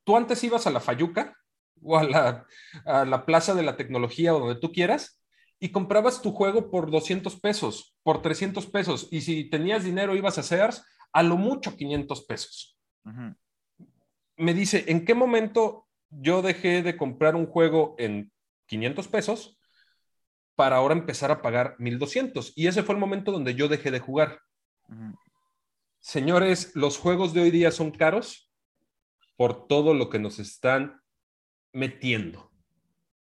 tú 0.05 0.17
antes 0.17 0.43
ibas 0.45 0.67
a 0.67 0.71
la 0.71 0.81
Fayuca 0.81 1.37
o 1.83 1.99
a 1.99 2.05
la, 2.05 2.47
a 2.85 3.05
la 3.05 3.27
Plaza 3.27 3.55
de 3.55 3.63
la 3.63 3.77
Tecnología 3.77 4.35
o 4.35 4.41
donde 4.41 4.61
tú 4.61 4.73
quieras 4.73 5.21
y 5.59 5.71
comprabas 5.71 6.21
tu 6.21 6.33
juego 6.33 6.71
por 6.71 6.91
200 6.91 7.41
pesos, 7.41 7.97
por 8.03 8.21
300 8.21 8.67
pesos. 8.67 9.09
Y 9.11 9.23
si 9.23 9.49
tenías 9.49 9.85
dinero 9.85 10.17
ibas 10.17 10.39
a 10.39 10.43
Sears 10.43 10.85
a 11.13 11.23
lo 11.23 11.37
mucho 11.37 11.77
500 11.77 12.25
pesos. 12.27 12.79
Me 14.37 14.53
dice, 14.53 14.85
¿en 14.89 15.05
qué 15.05 15.15
momento 15.15 15.87
yo 16.11 16.43
dejé 16.43 16.83
de 16.83 16.97
comprar 16.97 17.37
un 17.37 17.47
juego 17.47 17.95
en 17.99 18.33
500 18.67 19.09
pesos 19.09 19.59
para 20.57 20.77
ahora 20.77 20.95
empezar 20.95 21.31
a 21.31 21.41
pagar 21.41 21.77
1200? 21.79 22.53
Y 22.57 22.67
ese 22.67 22.83
fue 22.83 22.95
el 22.95 23.01
momento 23.01 23.33
donde 23.33 23.55
yo 23.55 23.69
dejé 23.69 23.91
de 23.91 24.01
jugar. 24.01 24.41
Señores, 26.05 26.77
los 26.77 26.99
juegos 26.99 27.33
de 27.33 27.41
hoy 27.41 27.51
día 27.51 27.71
son 27.71 27.91
caros 27.91 28.53
por 29.37 29.67
todo 29.67 29.95
lo 29.95 30.11
que 30.11 30.19
nos 30.19 30.39
están 30.39 31.01
metiendo. 31.73 32.51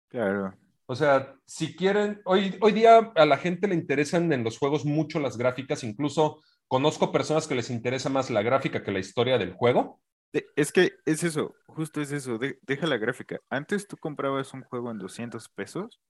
Claro. 0.09 0.53
O 0.85 0.93
sea, 0.93 1.33
si 1.45 1.77
quieren, 1.77 2.21
hoy, 2.25 2.57
hoy 2.59 2.73
día 2.73 2.97
a 3.15 3.25
la 3.25 3.37
gente 3.37 3.69
le 3.69 3.75
interesan 3.75 4.33
en 4.33 4.43
los 4.43 4.57
juegos 4.57 4.83
mucho 4.83 5.21
las 5.21 5.37
gráficas, 5.37 5.85
incluso 5.85 6.43
conozco 6.67 7.13
personas 7.13 7.47
que 7.47 7.55
les 7.55 7.69
interesa 7.69 8.09
más 8.09 8.29
la 8.29 8.41
gráfica 8.41 8.83
que 8.83 8.91
la 8.91 8.99
historia 8.99 9.37
del 9.37 9.53
juego. 9.53 10.01
Es 10.57 10.73
que 10.73 10.91
es 11.05 11.23
eso, 11.23 11.55
justo 11.67 12.01
es 12.01 12.11
eso, 12.11 12.37
de- 12.37 12.59
deja 12.63 12.85
la 12.85 12.97
gráfica. 12.97 13.39
Antes 13.49 13.87
tú 13.87 13.95
comprabas 13.95 14.53
un 14.53 14.63
juego 14.63 14.91
en 14.91 14.97
200 14.99 15.47
pesos 15.47 16.01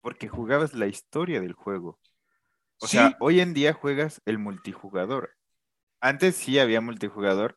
porque 0.00 0.28
jugabas 0.28 0.74
la 0.74 0.86
historia 0.86 1.40
del 1.40 1.54
juego. 1.54 1.98
O 2.80 2.86
Sí. 2.86 2.98
sea, 2.98 3.16
hoy 3.18 3.40
en 3.40 3.52
día 3.52 3.72
juegas 3.72 4.22
el 4.26 4.38
multijugador. 4.38 5.30
Antes 6.04 6.36
sí 6.36 6.58
había 6.58 6.82
multijugador, 6.82 7.56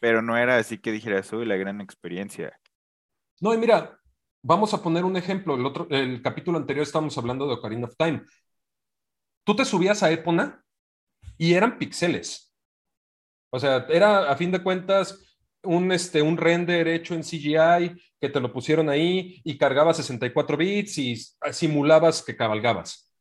pero 0.00 0.22
no 0.22 0.36
era 0.36 0.56
así 0.56 0.78
que 0.78 0.92
dijeras, 0.92 1.26
soy 1.26 1.44
la 1.44 1.56
gran 1.56 1.80
experiencia. 1.80 2.56
No, 3.40 3.52
y 3.52 3.58
mira, 3.58 3.98
vamos 4.40 4.72
a 4.72 4.80
poner 4.80 5.04
un 5.04 5.16
ejemplo. 5.16 5.56
El, 5.56 5.66
otro, 5.66 5.88
el 5.90 6.22
capítulo 6.22 6.58
anterior 6.58 6.84
estábamos 6.84 7.18
hablando 7.18 7.48
de 7.48 7.54
Ocarina 7.54 7.88
of 7.88 7.96
Time. 7.96 8.22
Tú 9.42 9.56
te 9.56 9.64
subías 9.64 10.04
a 10.04 10.12
Epona 10.12 10.64
y 11.36 11.54
eran 11.54 11.76
píxeles. 11.76 12.54
O 13.50 13.58
sea, 13.58 13.84
era 13.88 14.30
a 14.30 14.36
fin 14.36 14.52
de 14.52 14.62
cuentas 14.62 15.36
un, 15.64 15.90
este, 15.90 16.22
un 16.22 16.36
render 16.36 16.86
hecho 16.86 17.14
en 17.14 17.24
CGI 17.24 18.00
que 18.20 18.28
te 18.28 18.38
lo 18.38 18.52
pusieron 18.52 18.88
ahí 18.90 19.40
y 19.42 19.58
cargaba 19.58 19.92
64 19.92 20.56
bits 20.56 20.98
y 20.98 21.16
simulabas 21.50 22.22
que 22.22 22.36
cabalgabas. 22.36 23.12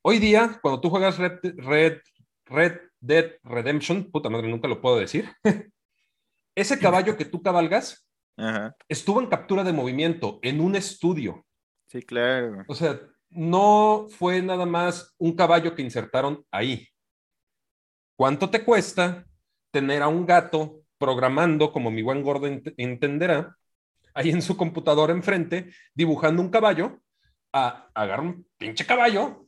Hoy 0.00 0.20
día, 0.20 0.60
cuando 0.62 0.80
tú 0.80 0.90
juegas 0.90 1.18
Red, 1.18 1.40
Red, 1.56 1.98
Red 2.44 2.85
Dead 3.06 3.32
Redemption, 3.44 4.10
puta 4.10 4.28
madre, 4.30 4.48
nunca 4.48 4.68
lo 4.68 4.80
puedo 4.80 4.96
decir, 4.98 5.30
ese 6.54 6.78
caballo 6.78 7.16
que 7.16 7.24
tú 7.24 7.42
cabalgas 7.42 8.06
Ajá, 8.36 8.76
estuvo 8.88 9.20
en 9.20 9.28
captura 9.28 9.64
de 9.64 9.72
movimiento 9.72 10.38
en 10.42 10.60
un 10.60 10.76
estudio. 10.76 11.46
sí, 11.86 12.02
claro. 12.02 12.64
O 12.68 12.74
sea, 12.74 13.00
no 13.30 14.06
fue 14.10 14.42
nada 14.42 14.66
más 14.66 15.14
un 15.18 15.34
caballo 15.34 15.74
que 15.74 15.82
insertaron 15.82 16.44
ahí. 16.50 16.88
¿Cuánto 18.16 18.50
te 18.50 18.64
cuesta 18.64 19.26
tener 19.70 20.02
a 20.02 20.08
un 20.08 20.24
gato 20.26 20.82
programando, 20.98 21.72
como 21.72 21.90
mi 21.90 22.02
buen 22.02 22.22
gordo 22.22 22.46
ent- 22.46 22.74
entenderá, 22.78 23.56
ahí 24.14 24.30
en 24.30 24.42
su 24.42 24.56
computadora 24.56 25.12
enfrente, 25.12 25.70
dibujando 25.94 26.40
un 26.42 26.50
caballo, 26.50 27.00
a 27.52 27.90
agarrar 27.94 28.20
un 28.26 28.46
pinche 28.58 28.86
caballo, 28.86 29.45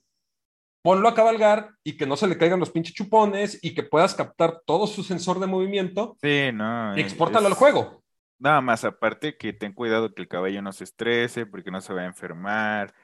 ponlo 0.89 1.07
a 1.07 1.15
cabalgar 1.15 1.75
y 1.85 1.99
que 1.99 2.07
no 2.07 2.17
se 2.17 2.27
le 2.27 2.39
caigan 2.39 2.61
los 2.61 2.71
pinches 2.71 2.95
chupones 2.95 3.59
y 3.61 3.75
que 3.75 3.83
puedas 3.83 4.15
captar 4.15 4.63
todo 4.65 4.87
su 4.87 5.03
sensor 5.03 5.39
de 5.39 5.47
movimiento 5.47 6.17
Sí, 6.23 6.49
no. 6.55 6.97
y 6.97 7.01
eh, 7.01 7.03
exportarlo 7.03 7.47
al 7.47 7.53
juego? 7.53 8.03
Nada 8.39 8.63
más, 8.63 8.87
aparte 8.87 9.37
que 9.37 9.53
ten 9.53 9.75
cuidado 9.75 10.15
que 10.15 10.23
el 10.23 10.29
caballo 10.29 10.63
no 10.63 10.73
se 10.73 10.85
estrese 10.85 11.45
porque 11.45 11.71
no 11.71 11.83
se 11.83 11.93
va 11.93 12.01
a 12.01 12.07
enfermar. 12.07 12.95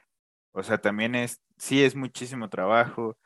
O 0.52 0.62
sea, 0.62 0.78
también 0.78 1.14
es, 1.14 1.42
sí 1.58 1.84
es 1.84 1.94
muchísimo 1.94 2.48
trabajo 2.48 3.18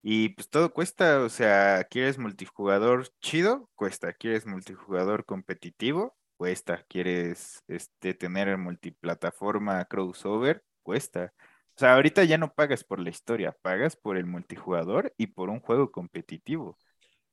y 0.00 0.28
pues 0.28 0.48
todo 0.48 0.72
cuesta. 0.72 1.20
O 1.22 1.28
sea, 1.28 1.82
¿quieres 1.90 2.18
multijugador 2.18 3.08
chido? 3.20 3.68
Cuesta. 3.74 4.12
¿Quieres 4.12 4.46
multijugador 4.46 5.24
competitivo? 5.24 6.16
Cuesta. 6.36 6.84
¿Quieres 6.88 7.64
este, 7.66 8.14
tener 8.14 8.46
el 8.46 8.58
multiplataforma 8.58 9.84
crossover? 9.86 10.62
Cuesta. 10.84 11.32
O 11.78 11.80
sea, 11.80 11.94
ahorita 11.94 12.24
ya 12.24 12.38
no 12.38 12.52
pagas 12.52 12.82
por 12.82 12.98
la 12.98 13.08
historia, 13.08 13.56
pagas 13.62 13.94
por 13.94 14.16
el 14.16 14.26
multijugador 14.26 15.14
y 15.16 15.28
por 15.28 15.48
un 15.48 15.60
juego 15.60 15.92
competitivo. 15.92 16.76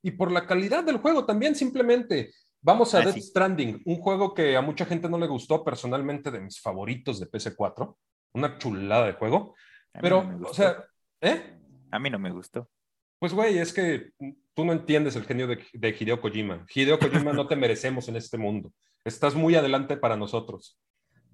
Y 0.03 0.11
por 0.11 0.31
la 0.31 0.45
calidad 0.45 0.83
del 0.83 0.97
juego 0.97 1.25
también, 1.25 1.55
simplemente. 1.55 2.31
Vamos 2.61 2.93
a 2.93 2.99
Ah, 2.99 3.05
Death. 3.05 3.17
Stranding, 3.17 3.81
un 3.85 3.95
juego 3.95 4.35
que 4.35 4.55
a 4.55 4.61
mucha 4.61 4.85
gente 4.85 5.09
no 5.09 5.17
le 5.17 5.25
gustó, 5.25 5.63
personalmente 5.63 6.29
de 6.29 6.41
mis 6.41 6.61
favoritos 6.61 7.19
de 7.19 7.25
PS4. 7.25 7.97
Una 8.33 8.59
chulada 8.59 9.07
de 9.07 9.13
juego. 9.13 9.55
Pero, 9.99 10.23
no 10.23 10.47
o 10.47 10.53
sea, 10.53 10.77
¿eh? 11.21 11.57
a 11.89 11.97
mí 11.97 12.11
no 12.11 12.19
me 12.19 12.29
gustó. 12.29 12.69
Pues, 13.17 13.33
güey, 13.33 13.57
es 13.57 13.73
que 13.73 14.11
tú 14.53 14.63
no 14.63 14.73
entiendes 14.73 15.15
el 15.15 15.25
genio 15.25 15.47
de, 15.47 15.65
de 15.73 15.97
Hideo 15.99 16.21
Kojima. 16.21 16.67
Hideo 16.71 16.99
Kojima 16.99 17.33
no 17.33 17.47
te 17.47 17.55
merecemos 17.55 18.07
en 18.09 18.17
este 18.17 18.37
mundo. 18.37 18.71
Estás 19.03 19.33
muy 19.33 19.55
adelante 19.55 19.97
para 19.97 20.15
nosotros. 20.15 20.77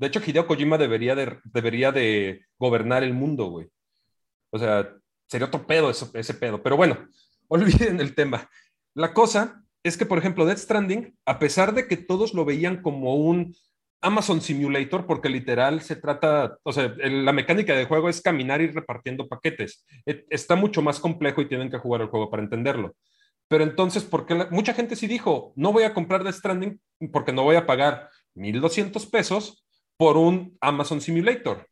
De 0.01 0.07
hecho, 0.07 0.19
Hideo 0.25 0.47
Kojima 0.47 0.79
debería 0.79 1.13
de, 1.13 1.37
debería 1.43 1.91
de 1.91 2.43
gobernar 2.57 3.03
el 3.03 3.13
mundo, 3.13 3.45
güey. 3.51 3.67
O 4.51 4.57
sea, 4.57 4.95
sería 5.27 5.45
otro 5.45 5.67
pedo 5.67 5.91
ese 5.91 6.33
pedo. 6.33 6.63
Pero 6.63 6.75
bueno, 6.75 7.07
olviden 7.47 7.99
el 7.99 8.15
tema. 8.15 8.49
La 8.95 9.13
cosa 9.13 9.63
es 9.83 9.97
que, 9.97 10.07
por 10.07 10.17
ejemplo, 10.17 10.43
Death 10.45 10.57
Stranding, 10.57 11.15
a 11.27 11.37
pesar 11.37 11.75
de 11.75 11.87
que 11.87 11.97
todos 11.97 12.33
lo 12.33 12.45
veían 12.45 12.81
como 12.81 13.15
un 13.15 13.55
Amazon 14.01 14.41
Simulator, 14.41 15.05
porque 15.05 15.29
literal 15.29 15.81
se 15.81 15.95
trata, 15.95 16.57
o 16.63 16.73
sea, 16.73 16.95
la 16.97 17.31
mecánica 17.31 17.75
de 17.75 17.85
juego 17.85 18.09
es 18.09 18.21
caminar 18.23 18.59
y 18.59 18.67
repartiendo 18.71 19.27
paquetes. 19.27 19.85
E- 20.07 20.25
Está 20.31 20.55
mucho 20.55 20.81
más 20.81 20.99
complejo 20.99 21.41
y 21.43 21.47
tienen 21.47 21.69
que 21.69 21.77
jugar 21.77 22.01
el 22.01 22.07
juego 22.07 22.31
para 22.31 22.41
entenderlo. 22.41 22.95
Pero 23.47 23.63
entonces, 23.63 24.03
¿por 24.03 24.29
la- 24.31 24.47
mucha 24.49 24.73
gente 24.73 24.95
sí 24.95 25.05
dijo, 25.05 25.53
no 25.55 25.71
voy 25.71 25.83
a 25.83 25.93
comprar 25.93 26.23
Death 26.23 26.37
Stranding 26.37 26.81
porque 27.13 27.33
no 27.33 27.43
voy 27.43 27.55
a 27.57 27.67
pagar 27.67 28.09
1.200 28.33 29.05
pesos 29.11 29.60
por 30.01 30.17
un 30.17 30.57
Amazon 30.61 30.99
Simulator? 30.99 31.67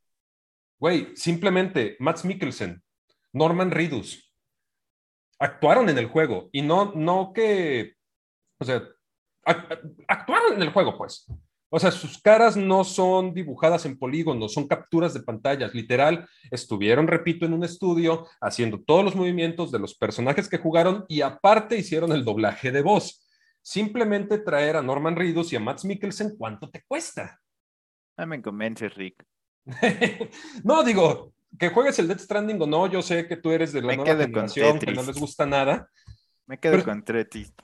Güey, 0.80 1.15
simplemente 1.15 1.95
Max 1.97 2.23
Mikkelsen, 2.23 2.80
Norman 3.34 3.71
Reedus, 3.71 4.32
actuaron 5.39 5.89
en 5.89 5.97
el 5.97 6.05
juego 6.05 6.47
y 6.51 6.61
no, 6.61 6.93
no 6.93 7.34
que, 7.34 7.95
o 8.59 8.65
sea, 8.65 8.84
ac- 9.47 9.95
actuaron 10.07 10.53
en 10.53 10.61
el 10.61 10.71
juego, 10.71 10.95
pues. 10.95 11.25
O 11.69 11.80
sea, 11.80 11.89
sus 11.89 12.21
caras 12.21 12.55
no 12.55 12.84
son 12.84 13.34
dibujadas 13.34 13.88
en 13.88 13.97
polígonos, 13.97 14.53
son 14.53 14.67
capturas 14.67 15.15
de 15.15 15.23
pantallas. 15.23 15.73
Literal, 15.73 16.30
estuvieron, 16.51 17.07
repito, 17.07 17.47
en 17.47 17.53
un 17.53 17.63
estudio 17.63 18.27
haciendo 18.41 18.80
todos 18.80 19.03
los 19.03 19.15
movimientos 19.15 19.71
de 19.71 19.80
los 19.80 19.95
personajes 19.95 20.47
que 20.47 20.59
jugaron 20.59 21.03
y 21.07 21.21
aparte 21.21 21.80
hicieron 21.80 22.11
el 22.11 22.23
doblaje 22.23 22.71
de 22.71 22.84
voz. 22.84 23.27
Simplemente 23.63 24.38
traer 24.38 24.75
a 24.75 24.84
Norman 24.84 25.15
Reedus 25.15 25.51
y 25.51 25.55
a 25.55 25.59
Max 25.59 25.84
Mikkelsen, 25.84 26.38
¿cuánto 26.38 26.69
te 26.69 26.84
cuesta? 26.88 27.39
No 28.20 28.28
me 28.28 28.41
convence, 28.41 28.89
Rick. 28.89 29.26
no, 30.65 30.84
digo, 30.84 31.34
que 31.57 31.70
juegues 31.70 31.97
el 31.99 32.07
Death 32.09 32.20
Stranding 32.20 32.61
o 32.61 32.67
no, 32.67 32.88
yo 32.88 33.01
sé 33.01 33.28
que 33.28 33.38
tú 33.38 33.51
eres 33.51 33.72
de 33.72 33.82
la 33.82 33.95
nueva 33.95 34.24
generación, 34.24 34.78
que 34.78 34.91
no 34.91 35.03
les 35.03 35.17
gusta 35.17 35.45
nada. 35.45 35.89
Me 36.45 36.59
quedo 36.59 36.84
con, 36.84 37.05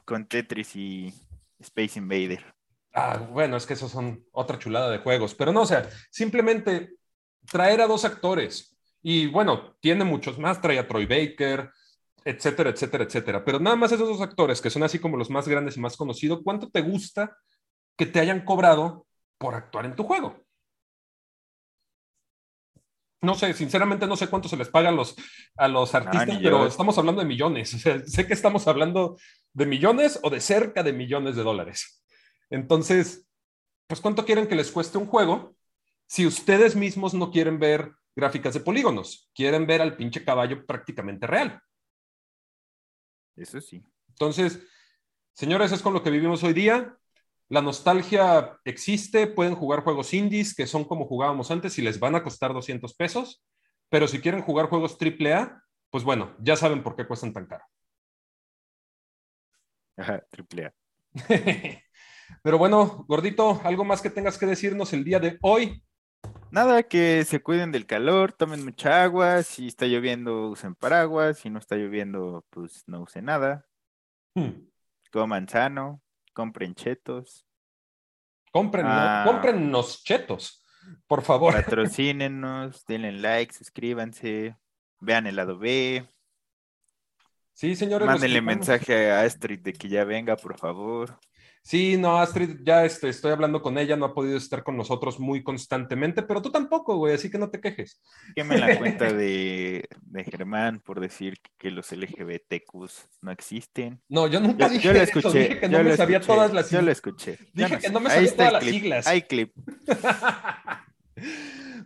con 0.06 0.26
Tetris 0.28 0.76
y 0.78 1.14
Space 1.60 2.00
Invader. 2.00 2.56
Ah, 2.94 3.18
bueno, 3.18 3.58
es 3.58 3.66
que 3.66 3.74
esos 3.74 3.92
son 3.92 4.24
otra 4.32 4.58
chulada 4.58 4.90
de 4.90 5.00
juegos, 5.00 5.36
pero 5.36 5.52
no, 5.52 5.64
o 5.64 5.66
sea, 5.66 5.90
simplemente 6.10 6.94
traer 7.52 7.82
a 7.82 7.88
dos 7.88 8.06
actores 8.06 8.78
y 9.02 9.28
bueno, 9.28 9.76
tiene 9.82 10.06
muchos 10.06 10.40
más, 10.40 10.62
trae 10.62 10.80
a 10.80 10.88
Troy 10.88 11.06
Baker, 11.06 11.70
etcétera, 12.24 12.70
etcétera, 12.70 13.04
etcétera, 13.04 13.44
pero 13.44 13.60
nada 13.60 13.76
más 13.76 13.92
esos 13.92 14.08
dos 14.08 14.22
actores 14.22 14.62
que 14.62 14.70
son 14.70 14.84
así 14.84 15.00
como 15.00 15.18
los 15.18 15.30
más 15.30 15.50
grandes 15.50 15.76
y 15.76 15.82
más 15.82 15.98
conocidos, 15.98 16.40
¿cuánto 16.46 16.70
te 16.70 16.80
gusta 16.80 17.36
que 17.98 18.06
te 18.06 18.22
hayan 18.22 18.46
cobrado 18.46 19.06
por 19.38 19.56
actuar 19.56 19.86
en 19.86 19.96
tu 19.96 20.06
juego? 20.06 20.45
No 23.26 23.34
sé, 23.34 23.54
sinceramente 23.54 24.06
no 24.06 24.16
sé 24.16 24.28
cuánto 24.28 24.48
se 24.48 24.56
les 24.56 24.70
paga 24.70 24.90
a 24.90 24.92
los, 24.92 25.16
a 25.58 25.68
los 25.68 25.96
artistas, 25.96 26.38
pero 26.42 26.68
estamos 26.68 26.96
hablando 27.00 27.22
de 27.22 27.28
millones. 27.28 27.74
O 27.74 27.80
sea, 27.80 28.06
sé 28.06 28.28
que 28.28 28.34
estamos 28.34 28.68
hablando 28.68 29.18
de 29.54 29.66
millones 29.66 30.20
o 30.22 30.30
de 30.30 30.40
cerca 30.40 30.84
de 30.84 30.94
millones 30.94 31.36
de 31.36 31.44
dólares. 31.44 32.04
Entonces, 32.52 33.28
pues 33.88 34.00
¿cuánto 34.00 34.26
quieren 34.26 34.48
que 34.48 34.56
les 34.56 34.72
cueste 34.72 35.00
un 35.00 35.08
juego 35.08 35.56
si 36.08 36.28
ustedes 36.28 36.76
mismos 36.76 37.16
no 37.16 37.32
quieren 37.32 37.60
ver 37.60 37.94
gráficas 38.16 38.54
de 38.54 38.60
polígonos? 38.60 39.32
Quieren 39.34 39.66
ver 39.66 39.82
al 39.82 39.98
pinche 39.98 40.24
caballo 40.24 40.64
prácticamente 40.64 41.26
real. 41.26 41.60
Eso 43.36 43.60
sí. 43.60 43.84
Entonces, 44.10 44.62
señores, 45.34 45.72
es 45.72 45.82
con 45.82 45.94
lo 45.94 46.04
que 46.04 46.12
vivimos 46.12 46.44
hoy 46.44 46.54
día. 46.54 46.96
La 47.50 47.62
nostalgia 47.62 48.58
existe, 48.66 49.28
pueden 49.28 49.56
jugar 49.56 49.82
juegos 49.82 50.14
indies 50.14 50.56
que 50.56 50.66
son 50.66 50.84
como 50.84 51.06
jugábamos 51.06 51.52
antes 51.52 51.78
y 51.78 51.82
les 51.82 52.00
van 52.00 52.16
a 52.16 52.24
costar 52.24 52.54
200 52.54 52.96
pesos, 52.96 53.44
pero 53.90 54.08
si 54.08 54.20
quieren 54.20 54.42
jugar 54.42 54.68
juegos 54.68 54.98
AAA, 55.00 55.62
pues 55.92 56.04
bueno, 56.04 56.36
ya 56.40 56.56
saben 56.56 56.82
por 56.82 56.96
qué 56.96 57.08
cuestan 57.08 57.34
tan 57.34 57.46
caro. 57.46 57.64
Ajá, 59.98 60.24
AAA. 60.32 60.74
Pero 62.42 62.58
bueno, 62.58 63.06
gordito, 63.08 63.62
¿algo 63.64 63.86
más 63.86 64.02
que 64.02 64.10
tengas 64.10 64.38
que 64.38 64.46
decirnos 64.46 64.94
el 64.94 65.04
día 65.04 65.20
de 65.20 65.38
hoy? 65.42 65.82
Nada, 66.52 66.84
que 66.84 67.24
se 67.26 67.42
cuiden 67.42 67.72
del 67.72 67.86
calor, 67.86 68.34
tomen 68.34 68.64
mucha 68.64 69.04
agua, 69.04 69.44
si 69.44 69.68
está 69.68 69.86
lloviendo 69.86 70.50
usen 70.50 70.76
paraguas, 70.76 71.40
si 71.40 71.50
no 71.50 71.60
está 71.60 71.76
lloviendo 71.76 72.46
pues 72.50 72.84
no 72.88 73.02
usen 73.02 73.26
nada. 73.26 73.66
Hmm. 74.36 74.68
Coman 75.12 75.48
sano, 75.48 76.02
compren 76.36 76.76
chetos. 76.76 77.48
Compren, 78.52 78.86
ah. 78.88 79.24
chetos, 80.04 80.64
por 81.08 81.24
favor. 81.24 81.54
Patrocínenos, 81.54 82.86
denle 82.88 83.14
like, 83.14 83.54
suscríbanse, 83.54 84.56
vean 85.00 85.26
el 85.26 85.38
lado 85.38 85.58
B. 85.58 86.08
Sí, 87.54 87.76
señores. 87.76 88.06
Mándenle 88.06 88.42
mensaje 88.42 89.12
a 89.12 89.22
Astrid 89.22 89.62
de 89.62 89.74
que 89.74 89.90
ya 89.90 90.04
venga, 90.04 90.36
por 90.36 90.58
favor. 90.58 91.18
Sí, 91.66 91.98
no, 91.98 92.20
Astrid, 92.20 92.60
ya 92.64 92.86
este, 92.86 93.10
estoy 93.10 93.32
hablando 93.32 93.60
con 93.64 93.80
ella, 93.80 93.96
no 93.96 94.06
ha 94.06 94.14
podido 94.14 94.38
estar 94.38 94.64
con 94.64 94.78
nosotros 94.78 95.20
muy 95.20 95.42
constantemente, 95.42 96.22
pero 96.22 96.40
tú 96.40 96.52
tampoco, 96.52 96.96
güey, 96.98 97.16
así 97.16 97.32
que 97.32 97.40
no 97.40 97.50
te 97.50 97.60
quejes. 97.60 98.04
Queme 98.36 98.60
la 98.60 98.78
cuenta 98.78 99.06
de, 99.14 99.90
de, 100.04 100.24
Germán 100.26 100.80
por 100.80 101.00
decir 101.00 101.40
que 101.58 101.72
los 101.72 101.92
LGBTQs 101.92 103.10
no 103.22 103.32
existen. 103.32 104.00
No, 104.08 104.28
yo 104.28 104.40
nunca 104.42 104.70
dije 104.70 104.84
yo 104.84 104.94
lo 104.94 105.02
escuché, 105.02 105.28
eso, 105.28 105.38
dije 105.40 105.60
que 105.60 105.68
no 105.68 105.84
me 105.84 105.98
sabía 105.98 106.22
todas 106.22 106.54
las 106.54 106.68
siglas. 106.68 106.82
Yo 106.82 106.86
lo 106.86 106.92
escuché. 106.92 107.40
Dije 107.52 107.80
que 107.80 107.90
no 107.90 108.00
me 108.00 108.12
sabía 108.12 108.36
todas 108.36 108.54
las 108.54 108.64
siglas. 108.64 109.08
Hay 109.08 109.24
clip. 109.24 109.52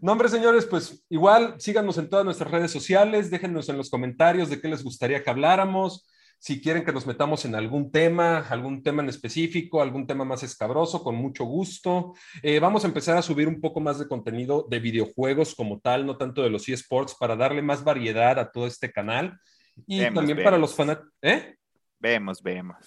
No, 0.02 0.14
hombre, 0.14 0.30
señores, 0.30 0.66
pues 0.66 1.06
igual 1.10 1.56
síganos 1.58 1.98
en 1.98 2.10
todas 2.10 2.24
nuestras 2.24 2.50
redes 2.50 2.72
sociales, 2.72 3.30
déjenos 3.30 3.68
en 3.68 3.76
los 3.76 3.90
comentarios 3.90 4.50
de 4.50 4.62
qué 4.62 4.70
les 4.70 4.82
gustaría 4.82 5.22
que 5.22 5.30
habláramos 5.30 6.08
si 6.40 6.62
quieren 6.62 6.86
que 6.86 6.94
nos 6.94 7.06
metamos 7.06 7.44
en 7.44 7.54
algún 7.54 7.92
tema, 7.92 8.38
algún 8.50 8.82
tema 8.82 9.04
en 9.04 9.10
específico, 9.10 9.82
algún 9.82 10.08
tema 10.08 10.24
más 10.24 10.42
escabroso, 10.42 11.04
con 11.04 11.16
mucho 11.16 11.44
gusto. 11.44 12.14
Eh, 12.42 12.60
vamos 12.60 12.86
a 12.86 12.88
empezar 12.88 13.18
a 13.18 13.22
subir 13.22 13.50
un 13.50 13.60
poco 13.60 13.82
más 13.82 14.00
de 14.00 14.08
contenido 14.08 14.66
de 14.70 14.80
videojuegos 14.80 15.54
como 15.54 15.82
tal, 15.82 16.06
no 16.06 16.16
tanto 16.16 16.42
de 16.42 16.50
los 16.50 16.68
eSports, 16.70 17.16
para 17.20 17.36
darle 17.36 17.62
más 17.62 17.84
variedad 17.84 18.40
a 18.40 18.52
todo 18.52 18.68
este 18.68 18.90
canal. 18.90 19.38
Y 19.86 20.00
también 20.12 20.42
para 20.42 20.58
los 20.58 20.74
fanáticos. 20.74 21.12
¿Eh? 21.22 21.58
Vemos, 22.00 22.42
vemos. 22.42 22.78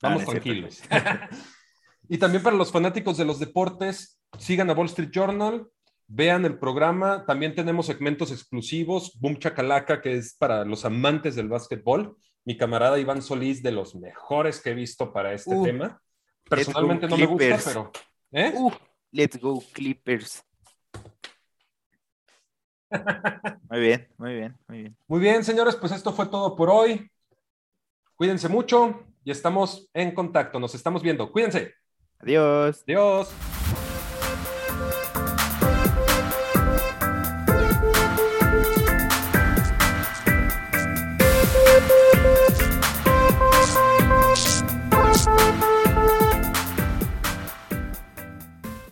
Vamos 0.00 0.24
tranquilos. 0.24 0.80
y 2.08 2.18
también 2.18 2.42
para 2.42 2.56
los 2.56 2.70
fanáticos 2.70 3.16
de 3.16 3.24
los 3.24 3.40
deportes, 3.40 4.20
sigan 4.38 4.70
a 4.70 4.74
Wall 4.74 4.86
Street 4.86 5.10
Journal, 5.12 5.66
vean 6.06 6.44
el 6.44 6.56
programa. 6.56 7.26
También 7.26 7.52
tenemos 7.56 7.86
segmentos 7.86 8.30
exclusivos, 8.30 9.18
Boom 9.18 9.38
Chacalaca, 9.38 10.00
que 10.00 10.14
es 10.14 10.36
para 10.36 10.64
los 10.64 10.84
amantes 10.84 11.34
del 11.34 11.48
básquetbol 11.48 12.16
mi 12.44 12.56
camarada 12.56 12.98
Iván 12.98 13.22
Solís, 13.22 13.62
de 13.62 13.72
los 13.72 13.94
mejores 13.94 14.60
que 14.60 14.70
he 14.70 14.74
visto 14.74 15.12
para 15.12 15.32
este 15.32 15.56
tema. 15.62 16.00
Personalmente 16.48 17.06
no 17.06 17.16
me 17.16 17.26
gusta, 17.26 17.58
pero. 17.64 17.92
¿eh? 18.32 18.54
let's 19.12 19.40
go, 19.40 19.62
Clippers. 19.72 20.42
muy 23.70 23.80
bien, 23.80 24.08
muy 24.18 24.34
bien, 24.34 24.58
muy 24.66 24.78
bien. 24.78 24.96
Muy 25.06 25.20
bien, 25.20 25.44
señores, 25.44 25.76
pues 25.76 25.92
esto 25.92 26.12
fue 26.12 26.26
todo 26.26 26.56
por 26.56 26.70
hoy. 26.70 27.10
Cuídense 28.16 28.48
mucho 28.48 29.04
y 29.24 29.30
estamos 29.30 29.88
en 29.94 30.12
contacto. 30.14 30.58
Nos 30.58 30.74
estamos 30.74 31.02
viendo. 31.02 31.30
Cuídense. 31.30 31.74
Adiós. 32.18 32.82
Adiós. 32.86 33.28